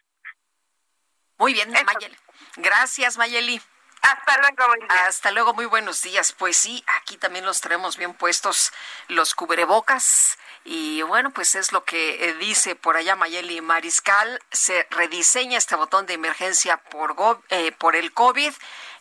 [1.38, 2.18] Muy bien, Mayeli.
[2.58, 3.62] Gracias, Mayeli.
[4.06, 4.74] Hasta luego,
[5.08, 6.32] Hasta luego, muy buenos días.
[6.32, 8.72] Pues sí, aquí también los tenemos bien puestos
[9.08, 10.38] los cubrebocas.
[10.64, 14.40] Y bueno, pues es lo que eh, dice por allá Mayeli Mariscal.
[14.52, 17.16] Se rediseña este botón de emergencia por,
[17.50, 18.54] eh, por el COVID.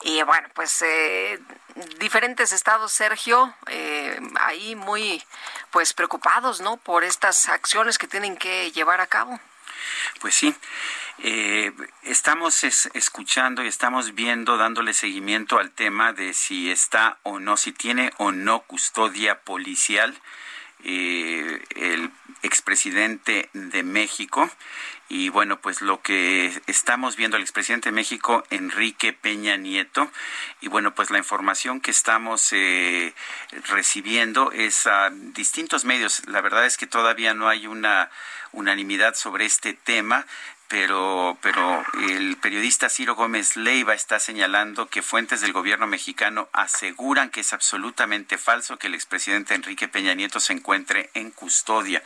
[0.02, 1.38] Y bueno, pues eh,
[1.98, 5.22] diferentes estados, Sergio, eh, ahí muy
[5.70, 6.76] pues preocupados, ¿no?
[6.78, 9.38] Por estas acciones que tienen que llevar a cabo.
[10.20, 10.54] Pues sí,
[11.18, 11.72] eh,
[12.02, 17.72] estamos escuchando y estamos viendo, dándole seguimiento al tema de si está o no, si
[17.72, 20.14] tiene o no custodia policial
[20.86, 22.10] eh, el
[22.42, 24.50] expresidente de México.
[25.08, 30.10] Y bueno, pues lo que estamos viendo, el expresidente de México, Enrique Peña Nieto,
[30.60, 33.14] y bueno, pues la información que estamos eh,
[33.68, 36.26] recibiendo es a distintos medios.
[36.26, 38.10] La verdad es que todavía no hay una
[38.52, 40.26] unanimidad sobre este tema
[40.68, 47.30] pero, pero el periodista Ciro Gómez Leiva está señalando que fuentes del gobierno mexicano aseguran
[47.30, 52.02] que es absolutamente falso que el expresidente Enrique Peña Nieto se encuentre en custodia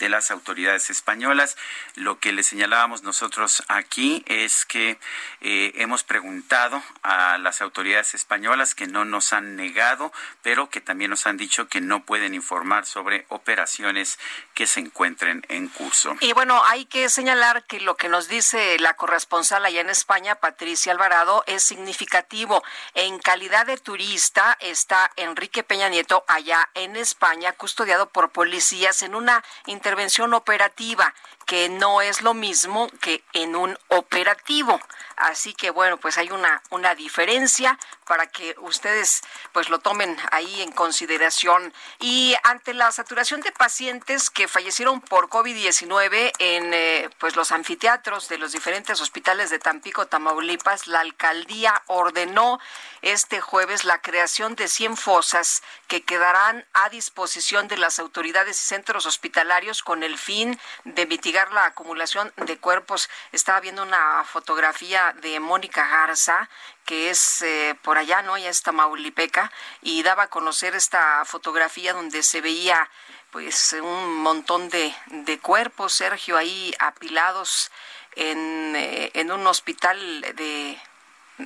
[0.00, 1.56] de las autoridades españolas.
[1.94, 4.98] Lo que le señalábamos nosotros aquí es que
[5.40, 10.12] eh, hemos preguntado a las autoridades españolas que no nos han negado,
[10.42, 14.18] pero que también nos han dicho que no pueden informar sobre operaciones
[14.54, 16.16] que se encuentren en curso.
[16.20, 20.36] Y bueno, hay que señalar que lo que nos dice la corresponsal allá en España,
[20.36, 22.64] Patricia Alvarado, es significativo.
[22.94, 29.14] En calidad de turista está Enrique Peña Nieto allá en España, custodiado por policías en
[29.14, 31.14] una intervención operativa
[31.50, 34.80] que no es lo mismo que en un operativo.
[35.16, 39.22] Así que bueno, pues hay una, una diferencia para que ustedes
[39.52, 41.74] pues lo tomen ahí en consideración.
[41.98, 48.28] Y ante la saturación de pacientes que fallecieron por COVID-19 en eh, pues los anfiteatros
[48.28, 52.60] de los diferentes hospitales de Tampico, Tamaulipas, la alcaldía ordenó
[53.02, 58.64] este jueves la creación de 100 fosas que quedarán a disposición de las autoridades y
[58.66, 63.08] centros hospitalarios con el fin de mitigar la acumulación de cuerpos.
[63.32, 66.48] Estaba viendo una fotografía de Mónica Garza,
[66.84, 68.36] que es eh, por allá, ¿no?
[68.36, 69.50] Ya está Maulipeca,
[69.80, 72.90] y daba a conocer esta fotografía donde se veía
[73.30, 77.70] pues un montón de, de cuerpos, Sergio, ahí apilados
[78.16, 80.80] en, eh, en un hospital de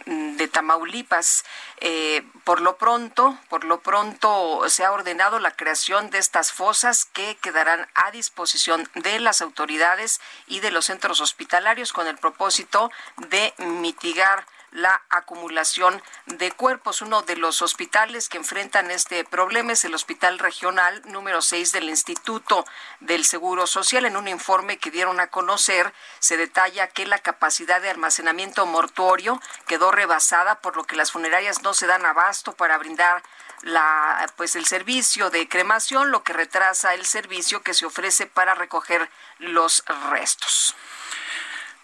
[0.07, 1.45] de Tamaulipas.
[1.81, 7.05] Eh, por lo pronto, por lo pronto se ha ordenado la creación de estas fosas
[7.05, 12.91] que quedarán a disposición de las autoridades y de los centros hospitalarios con el propósito
[13.17, 17.01] de mitigar la acumulación de cuerpos.
[17.01, 21.89] Uno de los hospitales que enfrentan este problema es el Hospital Regional número 6 del
[21.89, 22.67] Instituto
[23.01, 24.05] del Seguro Social.
[24.05, 29.41] En un informe que dieron a conocer, se detalla que la capacidad de almacenamiento mortuorio
[29.67, 33.23] quedó rebasada, por lo que las funerarias no se dan abasto para brindar
[33.63, 38.55] la pues el servicio de cremación, lo que retrasa el servicio que se ofrece para
[38.55, 40.75] recoger los restos.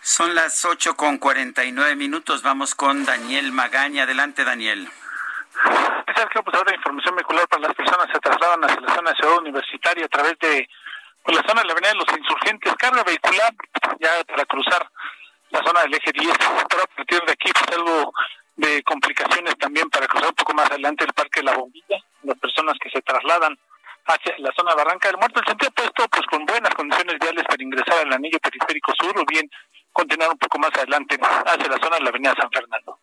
[0.02, 2.42] Son las ocho con cuarenta y nueve minutos.
[2.42, 4.04] Vamos con Daniel Magaña.
[4.04, 4.88] Adelante, Daniel.
[6.16, 9.38] Sergio, pues ahora información vehicular para las personas se trasladan hacia la zona de Ciudad
[9.38, 10.68] Universitaria a través de
[11.22, 12.74] pues, la zona de la Avenida de los Insurgentes.
[12.76, 13.52] Carga vehicular
[14.00, 14.88] ya para cruzar
[15.50, 16.32] la zona del eje 10.
[16.70, 18.12] Pero a partir de aquí, pues algo
[18.56, 21.98] de complicaciones también para cruzar un poco más adelante el Parque La Bombilla.
[22.22, 23.54] Las personas que se trasladan
[24.06, 27.44] hacia la zona de Barranca del Muerto, el sentido opuesto, pues con buenas condiciones viales
[27.44, 29.48] para ingresar al anillo periférico sur o bien
[29.92, 32.98] continuar un poco más adelante hacia la zona de la avenida San Fernando.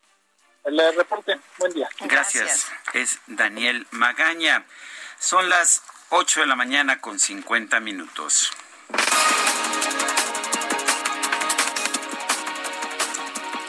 [0.64, 1.88] El reporte, buen día.
[2.02, 2.70] Gracias.
[2.94, 4.66] Es Daniel Magaña.
[5.18, 8.52] Son las 8 de la mañana con 50 minutos.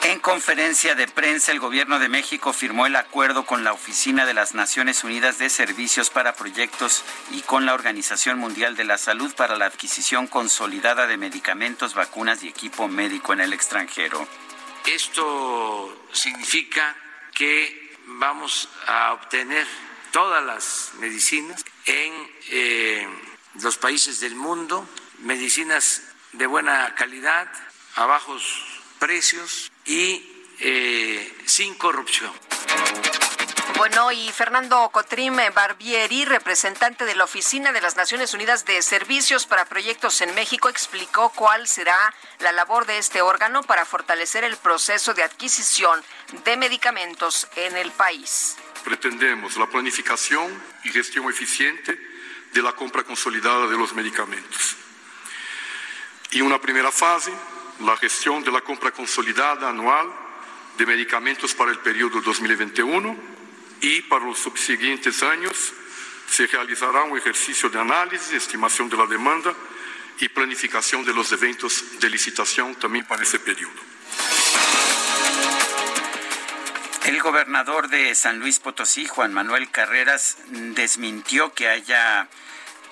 [0.09, 4.33] En conferencia de prensa, el Gobierno de México firmó el acuerdo con la Oficina de
[4.33, 9.35] las Naciones Unidas de Servicios para Proyectos y con la Organización Mundial de la Salud
[9.35, 14.27] para la adquisición consolidada de medicamentos, vacunas y equipo médico en el extranjero.
[14.87, 16.97] Esto significa
[17.35, 19.67] que vamos a obtener
[20.11, 22.15] todas las medicinas en
[22.49, 23.07] eh,
[23.61, 26.01] los países del mundo, medicinas
[26.33, 27.47] de buena calidad,
[27.97, 28.65] a bajos
[28.99, 30.23] precios y
[30.61, 32.31] eh, sin corrupción.
[33.79, 39.47] Bueno, y Fernando Cotrime Barbieri, representante de la Oficina de las Naciones Unidas de Servicios
[39.47, 44.57] para Proyectos en México, explicó cuál será la labor de este órgano para fortalecer el
[44.57, 46.03] proceso de adquisición
[46.45, 48.57] de medicamentos en el país.
[48.85, 51.99] Pretendemos la planificación y gestión eficiente
[52.53, 54.77] de la compra consolidada de los medicamentos.
[56.33, 57.33] Y una primera fase
[57.81, 60.07] la gestión de la compra consolidada anual
[60.77, 63.17] de medicamentos para el periodo 2021
[63.81, 65.73] y para los subsiguientes años
[66.29, 69.55] se realizará un ejercicio de análisis, estimación de la demanda
[70.21, 73.73] y planificación de los eventos de licitación también para ese periodo.
[77.07, 82.29] El gobernador de San Luis Potosí, Juan Manuel Carreras, desmintió que haya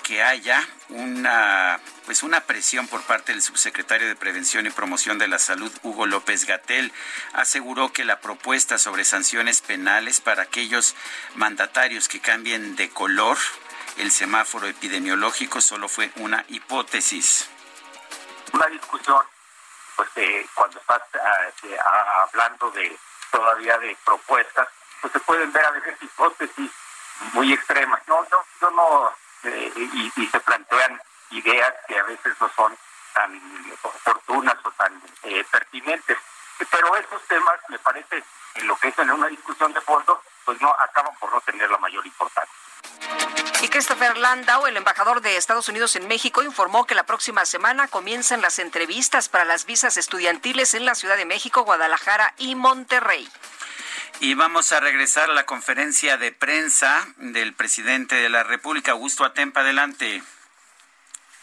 [0.07, 5.27] que haya una pues una presión por parte del subsecretario de Prevención y Promoción de
[5.27, 6.93] la Salud, Hugo López Gatel,
[7.33, 10.95] aseguró que la propuesta sobre sanciones penales para aquellos
[11.35, 13.37] mandatarios que cambien de color
[13.97, 17.51] el semáforo epidemiológico solo fue una hipótesis.
[18.53, 19.25] Una discusión,
[19.97, 21.03] pues eh, cuando estás
[21.65, 21.77] eh,
[22.23, 22.97] hablando de
[23.33, 24.69] todavía de propuestas,
[25.01, 26.71] pues se pueden ver a veces hipótesis
[27.33, 28.01] muy extremas.
[28.07, 31.01] No, no, yo no, eh, y, se plantean
[31.31, 32.77] ideas que a veces no son
[33.15, 33.41] tan
[33.83, 35.01] oportunas o tan
[35.51, 36.19] pertinentes.
[36.71, 38.23] Pero esos temas, me parece,
[38.55, 41.71] en lo que es en una discusión de fondo, pues no acaban por no tener
[41.71, 42.55] la mayor importancia.
[43.63, 47.89] Y Christopher Landau, el embajador de Estados Unidos en México, informó que la próxima semana
[47.89, 53.29] comienzan las entrevistas para las visas estudiantiles en la Ciudad de México, Guadalajara y Monterrey.
[54.21, 59.25] Y vamos a regresar a la conferencia de prensa del presidente de la República, Augusto
[59.25, 59.61] Atempa.
[59.61, 60.23] Adelante.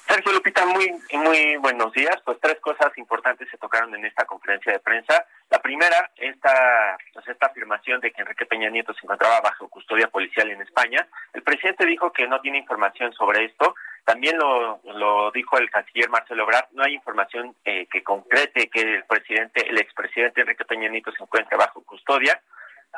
[0.08, 2.18] Sergio Lupita, muy, muy buenos días.
[2.26, 5.26] Pues tres cosas importantes se tocaron en esta conferencia de prensa.
[5.50, 10.08] La primera, esta, pues esta afirmación de que Enrique Peña Nieto se encontraba bajo custodia
[10.08, 11.08] policial en España.
[11.34, 13.76] El presidente dijo que no tiene información sobre esto.
[14.04, 16.68] También lo, lo dijo el canciller Marcelo Ebrard.
[16.72, 21.24] No hay información eh, que concrete que el presidente, el expresidente Enrique Peña Nieto se
[21.24, 22.42] encuentre bajo custodia.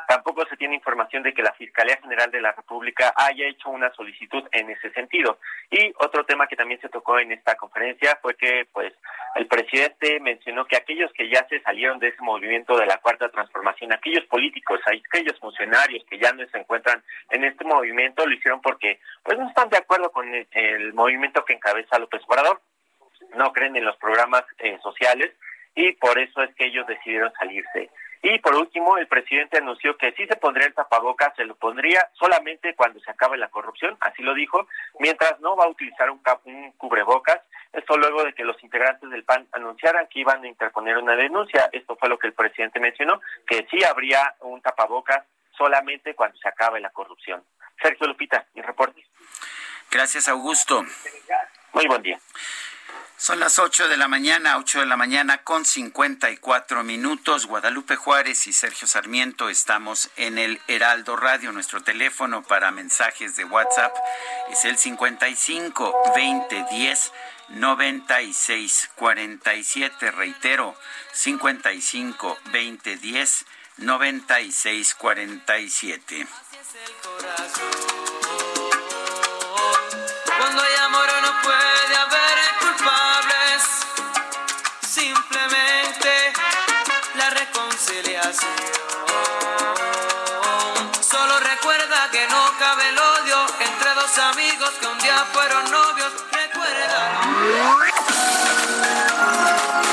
[0.06, 3.90] Tampoco se tiene información de que la Fiscalía General de la República haya hecho una
[3.94, 5.38] solicitud en ese sentido.
[5.70, 8.92] Y otro tema que también se tocó en esta conferencia fue que, pues,
[9.34, 13.30] el presidente mencionó que aquellos que ya se salieron de ese movimiento de la Cuarta
[13.30, 18.60] Transformación, aquellos políticos, aquellos funcionarios que ya no se encuentran en este movimiento, lo hicieron
[18.60, 22.60] porque, pues, no están de acuerdo con el, movimiento que encabeza López Obrador,
[23.34, 25.32] no creen en los programas eh, sociales
[25.74, 27.90] y por eso es que ellos decidieron salirse.
[28.22, 32.08] Y por último, el presidente anunció que sí se pondría el tapabocas, se lo pondría
[32.14, 34.66] solamente cuando se acabe la corrupción, así lo dijo,
[34.98, 37.40] mientras no va a utilizar un, un cubrebocas.
[37.72, 41.68] Esto luego de que los integrantes del PAN anunciaran que iban a interponer una denuncia.
[41.72, 45.24] Esto fue lo que el presidente mencionó, que sí habría un tapabocas
[45.56, 47.42] solamente cuando se acabe la corrupción.
[47.82, 49.04] Sergio Lupita, mi reporte.
[49.90, 50.84] Gracias, Augusto.
[51.72, 52.18] Muy buen día.
[53.18, 57.46] Son las 8 de la mañana, 8 de la mañana con 54 minutos.
[57.46, 61.50] Guadalupe Juárez y Sergio Sarmiento estamos en el Heraldo Radio.
[61.50, 63.96] Nuestro teléfono para mensajes de WhatsApp
[64.50, 67.12] es el 55 20 10
[67.48, 70.10] 96 47.
[70.10, 70.76] Reitero,
[71.12, 73.46] 55 20 10
[73.78, 76.26] 96 47.
[91.00, 96.12] Solo recuerda que no cabe el odio entre dos amigos que un día fueron novios.
[96.32, 97.12] Recuerda.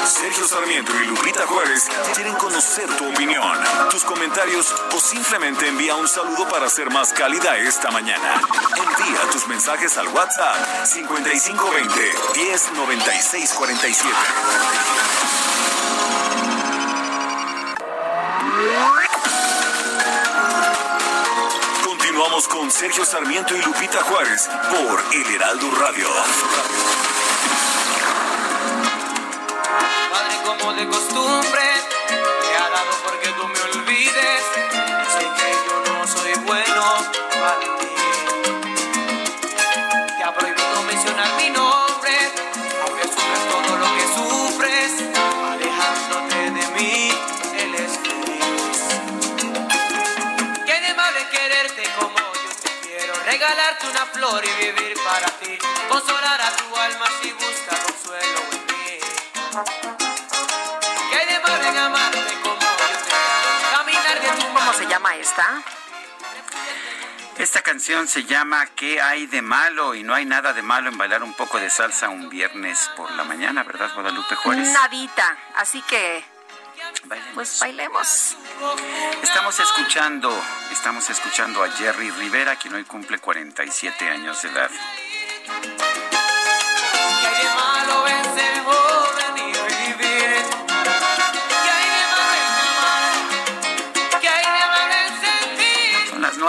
[0.08, 3.56] Sergio Sarmiento y Lupita Juárez quieren conocer tu opinión,
[3.92, 8.42] tus comentarios o simplemente envía un saludo para ser más cálida esta mañana.
[8.76, 14.10] Envía tus mensajes al WhatsApp 5520 109647.
[21.86, 26.08] Continuamos con Sergio Sarmiento y Lupita Juárez por El Heraldo Radio.
[30.46, 31.62] como de costumbre.
[32.08, 34.63] Te ha dado porque tú me olvides.
[54.24, 55.58] Flor y vivir para ti.
[55.90, 59.00] Consolar a tu alma si busca consuelo en mí.
[64.54, 65.62] ¿Cómo se llama esta?
[67.38, 69.94] Esta canción se llama ¿Qué hay de malo?
[69.94, 73.12] Y no hay nada de malo en bailar un poco de salsa un viernes por
[73.12, 74.70] la mañana, ¿verdad, Guadalupe Juárez?
[74.70, 75.38] Nadita.
[75.56, 76.24] Así que
[77.34, 78.38] Pues bailemos.
[79.22, 80.30] Estamos escuchando,
[80.72, 84.72] estamos escuchando a Jerry Rivera, quien hoy cumple 47 años de edad.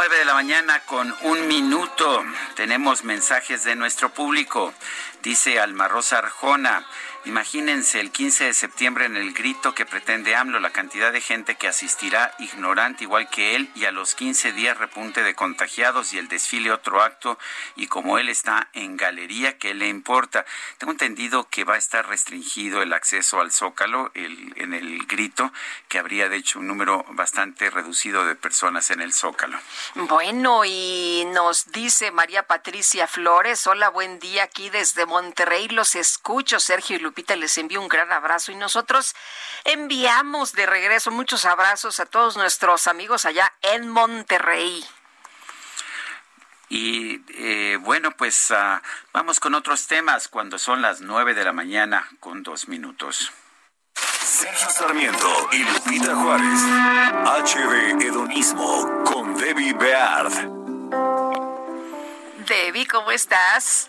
[0.08, 2.24] de la mañana con un minuto.
[2.56, 4.74] Tenemos mensajes de nuestro público.
[5.22, 6.84] Dice Alma Rosa Arjona.
[7.26, 11.54] Imagínense el 15 de septiembre en el grito que pretende AMLO, la cantidad de gente
[11.54, 16.18] que asistirá ignorante igual que él y a los 15 días repunte de contagiados y
[16.18, 17.38] el desfile otro acto
[17.76, 20.44] y como él está en galería, ¿qué le importa?
[20.76, 25.50] Tengo entendido que va a estar restringido el acceso al Zócalo en el grito,
[25.88, 29.58] que habría de hecho un número bastante reducido de personas en el Zócalo.
[29.94, 36.60] Bueno, y nos dice María Patricia Flores, hola, buen día aquí desde Monterrey, los escucho,
[36.60, 39.14] Sergio Lupita, les envío un gran abrazo y nosotros
[39.62, 44.84] enviamos de regreso muchos abrazos a todos nuestros amigos allá en Monterrey.
[46.68, 48.80] Y eh, bueno, pues uh,
[49.12, 53.30] vamos con otros temas cuando son las nueve de la mañana con dos minutos.
[53.94, 56.60] Sergio Sarmiento y Lupita Juárez.
[57.24, 60.32] HD Hedonismo con Debbie Beard.
[62.44, 63.88] Debbie, ¿cómo estás?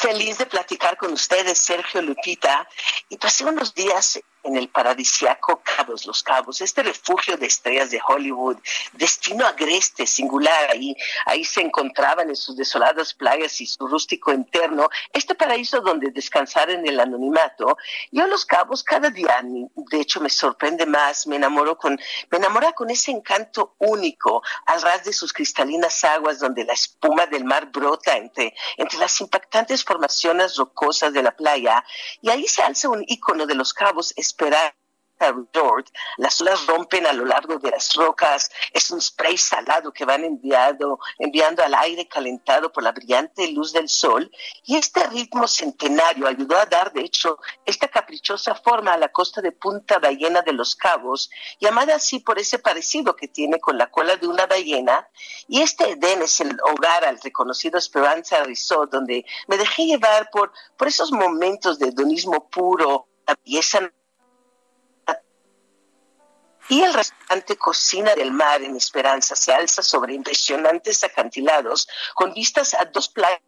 [0.00, 2.66] Feliz de platicar con ustedes, Sergio Lupita.
[3.10, 8.00] Y pasé unos días en el paradisiaco Cabos, Los Cabos, este refugio de estrellas de
[8.06, 8.56] Hollywood,
[8.92, 10.94] destino agreste, singular, ahí,
[11.26, 16.70] ahí se encontraban en sus desoladas playas y su rústico interno, este paraíso donde descansar
[16.70, 17.76] en el anonimato.
[18.10, 21.98] Yo Los Cabos cada día, de hecho, me sorprende más, me enamoro con,
[22.30, 27.26] me enamora con ese encanto único al ras de sus cristalinas aguas donde la espuma
[27.26, 31.84] del mar brota entre, entre las impactantes formaciones rocosas de la playa
[32.20, 34.74] y ahí se alza un ícono de Los Cabos, esperar
[35.20, 40.04] resort, las olas rompen a lo largo de las rocas, es un spray salado que
[40.04, 44.30] van enviando, enviando al aire calentado por la brillante luz del sol,
[44.64, 49.40] y este ritmo centenario ayudó a dar, de hecho, esta caprichosa forma a la costa
[49.40, 51.30] de Punta Ballena de los Cabos,
[51.60, 55.08] llamada así por ese parecido que tiene con la cola de una ballena,
[55.48, 60.52] y este Edén es el hogar al reconocido Esperanza Resort, donde me dejé llevar por,
[60.76, 63.90] por esos momentos de hedonismo puro, la belleza
[66.70, 72.74] y el restaurante Cocina del Mar en Esperanza se alza sobre impresionantes acantilados con vistas
[72.74, 73.40] a dos playas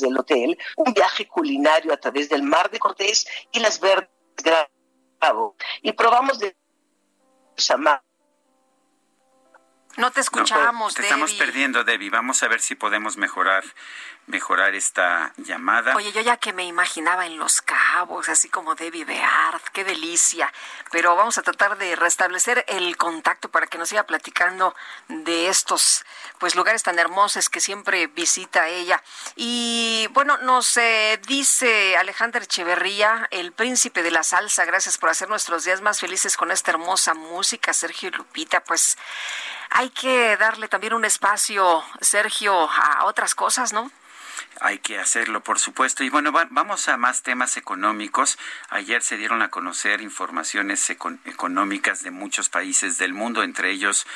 [0.00, 4.08] del hotel, un viaje culinario a través del Mar de Cortés y las verdes
[5.82, 6.56] y probamos de
[9.96, 12.10] no te escuchamos, no, te estamos perdiendo, Debbie.
[12.10, 13.64] Vamos a ver si podemos mejorar
[14.30, 15.94] mejorar esta llamada.
[15.96, 20.52] Oye, yo ya que me imaginaba en Los Cabos, así como Debbie Beard, qué delicia.
[20.90, 24.74] Pero vamos a tratar de restablecer el contacto para que nos siga platicando
[25.08, 26.04] de estos
[26.38, 29.02] pues lugares tan hermosos que siempre visita ella.
[29.36, 35.28] Y bueno, nos eh, dice Alejandra Echeverría, el príncipe de la salsa, gracias por hacer
[35.28, 38.96] nuestros días más felices con esta hermosa música, Sergio y Lupita, pues
[39.70, 43.90] hay que darle también un espacio, Sergio, a otras cosas, ¿no?
[44.62, 46.04] Hay que hacerlo, por supuesto.
[46.04, 48.38] Y bueno, vamos a más temas económicos.
[48.68, 54.06] Ayer se dieron a conocer informaciones económicas de muchos países del mundo, entre ellos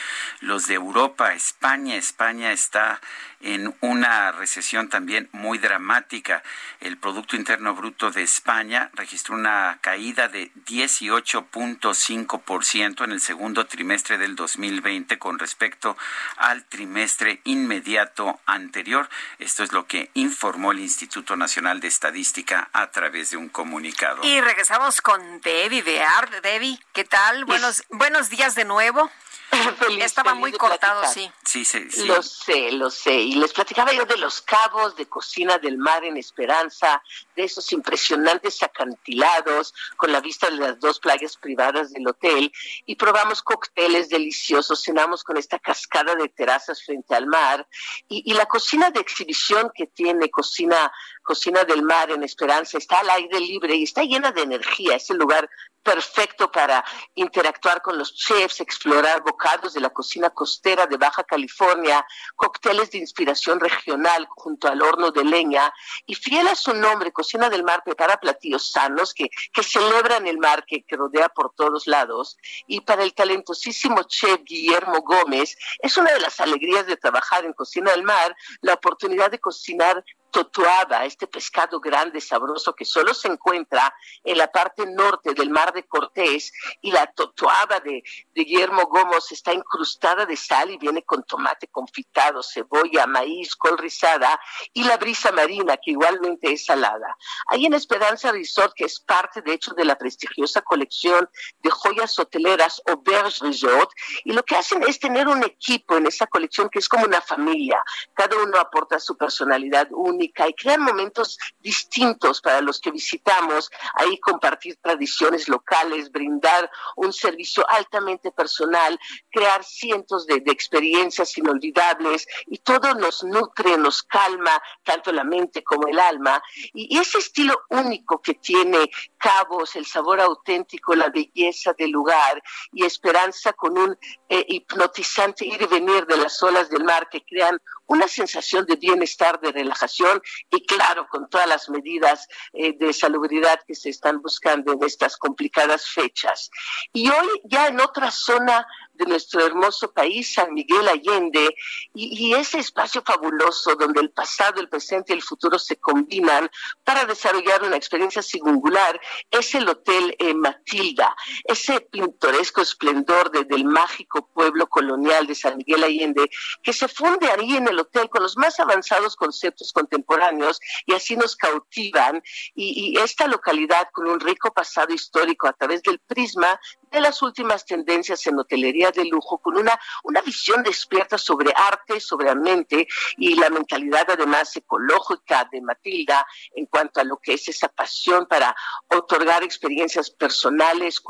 [0.41, 1.97] los de Europa, España.
[1.97, 3.01] España está
[3.45, 6.43] en una recesión también muy dramática.
[6.81, 14.16] El Producto Interno Bruto de España registró una caída de 18.5% en el segundo trimestre
[14.16, 15.95] del 2020 con respecto
[16.39, 19.11] al trimestre inmediato anterior.
[19.39, 24.25] Esto es lo que informó el Instituto Nacional de Estadística a través de un comunicado.
[24.25, 26.41] Y regresamos con Debbie Beard.
[26.41, 27.45] Debbie, ¿qué tal?
[27.45, 29.11] Buenos, buenos días de nuevo.
[30.01, 31.31] Estaba muy cortado, sí.
[31.45, 32.07] Sí, sí, sí.
[32.07, 33.15] Lo sé, lo sé.
[33.15, 37.03] Y les platicaba yo de los cabos de cocina del mar en Esperanza,
[37.37, 42.53] de esos impresionantes acantilados con la vista de las dos playas privadas del hotel.
[42.87, 47.66] Y probamos cócteles deliciosos, cenamos con esta cascada de terrazas frente al mar.
[48.09, 50.93] Y, y la cocina de exhibición que tiene Cocina,
[51.24, 54.94] cocina del Mar en Esperanza está al aire libre y está llena de energía.
[54.94, 55.51] Es el lugar
[55.84, 56.82] perfecto para
[57.14, 62.98] interactuar con los chefs, explorar bocados de la cocina costera de Baja California, cócteles de
[62.98, 65.72] inspiración regional junto al horno de leña
[66.06, 70.38] y fiel a su nombre, Cocina del Mar prepara platillos sanos que, que celebran el
[70.38, 75.96] mar que, que rodea por todos lados y para el talentosísimo chef Guillermo Gómez es
[75.98, 80.02] una de las alegrías de trabajar en Cocina del Mar la oportunidad de cocinar
[80.35, 83.94] totuaba, este pescado grande, sabroso, que solo se encuentra
[84.24, 88.02] en la parte norte del mar de Cortés, y la totuaba de,
[88.35, 94.40] Guillermo Gómez está incrustada de sal y viene con tomate confitado, cebolla, maíz, col rizada,
[94.73, 97.16] y la brisa marina, que igualmente es salada.
[97.47, 101.31] Hay en Esperanza Resort, que es parte, de hecho, de la prestigiosa colección
[101.61, 103.90] de joyas hoteleras Auberge Resort,
[104.24, 107.20] y lo que hacen es tener un equipo en esa colección que es como una
[107.20, 107.81] familia.
[108.15, 113.70] Cada uno aporta su personalidad única única y crean momentos distintos para los que visitamos,
[113.94, 118.98] ahí compartir tradiciones locales, brindar un servicio altamente personal,
[119.30, 125.88] crear cientos de, experiencias inolvidables y todo nos nutre, nos calma, tanto la mente como
[125.88, 126.42] el alma.
[126.72, 132.42] Y, ese estilo único que tiene Cabos, el sabor auténtico, la belleza del lugar
[132.72, 133.98] y esperanza con un
[134.28, 138.77] eh, hipnotizante ir y venir de las olas del mar que crean una sensación de
[138.77, 140.20] bienestar, de relajación
[140.51, 145.16] y claro, con todas las medidas eh, de salubridad que se están buscando en estas
[145.16, 146.51] complicadas fechas.
[146.93, 151.55] Y hoy ya en otra zona de nuestro hermoso país, San Miguel Allende,
[151.95, 156.51] y, ese espacio fabuloso donde el pasado, el presente y el futuro se combinan
[156.83, 159.01] para desarrollar una experiencia singular,
[159.31, 161.15] es el Hotel eh, Matilda,
[161.45, 166.29] ese pintoresco esplendor del mágico pueblo colonial de San Miguel Allende,
[166.62, 171.16] que se funde ahí en el hotel con los más avanzados conceptos contemporáneos y así
[171.16, 172.23] nos cautivan.
[172.55, 176.59] y esta localidad con un rico pasado histórico a través del prisma
[176.95, 182.01] de las últimas tendencias en hotelería de lujo, con una, una visión despierta sobre arte,
[182.01, 187.35] sobre la mente y la mentalidad además ecológica de Matilda en cuanto a lo que
[187.35, 188.55] es esa pasión para
[188.89, 191.01] otorgar experiencias personales,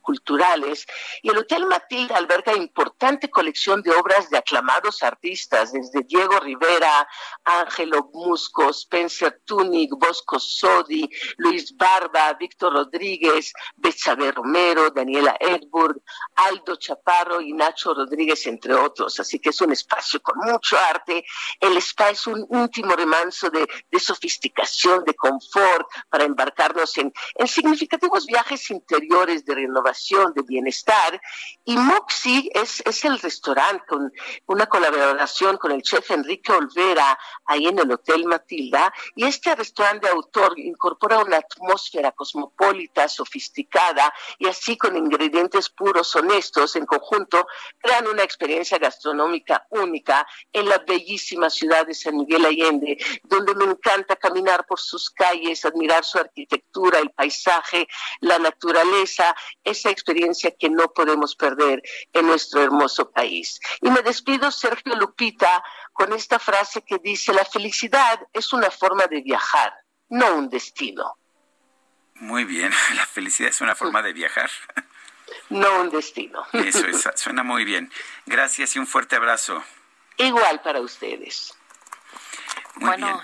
[0.00, 0.86] culturales.
[1.22, 7.08] Y el Hotel Matilda alberga importante colección de obras de aclamados artistas, desde Diego Rivera,
[7.44, 11.08] Ángelo Musco, Spencer Tunic, Bosco Sodi,
[11.38, 16.00] Luis Barba, Víctor Rodríguez, Betsabe Romero, Daniela Edburg,
[16.36, 19.18] Aldo Chaparro y Nacho Rodríguez, entre otros.
[19.20, 21.24] Así que es un espacio con mucho arte.
[21.60, 23.66] El spa es un íntimo remanso de,
[23.98, 27.12] sofisticación, de confort, para embarcarnos en,
[27.46, 31.20] significativos viajes interiores de renovación, de bienestar.
[31.64, 34.12] Y Moxie es, es el restaurante con
[34.46, 38.92] una colaboración con el chef Enrique Olvera ahí en el Hotel Matilda.
[39.14, 46.14] Y este restaurante de autor incorpora una atmósfera cosmopolita, sofisticada y así con ingredientes puros,
[46.16, 47.46] honestos, en conjunto,
[47.78, 53.64] crean una experiencia gastronómica única en la bellísima ciudad de San Miguel Allende, donde me
[53.64, 57.86] encanta caminar por sus calles, admirar su arquitectura, el paisaje,
[58.20, 61.82] la naturaleza, esa experiencia que no podemos perder
[62.12, 63.60] en nuestro hermoso país.
[63.80, 69.06] Y me despido, Sergio Lupita, con esta frase que dice, la felicidad es una forma
[69.06, 69.72] de viajar,
[70.08, 71.16] no un destino.
[72.16, 74.50] Muy bien, la felicidad es una forma de viajar.
[75.50, 76.44] No un destino.
[76.52, 77.92] Eso es, suena muy bien.
[78.26, 79.62] Gracias y un fuerte abrazo.
[80.16, 81.54] Igual para ustedes.
[82.76, 83.22] Muy bueno,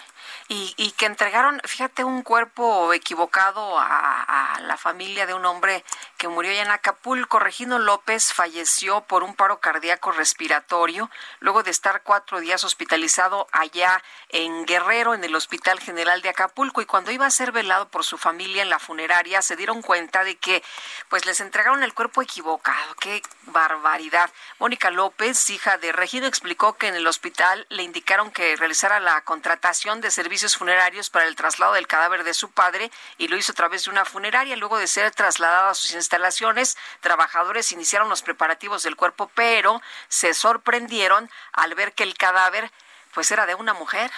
[0.52, 5.84] y, que entregaron, fíjate, un cuerpo equivocado a, la familia de un hombre
[6.20, 7.38] que murió ya en Acapulco.
[7.38, 14.02] Regino López falleció por un paro cardíaco respiratorio luego de estar cuatro días hospitalizado allá
[14.28, 16.82] en Guerrero, en el Hospital General de Acapulco.
[16.82, 20.22] Y cuando iba a ser velado por su familia en la funeraria, se dieron cuenta
[20.22, 20.62] de que
[21.08, 22.94] pues les entregaron el cuerpo equivocado.
[22.96, 24.30] ¡Qué barbaridad!
[24.58, 29.22] Mónica López, hija de Regino, explicó que en el hospital le indicaron que realizara la
[29.22, 33.52] contratación de servicios funerarios para el traslado del cadáver de su padre y lo hizo
[33.52, 34.54] a través de una funeraria.
[34.56, 40.34] Luego de ser trasladado a sus instalaciones, trabajadores iniciaron los preparativos del cuerpo, pero se
[40.34, 42.72] sorprendieron al ver que el cadáver
[43.14, 44.10] pues era de una mujer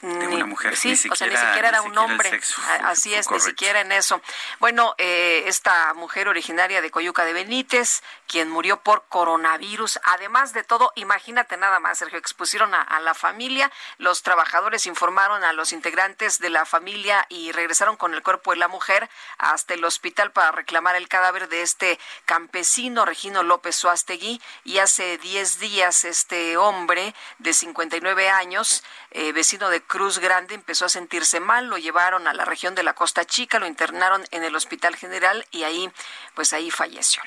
[0.00, 0.76] de una mujer.
[0.76, 2.40] Sí, o sea, ni siquiera era un hombre.
[2.84, 4.20] Así es, ni siquiera en eso.
[4.60, 10.62] Bueno, eh, esta mujer originaria de Coyuca de Benítez, quien murió por coronavirus, además de
[10.62, 16.38] todo, imagínate nada más, Sergio, expusieron a, la familia, los trabajadores informaron a los integrantes
[16.38, 19.08] de la familia y regresaron con el cuerpo de la mujer
[19.38, 25.18] hasta el hospital para reclamar el cadáver de este campesino, Regino López Suastegui, y hace
[25.18, 31.40] 10 días este hombre de 59 años, eh, vecino de Cruz Grande empezó a sentirse
[31.40, 34.94] mal, lo llevaron a la región de la Costa Chica, lo internaron en el Hospital
[34.96, 35.90] General y ahí,
[36.34, 37.22] pues ahí falleció.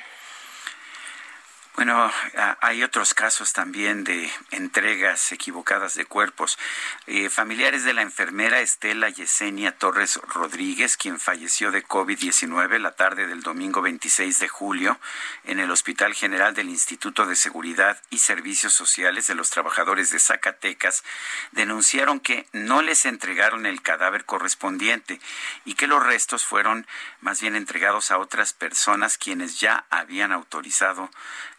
[1.76, 2.12] Bueno,
[2.60, 6.60] hay otros casos también de entregas equivocadas de cuerpos.
[7.08, 13.26] Eh, familiares de la enfermera Estela Yesenia Torres Rodríguez, quien falleció de COVID-19 la tarde
[13.26, 15.00] del domingo 26 de julio
[15.46, 20.20] en el Hospital General del Instituto de Seguridad y Servicios Sociales de los Trabajadores de
[20.20, 21.06] Zacatecas,
[21.54, 25.22] denunciaron que no les entregaron el cadáver correspondiente
[25.64, 26.86] y que los restos fueron
[27.22, 31.10] más bien entregados a otras personas quienes ya habían autorizado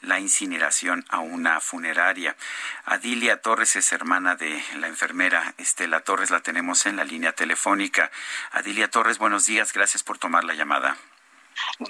[0.03, 2.37] la incineración a una funeraria.
[2.85, 8.11] Adilia Torres es hermana de la enfermera Estela Torres, la tenemos en la línea telefónica.
[8.51, 10.97] Adilia Torres, buenos días, gracias por tomar la llamada.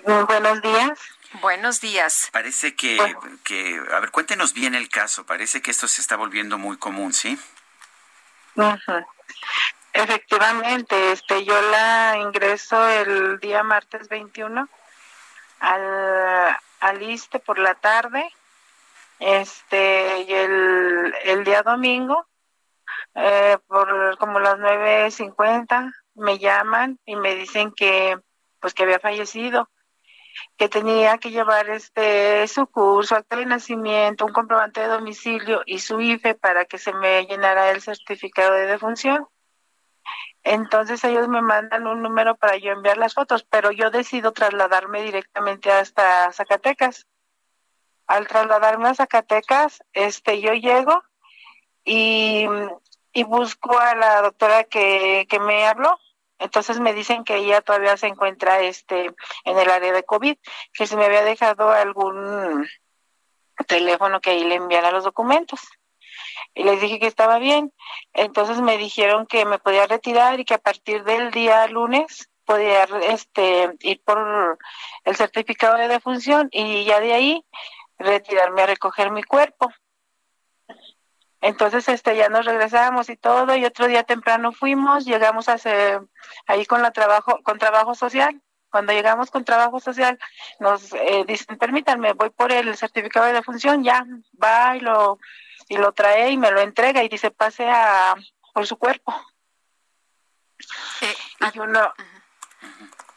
[0.05, 0.99] Buenos días.
[1.41, 2.29] Buenos días.
[2.33, 2.99] Parece que,
[3.43, 5.25] que, a ver, cuéntenos bien el caso.
[5.25, 7.39] Parece que esto se está volviendo muy común, ¿sí?
[9.95, 14.69] Efectivamente, este, yo la ingreso el día martes 21
[15.61, 18.29] al, al ISTE por la tarde,
[19.19, 22.27] este, y el, el día domingo,
[23.15, 28.19] eh, por como las 9.50, me llaman y me dicen que,
[28.61, 29.69] pues que había fallecido
[30.57, 35.79] que tenía que llevar este su curso, acta de nacimiento, un comprobante de domicilio y
[35.79, 39.27] su IFE para que se me llenara el certificado de defunción.
[40.45, 45.03] Entonces ellos me mandan un número para yo enviar las fotos, pero yo decido trasladarme
[45.03, 47.07] directamente hasta Zacatecas.
[48.07, 51.03] Al trasladarme a Zacatecas, este, yo llego
[51.85, 52.47] y,
[53.13, 55.97] y busco a la doctora que, que me habló.
[56.39, 59.15] Entonces me dicen que ella todavía se encuentra este,
[59.45, 60.37] en el área de COVID,
[60.73, 62.67] que se me había dejado algún
[63.69, 65.61] teléfono que ahí le enviara los documentos
[66.55, 67.73] y les dije que estaba bien.
[68.13, 72.85] Entonces me dijeron que me podía retirar y que a partir del día lunes podía
[73.09, 74.59] este ir por
[75.05, 77.45] el certificado de defunción y ya de ahí
[77.99, 79.73] retirarme a recoger mi cuerpo.
[81.41, 85.57] Entonces este ya nos regresamos y todo y otro día temprano fuimos, llegamos a
[86.47, 88.41] ahí con la trabajo con trabajo social.
[88.71, 90.19] Cuando llegamos con trabajo social
[90.61, 94.07] nos eh, dicen, "Permítanme, voy por el certificado de defunción." Ya,
[94.43, 95.19] va y lo
[95.69, 98.15] y lo trae y me lo entrega y dice pase a
[98.53, 99.15] por su cuerpo.
[101.01, 101.17] Eh,
[101.55, 101.93] y uno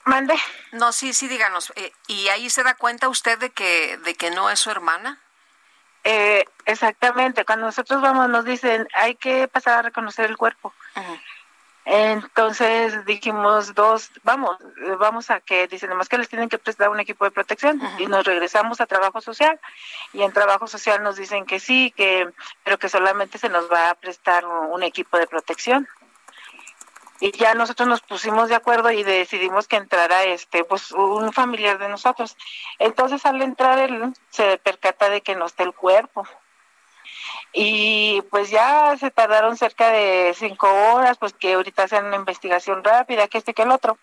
[0.06, 0.36] mande.
[0.72, 1.74] No, sí, sí, díganos.
[1.76, 5.22] Eh, ¿Y ahí se da cuenta usted de que de que no es su hermana?
[6.04, 7.46] Eh, exactamente.
[7.46, 10.74] Cuando nosotros vamos nos dicen hay que pasar a reconocer el cuerpo.
[11.88, 14.58] Entonces dijimos dos, vamos,
[14.98, 18.08] vamos a que dicen además que les tienen que prestar un equipo de protección y
[18.08, 19.60] nos regresamos a trabajo social
[20.12, 22.28] y en trabajo social nos dicen que sí, que
[22.64, 25.88] pero que solamente se nos va a prestar un, equipo de protección.
[27.20, 31.78] Y ya nosotros nos pusimos de acuerdo y decidimos que entrara este pues un familiar
[31.78, 32.36] de nosotros.
[32.80, 36.28] Entonces al entrar él se percata de que no está el cuerpo
[37.54, 42.84] y pues ya se tardaron cerca de cinco horas, pues que ahorita hacen una investigación
[42.84, 43.98] rápida, que este que el otro.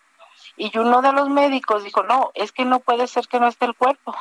[0.57, 3.65] Y uno de los médicos dijo, no, es que no puede ser que no esté
[3.65, 4.15] el cuerpo.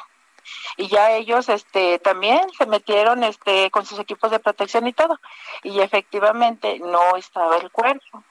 [0.77, 5.21] Y ya ellos este también se metieron este con sus equipos de protección y todo.
[5.63, 8.25] Y efectivamente no estaba el cuerpo.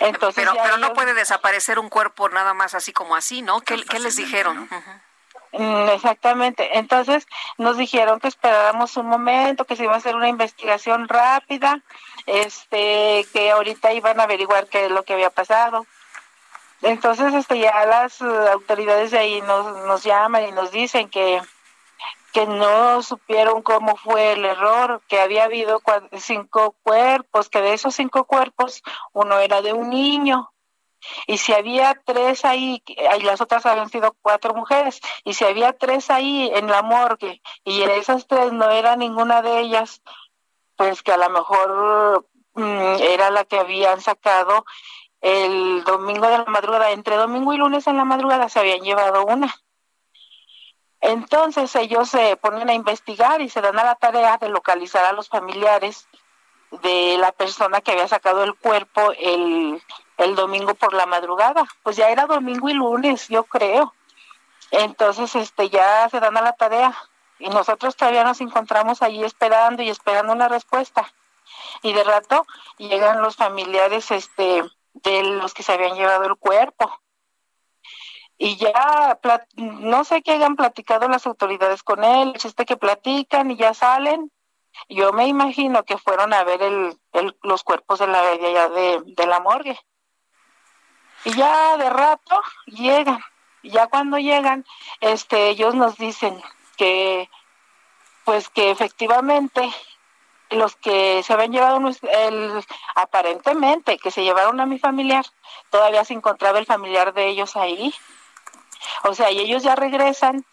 [0.00, 3.60] Entonces pero, pero no puede desaparecer un cuerpo nada más así como así, ¿no?
[3.60, 4.60] ¿Qué, ¿qué les dijeron?
[4.70, 5.00] Mm,
[5.58, 6.78] exactamente.
[6.78, 7.26] Entonces
[7.58, 11.82] nos dijeron que esperáramos un momento, que se iba a hacer una investigación rápida,
[12.26, 15.86] este, que ahorita iban a averiguar qué es lo que había pasado.
[16.82, 21.40] Entonces, este, ya las autoridades de ahí nos, nos llaman y nos dicen que,
[22.32, 25.80] que no supieron cómo fue el error, que había habido
[26.18, 30.52] cinco cuerpos, que de esos cinco cuerpos uno era de un niño
[31.26, 35.72] y si había tres ahí, y las otras habían sido cuatro mujeres, y si había
[35.72, 40.02] tres ahí en la morgue, y esas tres no era ninguna de ellas,
[40.76, 44.64] pues que a lo mejor mm, era la que habían sacado
[45.20, 49.24] el domingo de la madrugada, entre domingo y lunes en la madrugada se habían llevado
[49.24, 49.54] una.
[51.00, 55.12] Entonces ellos se ponen a investigar y se dan a la tarea de localizar a
[55.12, 56.08] los familiares
[56.82, 59.80] de la persona que había sacado el cuerpo el
[60.16, 61.64] el domingo por la madrugada.
[61.82, 63.94] Pues ya era domingo y lunes, yo creo.
[64.70, 66.94] Entonces, este, ya se dan a la tarea
[67.38, 71.12] y nosotros todavía nos encontramos allí esperando y esperando una respuesta.
[71.82, 72.46] Y de rato
[72.78, 74.64] llegan los familiares, este,
[74.94, 76.90] de los que se habían llevado el cuerpo.
[78.38, 79.18] Y ya,
[79.54, 84.30] no sé qué hayan platicado las autoridades con él, este que platican y ya salen.
[84.90, 86.98] Yo me imagino que fueron a ver el,
[87.42, 89.78] los cuerpos de la de la morgue.
[91.26, 93.20] Y ya de rato llegan.
[93.64, 94.64] Ya cuando llegan,
[95.00, 96.40] este, ellos nos dicen
[96.76, 97.28] que,
[98.24, 99.68] pues que efectivamente
[100.50, 105.26] los que se habían llevado el, aparentemente que se llevaron a mi familiar,
[105.70, 107.92] todavía se encontraba el familiar de ellos ahí.
[109.02, 110.46] O sea, y ellos ya regresan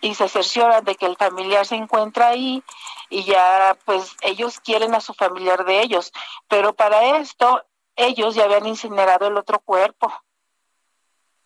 [0.00, 2.62] y se cercioran de que el familiar se encuentra ahí
[3.10, 6.12] y ya pues ellos quieren a su familiar de ellos.
[6.46, 7.64] Pero para esto
[7.96, 10.12] ellos ya habían incinerado el otro cuerpo.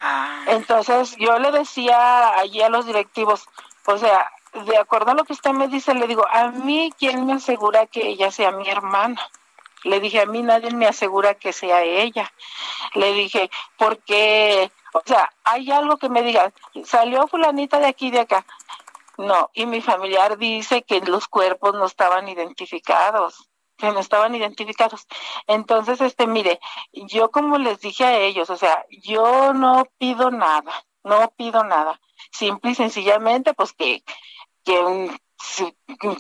[0.01, 0.45] Ah.
[0.49, 3.47] Entonces yo le decía allí a los directivos,
[3.87, 7.27] o sea, de acuerdo a lo que usted me dice, le digo, a mí, ¿quién
[7.27, 9.21] me asegura que ella sea mi hermana?
[9.85, 12.31] Le dije, a mí nadie me asegura que sea ella.
[12.95, 16.53] Le dije, porque, o sea, hay algo que me diga,
[16.85, 18.45] salió fulanita de aquí de acá.
[19.17, 23.50] No, y mi familiar dice que los cuerpos no estaban identificados
[23.81, 25.07] que no estaban identificados.
[25.47, 26.61] Entonces, este, mire,
[26.93, 32.01] yo como les dije a ellos, o sea, yo no pido nada, no pido nada.
[32.31, 34.05] Simple y sencillamente, pues que
[34.65, 35.19] quien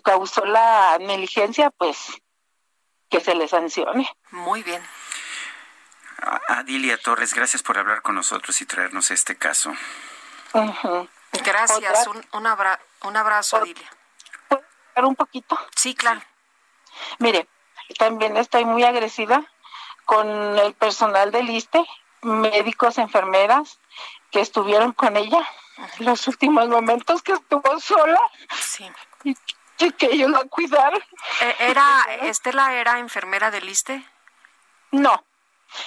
[0.03, 2.20] causó la negligencia, pues
[3.09, 4.09] que se le sancione.
[4.31, 4.82] Muy bien.
[6.49, 9.73] Adilia Torres, gracias por hablar con nosotros y traernos este caso.
[11.32, 12.47] Gracias, un, un,
[13.05, 13.91] un abrazo, Adilia.
[14.49, 14.62] ¿Puedo
[14.95, 15.59] hablar un poquito?
[15.74, 16.20] Sí, claro.
[17.18, 17.48] Mire,
[17.98, 19.44] también estoy muy agresiva
[20.05, 21.85] con el personal del ISTE,
[22.22, 23.78] médicos, enfermeras
[24.31, 25.47] que estuvieron con ella
[25.98, 28.20] los últimos momentos que estuvo sola.
[28.60, 28.90] Sí.
[29.24, 29.35] Y,
[29.93, 31.02] que ellos la cuidaron.
[31.40, 34.05] Eh, ¿Era, Estela era enfermera del ISTE?
[34.90, 35.24] No,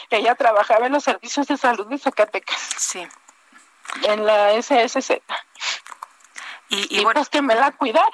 [0.09, 2.59] ella trabajaba en los servicios de salud de Zacatecas.
[2.77, 3.07] Sí.
[4.03, 5.21] En la SSZ.
[6.69, 8.09] Y, y, bueno, pues que me la cuidaron.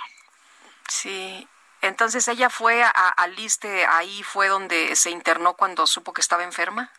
[0.88, 1.48] Sí.
[1.82, 6.92] Entonces ella fue al ISTE, ahí fue donde se internó cuando supo que estaba enferma.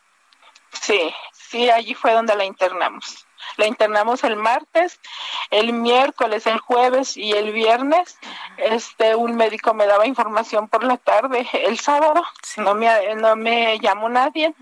[0.72, 3.26] Sí, sí, allí fue donde la internamos.
[3.56, 5.00] La internamos el martes,
[5.50, 8.18] el miércoles, el jueves y el viernes.
[8.62, 11.46] Este, un médico me daba información por la tarde.
[11.52, 12.22] El sábado
[12.56, 14.54] no me no me llamó nadie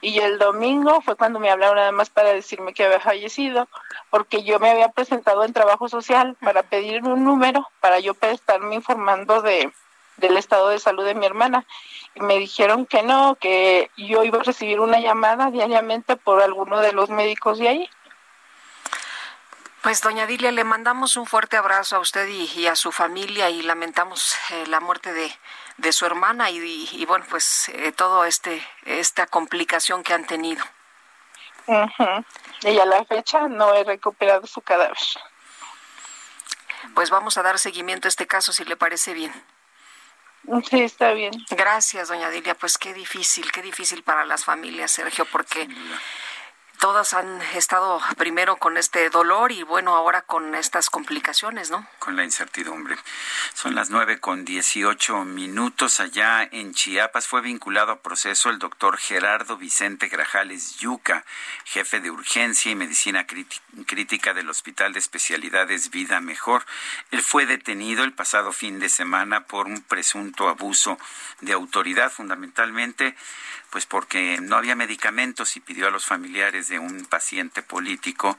[0.00, 3.68] y el domingo fue cuando me hablaron nada más para decirme que había fallecido,
[4.10, 8.74] porque yo me había presentado en trabajo social para pedir un número para yo estarme
[8.74, 9.72] informando de
[10.18, 11.64] del estado de salud de mi hermana.
[12.14, 16.80] Y me dijeron que no, que yo iba a recibir una llamada diariamente por alguno
[16.80, 17.90] de los médicos de ahí.
[19.88, 23.62] Pues doña Dilia, le mandamos un fuerte abrazo a usted y, a su familia y
[23.62, 25.34] lamentamos eh, la muerte de,
[25.78, 30.62] de, su hermana y, bueno, pues eh, todo este esta complicación que han tenido.
[32.60, 34.98] Y a la fecha no he recuperado su cadáver.
[36.94, 39.32] Pues vamos a dar seguimiento a este caso si le parece bien.
[40.68, 41.32] Sí, está bien.
[41.48, 42.54] Gracias, doña Dilia.
[42.54, 45.66] Pues qué difícil, qué difícil para las familias, Sergio, porque
[46.78, 51.86] todas han estado primero con este dolor y bueno, ahora con estas complicaciones, ¿no?
[51.98, 52.96] Con la incertidumbre.
[53.54, 56.00] Son las nueve con dieciocho minutos.
[56.00, 61.24] Allá en Chiapas fue vinculado a proceso el doctor Gerardo Vicente Grajales Yuca,
[61.64, 66.64] jefe de urgencia y medicina crítica del Hospital de Especialidades Vida Mejor.
[67.10, 70.98] Él fue detenido el pasado fin de semana por un presunto abuso
[71.40, 73.16] de autoridad, fundamentalmente
[73.70, 78.38] pues porque no había medicamentos y pidió a los familiares de un paciente político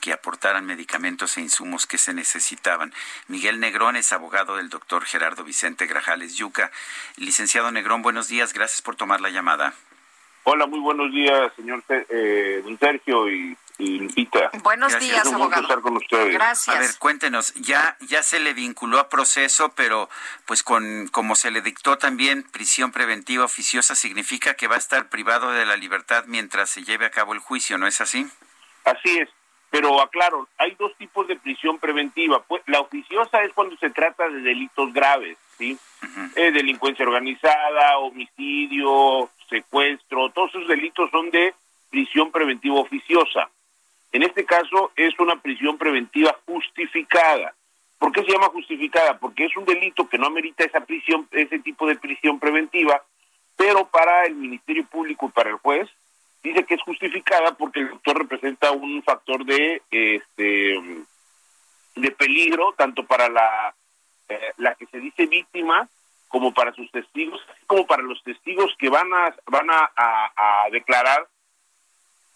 [0.00, 2.92] que aportaran medicamentos e insumos que se necesitaban.
[3.26, 6.70] Miguel Negrón es abogado del doctor Gerardo Vicente Grajales Yuca.
[7.16, 9.74] Licenciado Negrón, buenos días, gracias por tomar la llamada.
[10.44, 15.62] Hola, muy buenos días, señor eh, don Sergio y Buenos días, abogado.
[15.62, 16.34] Estar con ustedes.
[16.34, 16.76] Gracias.
[16.76, 20.08] A ver, cuéntenos, ya ya se le vinculó a proceso, pero
[20.46, 25.08] pues con como se le dictó también prisión preventiva oficiosa significa que va a estar
[25.08, 28.26] privado de la libertad mientras se lleve a cabo el juicio, ¿no es así?
[28.84, 29.28] Así es.
[29.70, 32.42] Pero aclaro, hay dos tipos de prisión preventiva.
[32.42, 35.78] Pues, la oficiosa es cuando se trata de delitos graves, ¿sí?
[36.36, 41.54] Eh, delincuencia organizada, homicidio, secuestro, todos esos delitos son de
[41.90, 43.50] prisión preventiva oficiosa.
[44.12, 47.54] En este caso es una prisión preventiva justificada.
[47.98, 49.18] ¿Por qué se llama justificada?
[49.18, 53.02] Porque es un delito que no amerita esa prisión, ese tipo de prisión preventiva,
[53.56, 55.88] pero para el Ministerio Público y para el juez
[56.42, 60.80] dice que es justificada porque el doctor representa un factor de este
[61.96, 63.74] de peligro tanto para la
[64.28, 65.88] eh, la que se dice víctima
[66.28, 71.26] como para sus testigos, como para los testigos que van a van a declarar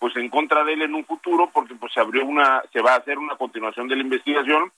[0.03, 2.95] pues en contra de él en un futuro porque pues se abrió una se va
[2.95, 4.73] a hacer una continuación de la investigación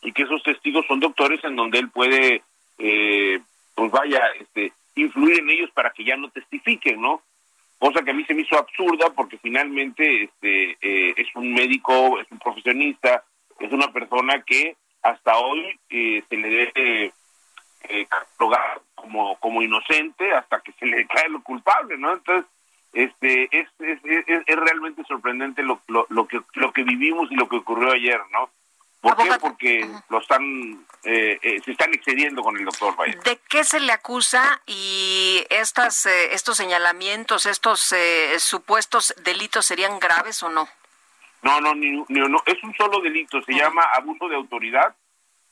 [0.00, 2.42] y que esos testigos son doctores en donde él puede
[2.78, 3.40] eh,
[3.74, 7.20] pues vaya este influir en ellos para que ya no testifiquen no
[7.78, 12.18] cosa que a mí se me hizo absurda porque finalmente este eh, es un médico
[12.18, 13.22] es un profesionista
[13.60, 17.12] es una persona que hasta hoy eh, se le debe
[17.82, 18.06] eh,
[18.94, 22.46] como como inocente hasta que se le declare lo culpable no entonces
[22.92, 27.36] este es, es, es, es realmente sorprendente lo, lo, lo, que lo que vivimos y
[27.36, 28.50] lo que ocurrió ayer, ¿no?
[29.02, 29.30] ¿Por qué?
[29.40, 33.18] Porque lo están, eh, eh, se están excediendo con el doctor Valle.
[33.24, 37.92] ¿De qué se le acusa y estas, eh, estos señalamientos, estos
[38.38, 40.68] supuestos delitos serían graves o no?
[41.42, 44.94] No, no, ni, no, es un solo delito, se llama abuso de autoridad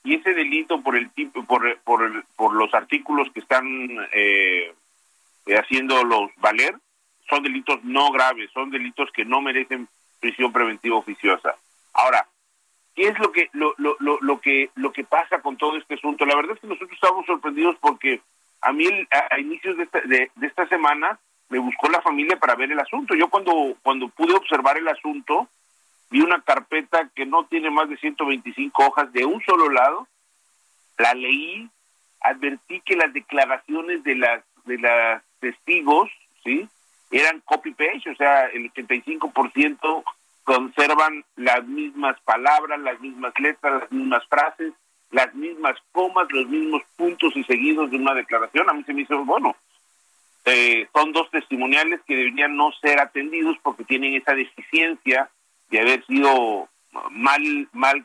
[0.05, 3.67] y ese delito por el tipo, por, por, por los artículos que están
[5.59, 6.77] haciendo los valer,
[7.31, 9.89] son delitos no graves, son delitos que no merecen
[10.21, 11.55] prisión preventiva oficiosa.
[11.95, 12.27] Ahora,
[12.95, 16.27] ¿qué es lo que lo, lo, lo, que lo que pasa con todo este asunto?
[16.27, 18.21] La verdad es que nosotros estamos sorprendidos porque
[18.61, 22.71] a mí a, inicios de esta, de, esta semana me buscó la familia para ver
[22.71, 23.15] el asunto.
[23.15, 25.49] Yo cuando, cuando pude observar el asunto,
[26.11, 30.07] vi una carpeta que no tiene más de 125 hojas de un solo lado,
[30.99, 31.69] la leí,
[32.21, 36.11] advertí que las declaraciones de las de las testigos,
[36.45, 36.69] ¿sí?
[37.11, 40.05] Eran copy-paste, o sea, el 85%
[40.45, 44.73] conservan las mismas palabras, las mismas letras, las mismas frases,
[45.11, 48.71] las mismas comas, los mismos puntos y seguidos de una declaración.
[48.71, 49.57] A mí se me hizo, bueno,
[50.45, 55.29] eh, son dos testimoniales que deberían no ser atendidos porque tienen esa deficiencia
[55.69, 56.69] de haber sido
[57.11, 58.05] mal mal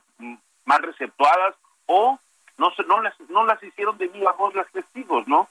[0.65, 1.55] mal receptuadas
[1.87, 2.19] o
[2.57, 5.47] no no las no las hicieron de viva voz las testigos, ¿no?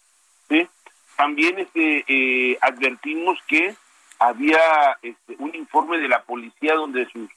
[0.49, 0.69] ¿Sí?
[1.17, 3.75] También este, eh, advertimos que
[4.19, 4.59] había
[5.03, 7.29] este, un informe de la policía donde sus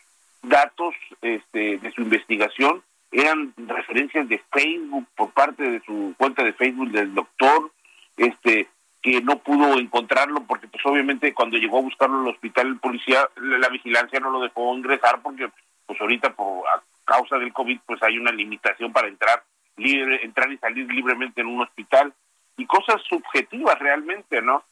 [0.41, 6.53] datos este, de su investigación eran referencias de Facebook por parte de su cuenta de
[6.53, 7.71] Facebook del doctor,
[8.17, 8.67] este
[9.01, 13.29] que no pudo encontrarlo porque pues obviamente cuando llegó a buscarlo al hospital el policía
[13.35, 15.49] la vigilancia no lo dejó ingresar porque
[15.85, 19.43] pues ahorita por a causa del COVID pues hay una limitación para entrar
[19.77, 22.13] libre entrar y salir libremente en un hospital
[22.57, 24.63] y cosas subjetivas realmente, ¿no?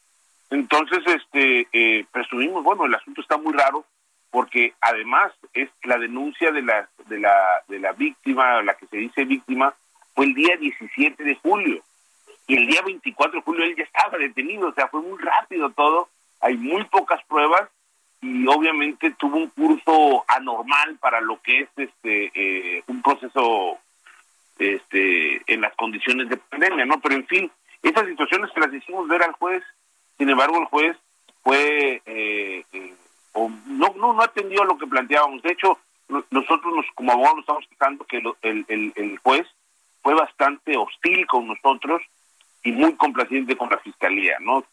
[0.49, 3.85] Entonces, este, eh, presumimos, bueno, el asunto está muy raro
[4.31, 7.33] porque además es la denuncia de la, de la,
[7.67, 9.73] de la víctima, la que se dice víctima,
[10.13, 11.81] fue el día 17 de julio
[12.47, 15.69] y el día 24 de julio él ya estaba detenido, o sea, fue muy rápido
[15.71, 16.09] todo,
[16.41, 17.69] hay muy pocas pruebas
[18.21, 23.77] y obviamente tuvo un curso anormal para lo que es este eh, un proceso
[24.57, 26.99] este en las condiciones de pandemia, ¿no?
[26.99, 27.51] Pero en fin,
[27.89, 29.63] esas situaciones que las hicimos ver al juez,
[30.17, 30.97] sin embargo el juez
[31.43, 32.93] fue eh, eh,
[33.65, 35.41] no, no no atendió a lo que planteábamos.
[35.43, 39.47] De hecho, nosotros nos, como abogados estamos quejando que el, el, el juez
[40.01, 42.01] fue bastante hostil con nosotros
[42.63, 44.65] y muy complaciente con la fiscalía, ¿no?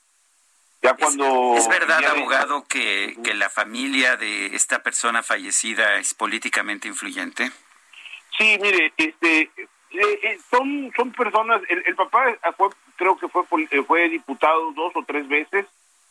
[0.83, 6.89] Ya cuando ¿Es, verdad, abogado, que, que la familia de esta persona fallecida es políticamente
[6.89, 7.53] influyente?
[8.37, 9.51] Sí, mire, este, eh,
[9.91, 12.71] eh, son son personas el, papá fue
[13.03, 15.67] creo que fue eh, fue diputado dos o tres veces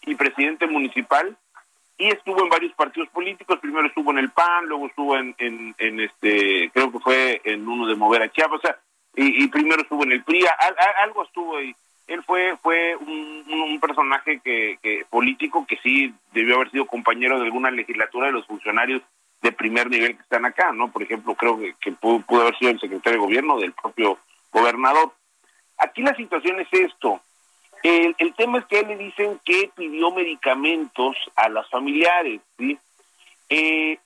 [0.05, 1.37] y presidente municipal
[1.97, 5.35] y estuvo en varios partidos políticos primero estuvo en el PAN luego estuvo en
[5.77, 8.61] este creo que fue en uno de mover a Chiapas
[9.15, 10.45] y, primero estuvo en el PRI
[11.03, 11.73] algo estuvo ahí
[12.07, 17.45] él fue fue un, personaje que, que político que sí debió haber sido compañero de
[17.45, 19.01] alguna legislatura de los funcionarios
[19.41, 20.91] de primer nivel que están acá, ¿no?
[20.91, 24.19] Por ejemplo, creo que, pudo, haber sido el secretario de gobierno del propio
[24.51, 25.13] gobernador.
[25.81, 27.21] Aquí la situación es esto.
[27.81, 32.77] El, tema es que él le dicen que pidió medicamentos a las familiares, ¿sí?
[33.49, 33.97] Eh,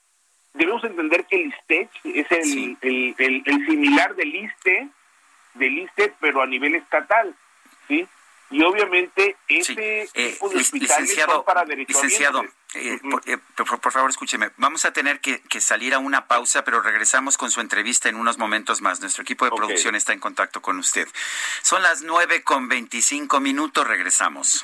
[0.53, 4.87] debemos entender que el ISTEC es el, el, el, similar del ISTE,
[5.55, 7.35] del ISTE, pero a nivel estatal,
[7.89, 8.07] ¿sí?
[8.55, 9.73] Y obviamente ese
[10.13, 12.41] eh, tipo de hospitales son para licenciado,
[12.73, 14.49] eh, eh, por, favor, escúcheme.
[14.55, 18.37] Vamos a tener que, salir a una pausa, pero regresamos con su entrevista en unos
[18.37, 19.01] momentos más.
[19.01, 21.05] Nuestro equipo de producción está en contacto con usted.
[21.63, 23.85] Son las nueve con veinticinco minutos.
[23.85, 24.63] Regresamos.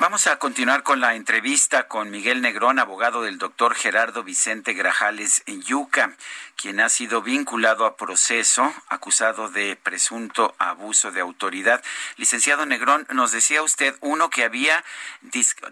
[0.00, 5.42] Vamos a continuar con la entrevista con Miguel Negrón, abogado del doctor Gerardo Vicente Grajales
[5.44, 6.16] Yuca,
[6.56, 11.82] quien ha sido vinculado a proceso acusado de presunto abuso de autoridad.
[12.16, 14.82] Licenciado Negrón, nos decía usted, uno, que había,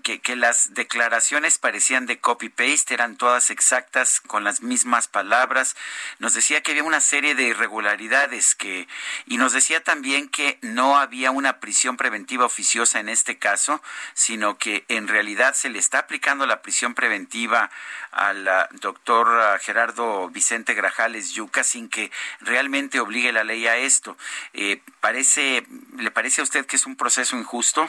[0.02, 5.74] que, que las declaraciones parecían de copy-paste, eran todas exactas con las mismas palabras.
[6.18, 8.88] Nos decía que había una serie de irregularidades que,
[9.24, 13.82] y nos decía también que no había una prisión preventiva oficiosa en este caso,
[14.18, 17.70] sino que en realidad se le está aplicando la prisión preventiva
[18.10, 18.48] al
[18.80, 24.16] doctor ah, Gerardo Vicente Grajales Yuca sin que realmente obligue la ley a esto.
[24.54, 25.62] Eh, parece,
[25.96, 27.88] ¿Le parece a usted que es un proceso injusto?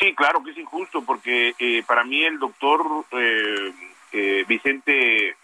[0.00, 5.36] Sí, claro que es injusto, porque eh, para mí el doctor eh, Vicente,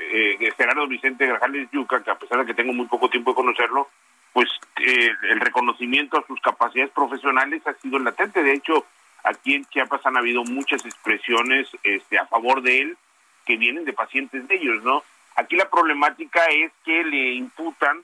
[0.56, 3.88] Gerardo Vicente Grajales Yuca, que a pesar de que tengo muy poco tiempo de conocerlo,
[4.32, 8.42] pues el reconocimiento a sus capacidades profesionales ha sido latente.
[8.42, 8.84] De hecho,
[9.24, 12.98] aquí en Chiapas han habido muchas expresiones este, a favor de él
[13.46, 15.02] que vienen de pacientes de ellos, ¿no?
[15.36, 18.02] Aquí la problemática es que le imputan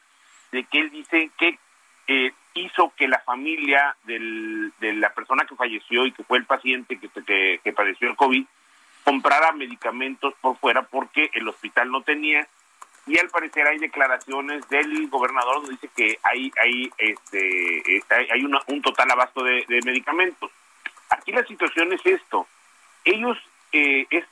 [0.50, 1.58] de que él dice que
[2.08, 6.98] eh, hizo que la familia de la persona que falleció y que fue el paciente
[6.98, 8.44] que, que, que padeció el COVID
[9.04, 12.46] comprara medicamentos por fuera porque el hospital no tenía
[13.06, 18.44] y al parecer hay declaraciones del gobernador donde dice que hay hay este eh, hay
[18.44, 20.50] un total abasto de, medicamentos
[21.10, 22.46] aquí la situación es esto.
[23.04, 23.36] Ellos
[23.72, 24.24] eh, es,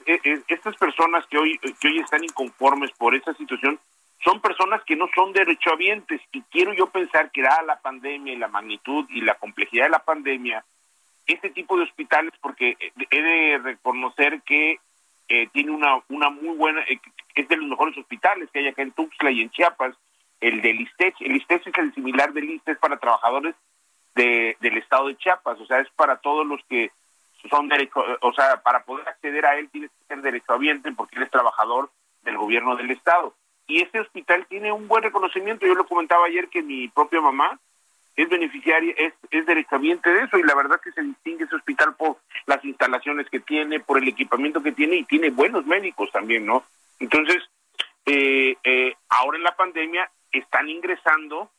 [0.47, 3.79] estas personas que hoy que hoy están inconformes por esta situación
[4.23, 6.21] son personas que no son derechohabientes.
[6.31, 9.91] Y quiero yo pensar que dada la pandemia y la magnitud y la complejidad de
[9.91, 10.63] la pandemia
[11.33, 12.75] este tipo de hospitales porque
[13.11, 14.79] he de reconocer que
[15.27, 16.99] eh, tiene una una muy buena eh,
[17.35, 19.95] es de los mejores hospitales que hay acá en Tuxtla y en Chiapas
[20.41, 23.55] el del ISTECH el ISTECH es el similar del ISTECH para trabajadores
[24.15, 25.59] de, del estado de Chiapas.
[25.59, 26.91] O sea es para todos los que
[27.49, 31.31] son derecho o sea para poder acceder a él tienes que ser derechohabiente porque eres
[31.31, 31.89] trabajador
[32.23, 33.33] del gobierno del estado.
[33.67, 35.65] Y este hospital tiene un buen reconocimiento.
[35.65, 37.59] Yo lo comentaba ayer que mi propia mamá
[38.15, 41.95] es beneficiaria, es, es derechohabiente de eso y la verdad que se distingue ese hospital
[41.95, 42.17] por
[42.47, 46.65] las instalaciones que tiene, por el equipamiento que tiene y tiene buenos médicos también, ¿no?
[46.99, 47.41] Entonces,
[48.05, 51.49] eh, eh, ahora en la pandemia están ingresando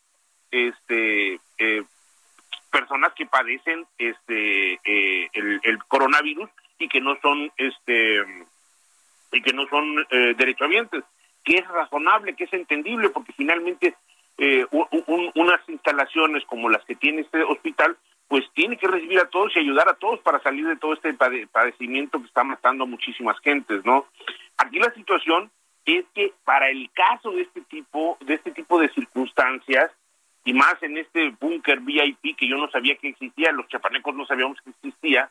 [0.50, 1.82] este eh,
[2.70, 4.80] personas que padecen este
[5.34, 6.48] el, el, coronavirus
[6.78, 8.24] y que no son este
[9.32, 10.06] y que no son
[10.36, 11.04] derechohabientes
[11.44, 13.94] que es razonable que es entendible porque finalmente
[14.42, 14.66] eh,
[15.34, 19.58] unas instalaciones como las que tiene este hospital, pues tiene que recibir a todos y
[19.58, 23.84] ayudar a todos para salir de todo este padecimiento que está matando a muchísimas gentes,
[23.84, 24.06] ¿no?
[24.56, 25.50] Aquí la situación
[25.84, 29.90] es que para el caso de este tipo, de este tipo de circunstancias,
[30.44, 34.26] y más en este búnker VIP que yo no sabía que existía, los chapanecos no
[34.26, 35.30] sabíamos que existía,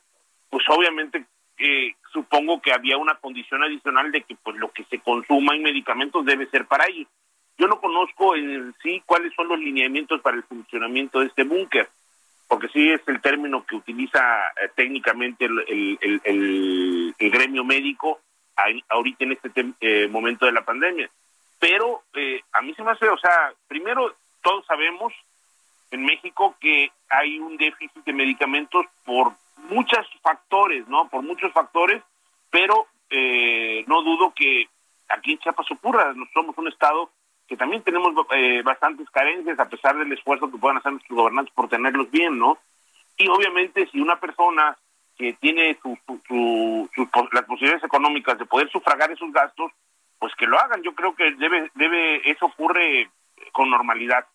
[0.50, 1.26] pues obviamente
[1.58, 5.64] eh, supongo que había una condición adicional de que pues lo que se consuma en
[5.64, 7.08] medicamentos debe ser para ellos.
[7.58, 11.90] Yo no conozco en sí cuáles son los lineamientos para el funcionamiento de este búnker,
[12.48, 14.20] porque sí es el término que utiliza
[14.62, 18.22] eh, técnicamente el, gremio médico
[18.90, 21.10] ahorita en este eh, momento de la pandemia.
[21.60, 24.16] Pero eh, a mí se me hace, o sea, primero
[24.50, 25.14] todos sabemos
[25.92, 29.34] en México que hay un déficit de medicamentos por
[29.70, 31.08] muchos factores, ¿no?
[31.08, 32.02] Por muchos factores,
[32.50, 32.88] pero
[33.86, 34.68] no dudo que
[35.08, 36.16] aquí en Chiapas ocurra.
[36.34, 37.12] Somos un estado
[37.48, 41.54] que también tenemos eh, bastantes carencias a pesar del esfuerzo que puedan hacer nuestros gobernantes
[41.54, 42.58] por tenerlos bien, ¿no?
[43.18, 44.76] Y obviamente si una persona
[45.16, 45.96] que tiene su,
[47.34, 49.72] las posibilidades económicas de poder sufragar esos gastos,
[50.18, 50.82] pues que lo hagan.
[50.82, 53.12] Yo creo que debe, debe, eso ocurre
[53.52, 54.26] con normalidad.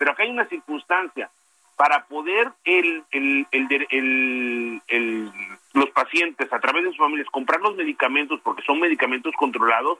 [0.00, 1.30] Pero acá hay una circunstancia.
[1.76, 5.32] Para poder el, el, el, el,
[5.74, 9.98] los pacientes, a través de sus familias, comprar los medicamentos, porque son medicamentos controlados,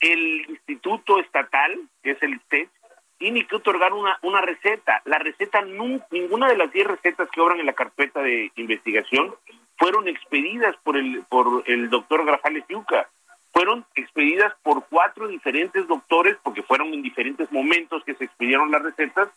[0.00, 2.68] el instituto estatal, que es el ISTET,
[3.16, 5.02] tiene que otorgar una, una receta.
[5.04, 9.36] La receta, ninguna de las 10 recetas que obran en la carpeta de investigación
[9.78, 13.08] fueron expedidas por el, por el doctor Grajales Yuca.
[13.56, 18.82] Fueron expedidas por cuatro diferentes doctores, porque fueron en diferentes momentos que se expidieron las
[18.82, 19.30] recetas,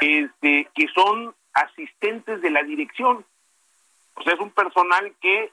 [0.00, 3.26] este, que son asistentes de la dirección.
[4.14, 5.50] O sea, es un personal que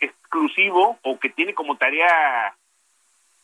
[0.00, 2.56] exclusivo o que tiene como tarea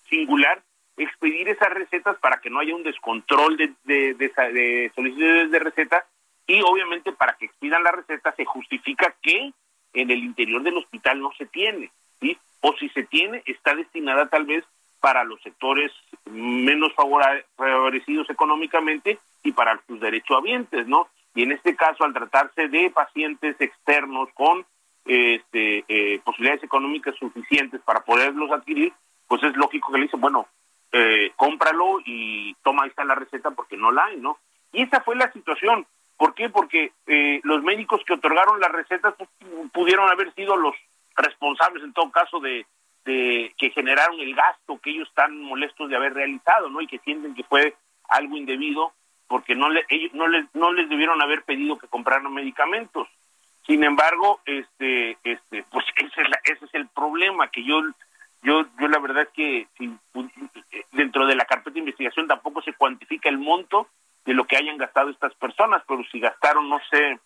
[0.09, 0.61] singular
[0.97, 6.05] expedir esas recetas para que no haya un descontrol de, de, de, solicitudes de receta
[6.49, 9.53] y obviamente para que expidan la receta se justifica que
[9.93, 11.93] en el interior del hospital no se tiene,
[12.61, 14.65] O si se tiene, está destinada tal vez
[15.01, 15.93] para los sectores
[16.25, 21.09] menos favorecidos económicamente y para sus derechohabientes, ¿no?
[21.35, 24.65] Y en este caso, al tratarse de pacientes externos con
[25.05, 28.93] este, eh, posibilidades económicas suficientes para poderlos adquirir,
[29.27, 30.47] pues es lógico que le dicen, bueno,
[30.93, 34.39] eh, cómpralo y toma, ahí está la receta porque no la hay, ¿no?
[34.73, 35.87] Y esa fue la situación.
[36.17, 36.49] ¿Por qué?
[36.49, 39.29] Porque eh, los médicos que otorgaron las recetas pues,
[39.73, 40.75] pudieron haber sido los
[41.17, 42.67] responsables en todo caso de,
[43.05, 46.81] de que generaron el gasto que ellos están molestos de haber realizado, ¿no?
[46.81, 47.75] Y que sienten que fue
[48.09, 48.93] algo indebido
[49.27, 53.09] porque no le, ellos no les no les debieron haber pedido que compraran medicamentos.
[53.67, 57.83] Sin embargo, este este pues ese es, ese es el problema que yo
[58.43, 59.67] yo, yo la verdad es que
[60.93, 63.89] dentro de la carpeta de investigación tampoco se cuantifica el monto
[64.27, 67.19] de lo que hayan gastado estas personas, pero si gastaron, no sé,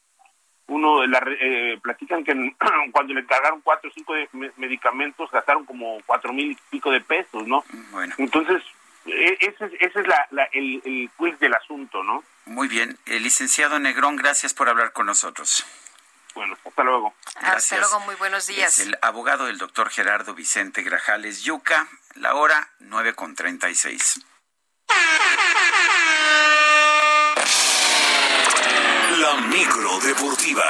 [0.69, 2.33] uno la, eh, platican que
[2.93, 4.15] cuando le cargaron cuatro o cinco
[4.57, 7.65] medicamentos gastaron como cuatro mil y pico de pesos, ¿no?
[7.91, 8.15] Bueno.
[8.19, 8.63] Entonces,
[9.07, 12.23] e, ese, ese es la, el, el quiz del asunto, ¿no?
[12.47, 12.99] Muy bien.
[13.07, 15.67] El licenciado Negrón, gracias por hablar con nosotros.
[16.35, 17.15] Bueno, hasta luego.
[17.37, 18.79] Hasta luego, muy buenos días.
[18.79, 24.25] Es el abogado del doctor Gerardo Vicente Grajales Yuca, la hora 9 con 36.
[29.19, 30.65] La micro deportiva.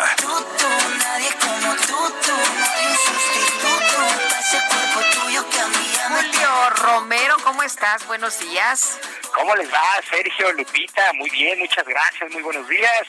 [0.98, 3.98] nadie como tú, tú, un sustituto
[4.40, 8.06] ese cuerpo tuyo que a mí ya Julio Romero, ¿cómo estás?
[8.06, 8.98] Buenos días.
[9.34, 11.12] ¿Cómo les va, Sergio, Lupita?
[11.12, 13.02] Muy bien, muchas gracias, muy buenos días.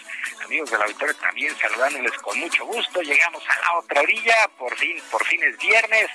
[0.43, 3.01] Amigos de la Victoria también saludándoles con mucho gusto.
[3.01, 6.09] Llegamos a la otra orilla, por fin, por fin es viernes.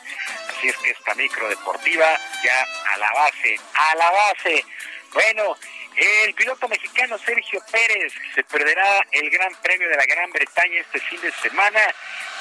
[0.51, 2.07] Así es que esta micro deportiva
[2.45, 4.67] ya a la base, a la base.
[5.15, 5.57] Bueno,
[5.97, 11.01] el piloto mexicano Sergio Pérez se perderá el Gran Premio de la Gran Bretaña este
[11.01, 11.81] fin de semana,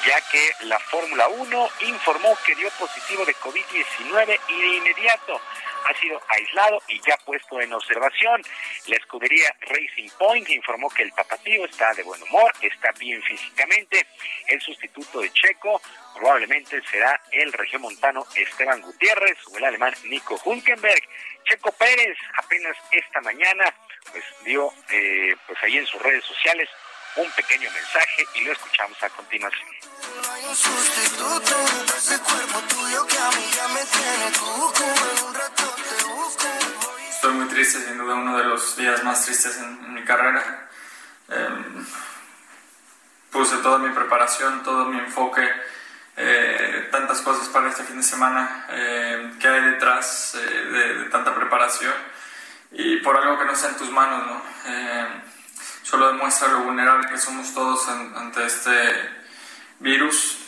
[0.07, 5.41] ya que la Fórmula 1 informó que dio positivo de COVID-19 y de inmediato
[5.85, 8.41] ha sido aislado y ya puesto en observación.
[8.88, 14.05] La escudería Racing Point informó que el tapatío está de buen humor, está bien físicamente.
[14.47, 15.81] El sustituto de Checo
[16.15, 21.03] probablemente será el regiomontano Esteban Gutiérrez o el alemán Nico Hulkenberg.
[21.44, 23.65] Checo Pérez apenas esta mañana
[24.11, 26.70] pues dio eh, pues ahí en sus redes sociales
[27.15, 29.70] un pequeño mensaje y lo escuchamos a continuación.
[31.20, 31.41] No.
[37.10, 40.70] Estoy muy triste, sin duda uno de los días más tristes en, en mi carrera.
[41.30, 41.86] Em,
[43.32, 45.48] puse toda mi preparación, todo mi enfoque,
[46.18, 51.34] eh, tantas cosas para este fin de semana eh, que hay detrás eh, de, tanta
[51.34, 51.94] preparación
[52.72, 54.41] y por algo que no está en tus manos, ¿no?
[54.65, 55.07] Eh,
[55.84, 59.23] solo demuestra lo vulnerable que somos todos an- ante este
[59.80, 60.40] virus.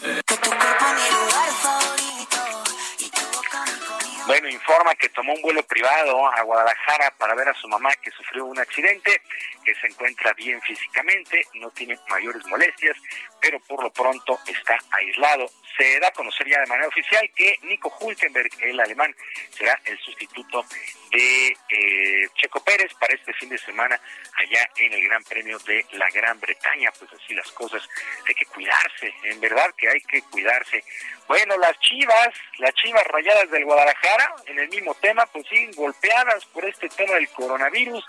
[4.28, 8.10] Bueno, informa que tomó un vuelo privado a Guadalajara para ver a su mamá que
[8.10, 9.22] sufrió un accidente,
[9.64, 12.98] que se encuentra bien físicamente, no tiene mayores molestias,
[13.40, 15.46] pero por lo pronto está aislado.
[15.78, 19.14] Se da a conocer ya de manera oficial que Nico Hulkenberg, el alemán,
[19.50, 20.66] será el sustituto
[21.12, 24.00] de eh, Checo Pérez para este fin de semana
[24.38, 26.92] allá en el Gran Premio de la Gran Bretaña.
[26.98, 27.82] Pues así las cosas,
[28.28, 30.84] hay que cuidarse, en verdad que hay que cuidarse.
[31.28, 32.30] Bueno, las Chivas,
[32.60, 37.16] las Chivas Rayadas del Guadalajara, en el mismo tema, pues siguen golpeadas por este tema
[37.16, 38.06] del coronavirus.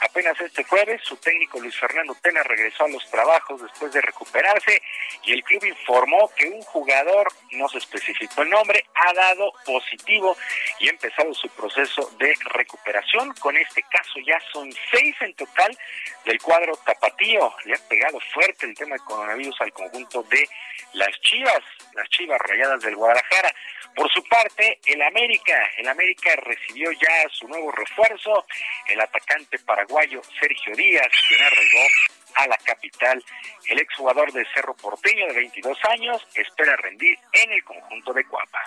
[0.00, 4.82] Apenas este jueves, su técnico Luis Fernando Tena regresó a los trabajos después de recuperarse
[5.24, 7.09] y el club informó que un jugador,
[7.52, 10.36] no se especificó el nombre, ha dado positivo
[10.78, 13.34] y ha empezado su proceso de recuperación.
[13.34, 15.76] Con este caso ya son seis en total
[16.24, 17.54] del cuadro tapatío.
[17.64, 20.48] Le ha pegado fuerte el tema del coronavirus al conjunto de
[20.94, 21.62] las Chivas,
[21.94, 23.54] las Chivas Rayadas del Guadalajara.
[23.94, 28.46] Por su parte, el América, el América recibió ya su nuevo refuerzo,
[28.88, 31.86] el atacante paraguayo Sergio Díaz, quien arraigó
[32.34, 33.22] a la capital.
[33.66, 38.60] El exjugador de Cerro Porteño de 22 años espera rendir en el conjunto de Cuapa.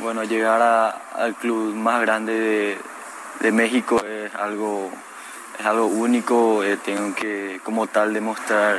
[0.00, 2.78] Bueno, llegar a- al club más grande de,
[3.40, 4.90] de México es algo,
[5.58, 6.62] es algo único.
[6.64, 8.78] eh, tengo que, como tal, demostrar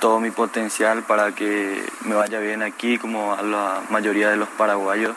[0.00, 4.48] todo mi potencial para que me vaya bien aquí, como a la mayoría de los
[4.50, 5.14] paraguayos,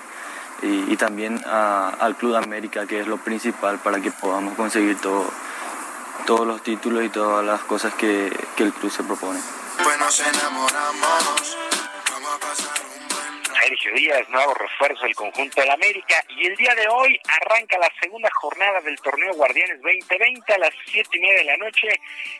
[0.63, 5.25] y, también al Club América, que es lo principal para que podamos conseguir todo,
[6.25, 9.39] todos los títulos y todas las cosas que, que el club se propone.
[11.37, 11.72] Pues.
[13.63, 16.15] Sergio Díaz, nuevo refuerzo del conjunto del América.
[16.27, 20.73] Y el día de hoy arranca la segunda jornada del torneo Guardianes 2020 a las
[20.85, 21.87] siete y media de la noche.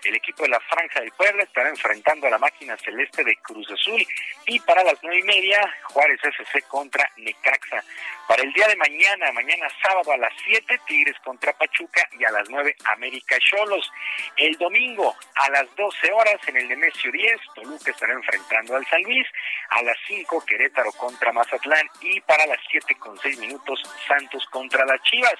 [0.04, 3.72] El equipo de la Franja del Puebla estará enfrentando a la máquina celeste de Cruz
[3.72, 4.06] Azul.
[4.48, 7.82] Y para las nueve y media, Juárez FC contra Necaxa.
[8.28, 12.32] Para el día de mañana, mañana sábado a las 7, Tigres contra Pachuca y a
[12.32, 13.92] las 9, América Cholos.
[14.38, 19.04] El domingo a las 12 horas en el Nemesio 10, Toluca estará enfrentando al San
[19.04, 19.28] Luis.
[19.70, 21.86] A las 5, Querétaro contra Mazatlán.
[22.02, 25.36] Y para las 7 con 6 minutos, Santos contra las Chivas.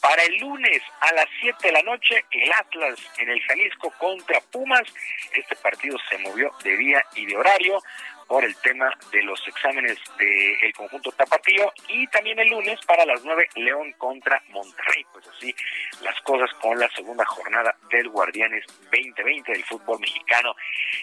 [0.00, 4.40] Para el lunes a las 7 de la noche, el Atlas en el Jalisco contra
[4.52, 4.84] Pumas.
[5.32, 7.82] Este partido se movió de día y de horario
[8.26, 13.22] por el tema de los exámenes del conjunto tapatío y también el lunes para las
[13.24, 15.04] 9 León contra Monterrey.
[15.12, 15.54] Pues así
[16.02, 20.54] las cosas con la segunda jornada del Guardianes 2020 del fútbol mexicano.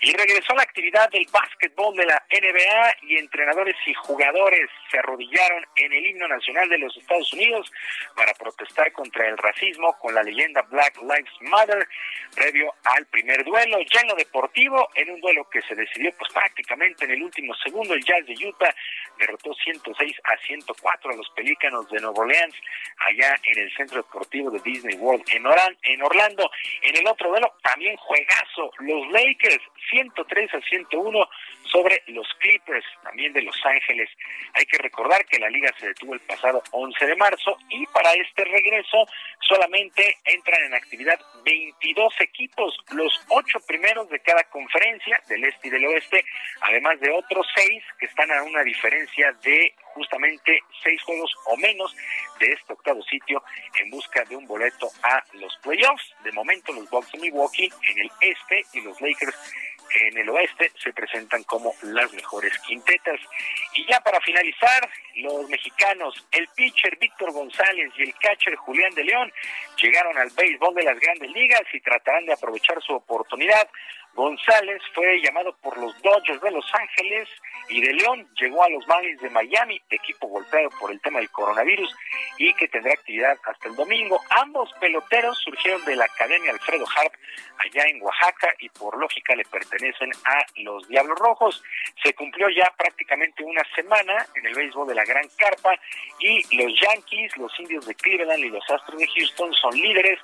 [0.01, 5.65] Y regresó la actividad del básquetbol de la NBA y entrenadores y jugadores se arrodillaron
[5.75, 7.71] en el himno nacional de los Estados Unidos
[8.15, 11.87] para protestar contra el racismo con la leyenda Black Lives Matter
[12.35, 13.77] previo al primer duelo.
[13.93, 17.53] Ya en lo deportivo, en un duelo que se decidió pues prácticamente en el último
[17.55, 18.75] segundo, el Jazz de Utah
[19.17, 22.55] derrotó 106 a 104 a los Pelícanos de Nueva Orleans
[22.97, 26.49] allá en el Centro Deportivo de Disney World en, Orlando.
[26.81, 31.29] En el otro duelo también juegazo, los Lakers 103 a 101
[31.71, 34.09] sobre los Clippers, también de Los Ángeles.
[34.53, 38.13] Hay que recordar que la liga se detuvo el pasado 11 de marzo y para
[38.13, 39.05] este regreso
[39.39, 45.71] solamente entran en actividad 22 equipos, los ocho primeros de cada conferencia del este y
[45.71, 46.23] del oeste,
[46.61, 51.95] además de otros seis que están a una diferencia de justamente seis juegos o menos
[52.39, 53.43] de este octavo sitio
[53.79, 56.13] en busca de un boleto a los playoffs.
[56.23, 59.37] De momento los Bucks de Milwaukee en el este y los Lakers
[59.93, 63.19] en el oeste se presentan como las mejores quintetas.
[63.75, 69.03] Y ya para finalizar, los mexicanos, el pitcher Víctor González y el catcher Julián de
[69.03, 69.31] León
[69.81, 73.69] llegaron al béisbol de las grandes ligas y tratarán de aprovechar su oportunidad.
[74.15, 77.27] González fue llamado por los Dodgers de Los Ángeles
[77.69, 81.31] y de León llegó a los Marlins de Miami, equipo golpeado por el tema del
[81.31, 81.95] coronavirus
[82.37, 84.21] y que tendrá actividad hasta el domingo.
[84.29, 87.13] Ambos peloteros surgieron de la Academia Alfredo Harp
[87.57, 91.63] allá en Oaxaca y por lógica le pertenecen a los Diablos Rojos.
[92.03, 95.73] Se cumplió ya prácticamente una semana en el béisbol de la Gran Carpa
[96.19, 100.19] y los Yankees, los Indios de Cleveland y los Astros de Houston son líderes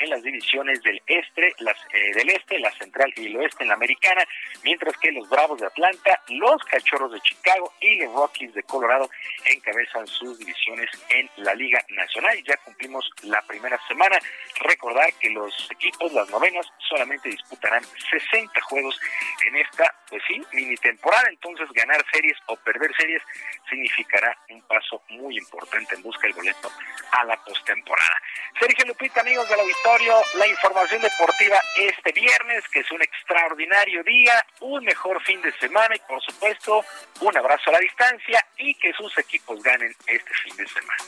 [0.00, 3.74] en las divisiones del este, las, eh, del este, la central y oeste en la
[3.74, 4.24] americana,
[4.62, 9.08] mientras que los Bravos de Atlanta, los Cachorros de Chicago y los Rockies de Colorado
[9.46, 12.42] encabezan sus divisiones en la Liga Nacional.
[12.44, 14.18] Ya cumplimos la primera semana.
[14.60, 18.98] Recordar que los equipos, las novenas, solamente disputarán 60 juegos
[19.46, 21.28] en esta, pues sí, mini temporada.
[21.28, 23.22] Entonces, ganar series o perder series
[23.68, 26.70] significará un paso muy importante en busca del boleto
[27.12, 28.16] a la postemporada.
[28.58, 34.46] Sergio Lupita, amigos del auditorio, la información deportiva este viernes, que es un extraordinario día,
[34.60, 36.84] un mejor fin de semana y, por supuesto,
[37.20, 41.04] un abrazo a la distancia y que sus equipos ganen este fin de semana.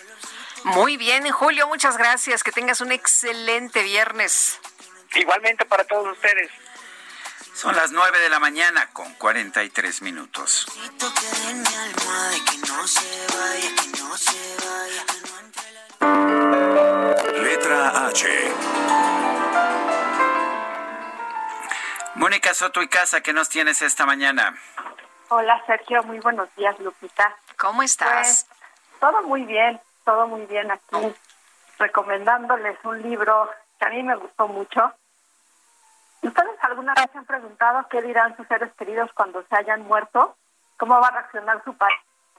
[0.65, 2.43] Muy bien, Julio, muchas gracias.
[2.43, 4.59] Que tengas un excelente viernes.
[5.15, 6.51] Igualmente para todos ustedes.
[7.55, 10.67] Son las 9 de la mañana con 43 minutos.
[17.43, 18.27] Letra H.
[22.17, 24.55] Mónica Soto y Casa, ¿qué nos tienes esta mañana?
[25.29, 27.37] Hola Sergio, muy buenos días Lupita.
[27.57, 28.47] ¿Cómo estás?
[28.49, 31.15] Pues, todo muy bien, todo muy bien aquí,
[31.79, 34.95] recomendándoles un libro que a mí me gustó mucho
[36.27, 40.37] ¿Ustedes alguna vez se han preguntado qué dirán sus seres queridos cuando se hayan muerto?
[40.77, 41.95] ¿Cómo va a reaccionar su padre,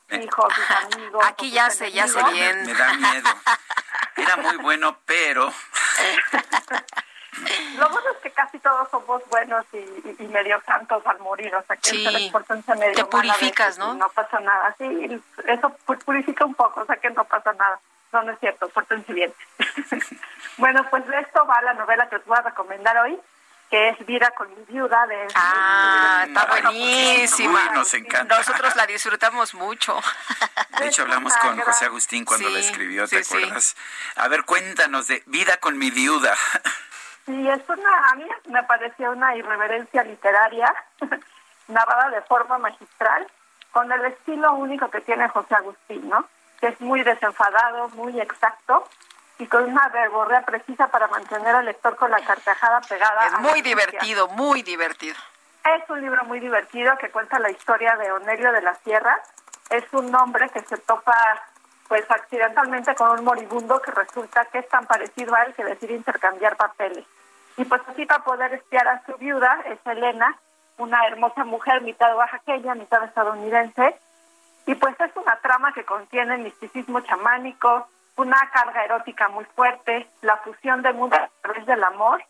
[0.10, 1.26] sus hijos, sus amigos?
[1.26, 2.66] Aquí ya sé, ya sé bien.
[2.66, 3.30] Me, da miedo.
[4.18, 5.52] Era muy bueno, pero...
[7.78, 11.76] Lo bueno es que casi todos somos buenos y, medio santos al morir, o sea
[11.78, 12.32] que sí.
[12.78, 13.94] medio Te purificas, ¿no?
[13.94, 15.70] No pasa nada, sí, eso
[16.06, 17.80] purifica un poco, o sea que no pasa nada.
[18.14, 19.34] No, no es cierto, pórtense bien.
[20.58, 23.20] bueno, pues de esto va la novela que os voy a recomendar hoy,
[23.70, 27.72] que es Vida con mi viuda de Ah, está pues, buenísima.
[27.74, 28.38] nos encanta.
[28.38, 30.00] Nosotros la disfrutamos mucho.
[30.80, 33.76] De hecho hablamos con José Agustín cuando la escribió, ¿te acuerdas?
[34.16, 36.36] A ver, cuéntanos de Vida con mi viuda.
[37.28, 40.74] Sí, es una a mí me pareció una irreverencia literaria
[41.68, 43.28] narrada de forma magistral
[43.72, 46.26] con el estilo único que tiene José Agustín, ¿no?
[46.62, 48.88] Que es muy desenfadado, muy exacto
[49.40, 53.28] y con una verborrea precisa para mantener al lector con la carcajada pegada.
[53.28, 55.16] Es muy divertido, muy divertido.
[55.66, 59.22] Es un libro muy divertido que cuenta la historia de Onelio de la Sierra.
[59.70, 61.14] Es un hombre que se topa
[61.88, 65.94] pues accidentalmente con un moribundo que resulta que es tan parecido a él que decide
[65.94, 67.06] intercambiar papeles.
[67.58, 70.38] Y pues así para poder espiar a su viuda es Elena,
[70.78, 73.98] una hermosa mujer mitad oaxaqueña, mitad estadounidense.
[74.66, 80.38] Y pues es una trama que contiene misticismo chamánico, una carga erótica muy fuerte, la
[80.38, 82.24] fusión del mundo a través del amor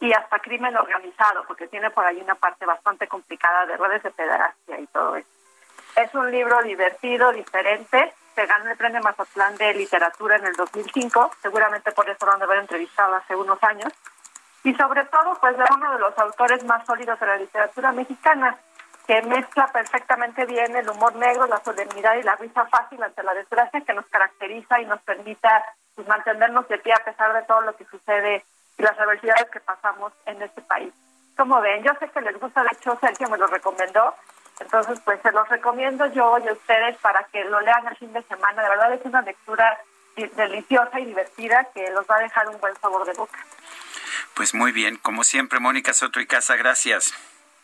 [0.00, 4.10] y hasta crimen organizado, porque tiene por ahí una parte bastante complicada de redes de
[4.10, 5.28] pederastia y todo eso.
[5.96, 11.30] Es un libro divertido, diferente, se ganó el premio Mazatlán de literatura en el 2005,
[11.42, 13.92] seguramente por eso lo han de haber entrevistado hace unos años,
[14.64, 18.56] y sobre todo pues de uno de los autores más sólidos de la literatura mexicana,
[19.06, 23.34] que mezcla perfectamente bien el humor negro, la solemnidad y la risa fácil ante la
[23.34, 25.62] desgracia que nos caracteriza y nos permita
[25.94, 28.44] pues, mantenernos de pie a pesar de todo lo que sucede
[28.78, 30.92] y las adversidades que pasamos en este país.
[31.36, 34.14] Como ven, yo sé que les gusta, de hecho Sergio me lo recomendó,
[34.60, 38.12] entonces pues se los recomiendo yo y a ustedes para que lo lean el fin
[38.12, 38.62] de semana.
[38.62, 39.78] De verdad es una lectura
[40.16, 43.38] deliciosa y divertida que los va a dejar un buen sabor de boca.
[44.34, 47.12] Pues muy bien, como siempre, Mónica Soto y Casa, gracias.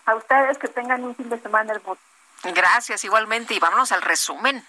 [0.06, 2.00] A ustedes que tengan un fin de semana hermoso.
[2.42, 4.64] Gracias igualmente y vámonos al resumen.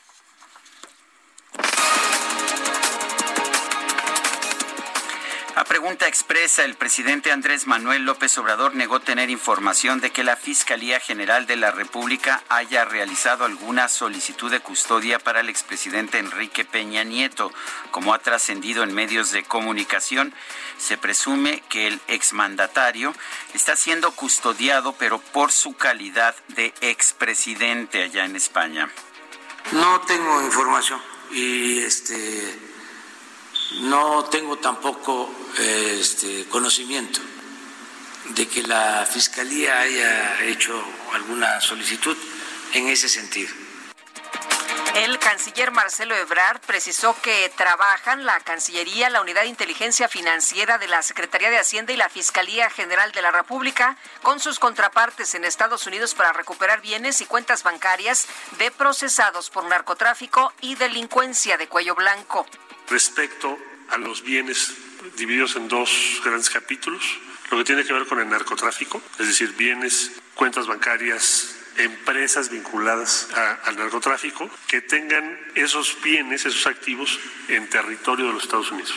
[5.72, 11.00] Pregunta expresa, el presidente Andrés Manuel López Obrador negó tener información de que la Fiscalía
[11.00, 17.06] General de la República haya realizado alguna solicitud de custodia para el expresidente Enrique Peña
[17.06, 17.53] Nieto.
[17.91, 20.33] Como ha trascendido en medios de comunicación,
[20.77, 23.16] se presume que el exmandatario
[23.53, 28.90] está siendo custodiado, pero por su calidad de expresidente allá en España.
[29.72, 31.01] No tengo información
[31.32, 32.70] y este
[33.80, 37.19] no tengo tampoco este, conocimiento
[38.30, 40.82] de que la Fiscalía haya hecho
[41.14, 42.17] alguna solicitud
[42.74, 43.53] en ese sentido.
[44.95, 50.90] El canciller Marcelo Ebrard precisó que trabajan la Cancillería, la Unidad de Inteligencia Financiera de
[50.90, 55.45] la Secretaría de Hacienda y la Fiscalía General de la República con sus contrapartes en
[55.45, 58.27] Estados Unidos para recuperar bienes y cuentas bancarias
[58.58, 62.45] de procesados por narcotráfico y delincuencia de cuello blanco
[62.92, 63.58] respecto
[63.90, 64.74] a los bienes
[65.18, 67.03] divididos en dos grandes capítulos,
[67.50, 73.30] lo que tiene que ver con el narcotráfico, es decir, bienes, cuentas bancarias, empresas vinculadas
[73.66, 78.94] al narcotráfico que tengan esos bienes, esos activos en territorio de los Estados Unidos,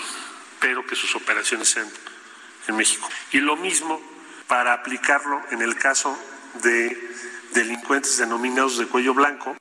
[0.61, 1.89] pero que sus operaciones sean
[2.69, 3.09] en México.
[3.33, 4.01] Y lo mismo
[4.47, 6.19] para aplicarlo en el caso
[6.63, 7.11] de
[7.53, 9.57] delincuentes denominados de cuello blanco,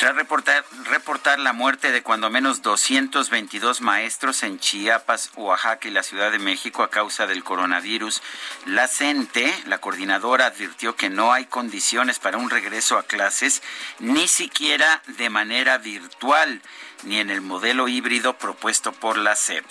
[0.00, 6.02] tras reportar, reportar la muerte de cuando menos 222 maestros en Chiapas, Oaxaca y la
[6.02, 8.22] Ciudad de México a causa del coronavirus,
[8.64, 13.62] la CENTE, la coordinadora, advirtió que no hay condiciones para un regreso a clases,
[13.98, 16.62] ni siquiera de manera virtual,
[17.02, 19.66] ni en el modelo híbrido propuesto por la SEP.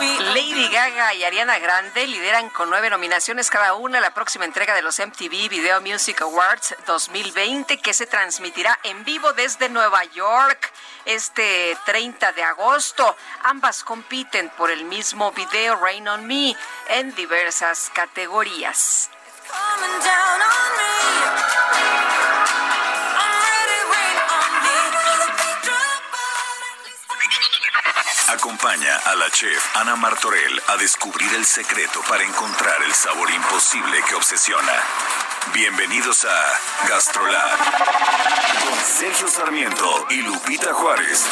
[0.00, 4.80] Lady Gaga y Ariana Grande lideran con nueve nominaciones cada una la próxima entrega de
[4.80, 10.72] los MTV Video Music Awards 2020 que se transmitirá en vivo desde Nueva York
[11.04, 13.14] este 30 de agosto.
[13.42, 16.56] Ambas compiten por el mismo video Rain on Me
[16.88, 19.10] en diversas categorías.
[28.32, 33.98] Acompaña a la chef Ana Martorell a descubrir el secreto para encontrar el sabor imposible
[34.08, 34.72] que obsesiona.
[35.52, 37.58] Bienvenidos a Gastrolab
[38.68, 41.26] con Sergio Sarmiento y Lupita Juárez.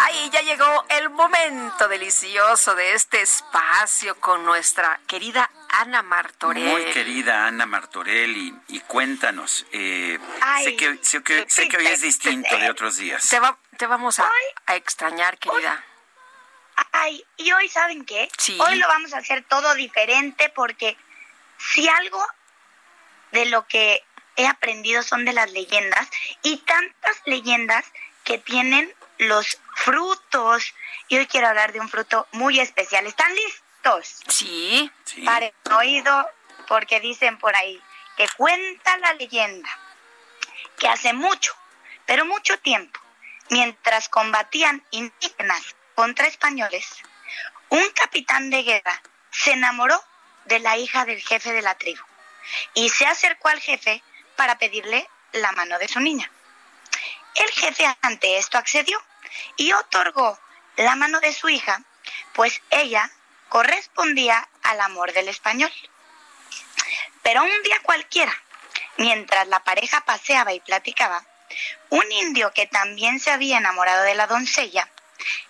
[0.00, 6.64] Ahí ya llegó el momento delicioso de este espacio con nuestra querida Ana Martorell.
[6.64, 8.34] Muy querida Ana Martorell,
[8.66, 10.18] y, cuéntanos, eh,
[10.62, 13.28] sé, que, sé, que, hoy es distinto de otros días.
[13.28, 13.38] Te,
[13.76, 14.30] te vamos a,
[14.68, 15.84] extrañar, querida.
[16.92, 18.30] Ay, y hoy, ¿saben qué?
[18.58, 20.96] Hoy lo vamos a hacer todo diferente porque
[21.58, 22.24] si algo
[23.32, 24.02] de lo que
[24.38, 26.08] he aprendido son de las leyendas
[26.42, 27.84] y tantas leyendas
[28.24, 30.74] que tienen los frutos.
[31.08, 33.06] Y hoy quiero hablar de un fruto muy especial.
[33.06, 34.20] ¿Están listos?
[34.28, 34.90] Sí.
[35.04, 35.22] sí.
[35.22, 36.30] Paren oído
[36.68, 37.82] porque dicen por ahí
[38.16, 39.68] que cuenta la leyenda
[40.78, 41.52] que hace mucho,
[42.06, 43.00] pero mucho tiempo,
[43.50, 46.86] mientras combatían indígenas contra españoles,
[47.70, 49.02] un capitán de guerra
[49.32, 50.00] se enamoró
[50.44, 52.02] de la hija del jefe de la tribu
[52.74, 54.02] y se acercó al jefe
[54.38, 56.30] para pedirle la mano de su niña.
[57.34, 59.02] El jefe ante esto accedió
[59.56, 60.38] y otorgó
[60.76, 61.82] la mano de su hija,
[62.34, 63.10] pues ella
[63.48, 65.72] correspondía al amor del español.
[67.24, 68.32] Pero un día cualquiera,
[68.96, 71.24] mientras la pareja paseaba y platicaba,
[71.90, 74.88] un indio que también se había enamorado de la doncella,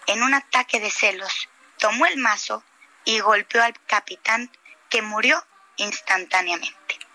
[0.06, 2.64] en un ataque de celos, tomó el mazo
[3.04, 4.50] y golpeó al capitán
[4.88, 7.07] que murió instantáneamente.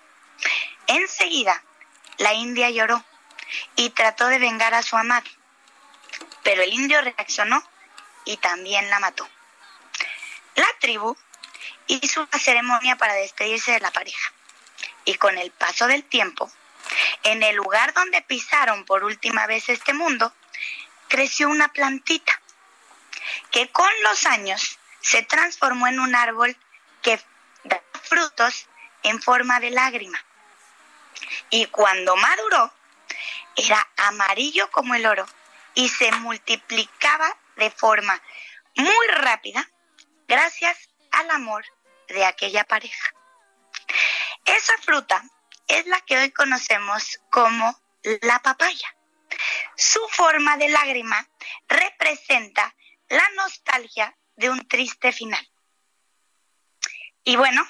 [0.87, 1.63] Enseguida,
[2.17, 3.03] la india lloró
[3.75, 5.29] y trató de vengar a su amado,
[6.43, 7.63] pero el indio reaccionó
[8.25, 9.27] y también la mató.
[10.55, 11.17] La tribu
[11.87, 14.33] hizo una ceremonia para despedirse de la pareja
[15.05, 16.51] y con el paso del tiempo,
[17.23, 20.33] en el lugar donde pisaron por última vez este mundo,
[21.07, 22.39] creció una plantita
[23.51, 26.55] que con los años se transformó en un árbol
[27.01, 27.19] que
[27.63, 28.67] da frutos
[29.03, 30.23] en forma de lágrima.
[31.53, 32.73] Y cuando maduró,
[33.55, 35.23] era amarillo como el oro
[35.75, 38.19] y se multiplicaba de forma
[38.75, 39.69] muy rápida
[40.27, 41.63] gracias al amor
[42.07, 43.13] de aquella pareja.
[44.45, 45.23] Esa fruta
[45.67, 47.79] es la que hoy conocemos como
[48.23, 48.95] la papaya.
[49.75, 51.29] Su forma de lágrima
[51.67, 52.75] representa
[53.09, 55.47] la nostalgia de un triste final.
[57.23, 57.63] Y bueno,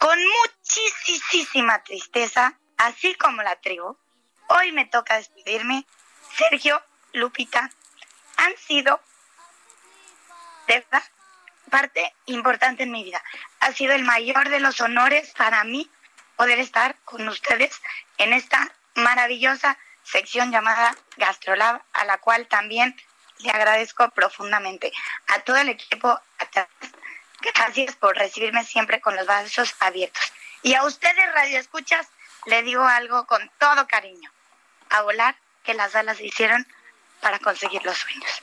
[0.00, 3.96] con muchísima tristeza, así como la tribu,
[4.48, 5.86] hoy me toca despedirme.
[6.36, 7.70] Sergio, Lupita,
[8.38, 9.00] han sido
[10.66, 11.02] de verdad
[11.70, 13.22] parte importante en mi vida.
[13.60, 15.90] Ha sido el mayor de los honores para mí
[16.36, 17.78] poder estar con ustedes
[18.16, 22.96] en esta maravillosa sección llamada Gastrolab, a la cual también
[23.38, 24.92] le agradezco profundamente.
[25.28, 26.68] A todo el equipo atrás,
[27.40, 30.32] gracias por recibirme siempre con los brazos abiertos.
[30.62, 32.06] Y a ustedes, Radio Escuchas,
[32.46, 34.30] le digo algo con todo cariño.
[34.90, 36.66] A volar, que las alas hicieron
[37.20, 38.42] para conseguir los sueños.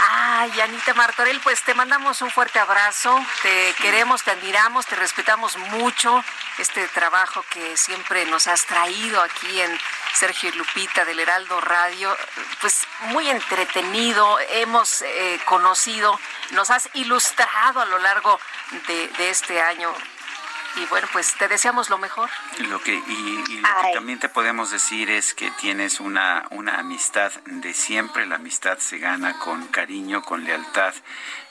[0.00, 5.56] Ay, Anita Martorell, pues te mandamos un fuerte abrazo, te queremos, te admiramos, te respetamos
[5.56, 6.24] mucho
[6.58, 9.78] este trabajo que siempre nos has traído aquí en
[10.14, 12.16] Sergio Lupita del Heraldo Radio,
[12.60, 16.18] pues muy entretenido, hemos eh, conocido,
[16.52, 18.38] nos has ilustrado a lo largo
[18.86, 19.92] de, de este año
[20.76, 22.28] y bueno, pues te deseamos lo mejor.
[22.68, 27.32] Lo que, y, lo que también te podemos decir es que tienes una, una amistad
[27.46, 30.94] de siempre, la amistad se gana con cariño, con lealtad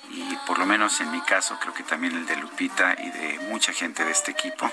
[0.10, 3.40] y por lo menos en mi caso creo que también el de Lupita y de
[3.50, 4.72] mucha gente de este equipo.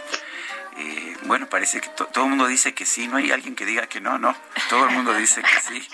[0.77, 3.87] Eh, bueno, parece que todo el mundo dice que sí, no hay alguien que diga
[3.87, 4.35] que no, no,
[4.69, 5.89] todo el mundo dice que sí.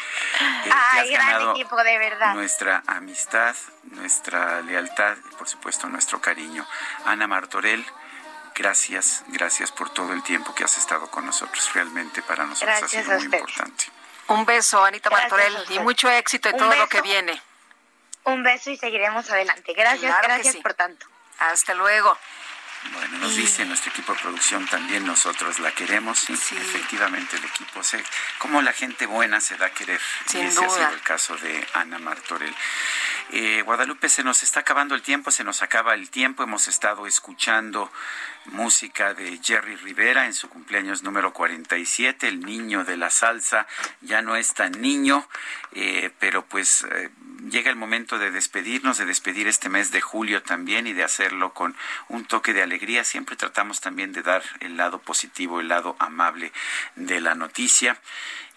[0.64, 2.34] Eh, Ay, gran equipo, de verdad.
[2.34, 6.66] Nuestra amistad, nuestra lealtad y por supuesto nuestro cariño.
[7.04, 7.84] Ana Martorell,
[8.60, 11.72] gracias, gracias por todo el tiempo que has estado con nosotros.
[11.72, 13.86] Realmente para nosotros ha sido muy importante.
[14.28, 17.40] Un beso, Anita Martorell, y mucho éxito en todo lo que viene.
[18.24, 19.72] Un beso y seguiremos adelante.
[19.72, 21.06] Gracias, gracias por tanto.
[21.38, 22.16] Hasta luego.
[22.92, 27.82] Bueno, nos dice nuestro equipo de producción también, nosotros la queremos, sí, efectivamente el equipo,
[27.82, 28.02] sé
[28.38, 30.66] como la gente buena se da a querer, Sin y ese duda.
[30.66, 32.54] ha sido el caso de Ana Martorell.
[33.32, 37.06] Eh, Guadalupe, se nos está acabando el tiempo, se nos acaba el tiempo, hemos estado
[37.06, 37.92] escuchando
[38.46, 43.66] música de Jerry Rivera en su cumpleaños número 47, el niño de la salsa
[44.00, 45.26] ya no es tan niño,
[45.72, 47.10] eh, pero pues eh,
[47.50, 51.52] llega el momento de despedirnos, de despedir este mes de julio también y de hacerlo
[51.52, 51.76] con
[52.08, 53.04] un toque de alegría.
[53.04, 56.52] Siempre tratamos también de dar el lado positivo, el lado amable
[56.96, 58.00] de la noticia.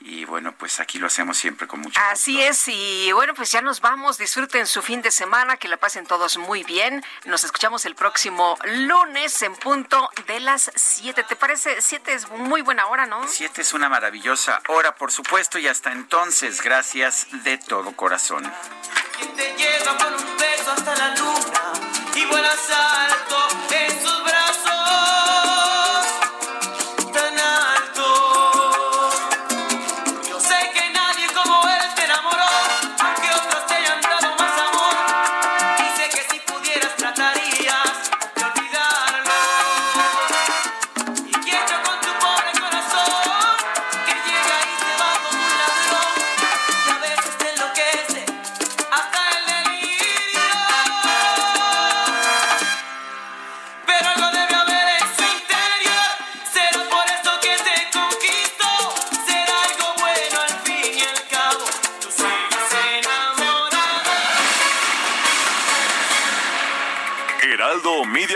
[0.06, 3.62] Y bueno, pues aquí lo hacemos siempre con mucho Así es, y bueno, pues ya
[3.62, 4.18] nos vamos.
[4.18, 7.02] Disfruten su fin de semana, que la pasen todos muy bien.
[7.24, 11.24] Nos escuchamos el próximo lunes en punto de las 7.
[11.24, 11.82] ¿Te parece?
[11.82, 13.26] 7 es muy buena hora, ¿no?
[13.30, 18.44] Siete es una maravillosa hora, por supuesto, y hasta entonces, gracias de todo corazón.
[19.38, 21.74] te lleva con un beso hasta la luna
[22.14, 23.48] y vuelas alto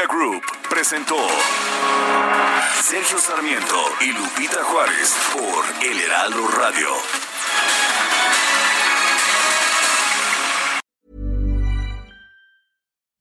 [0.08, 1.18] Group presentó
[2.82, 6.88] Sergio Sarmiento y Lupita Juárez por El Heraldo Radio.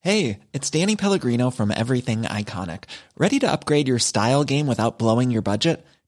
[0.00, 2.84] Hey, it's Danny Pellegrino from Everything Iconic.
[3.18, 5.84] Ready to upgrade your style game without blowing your budget?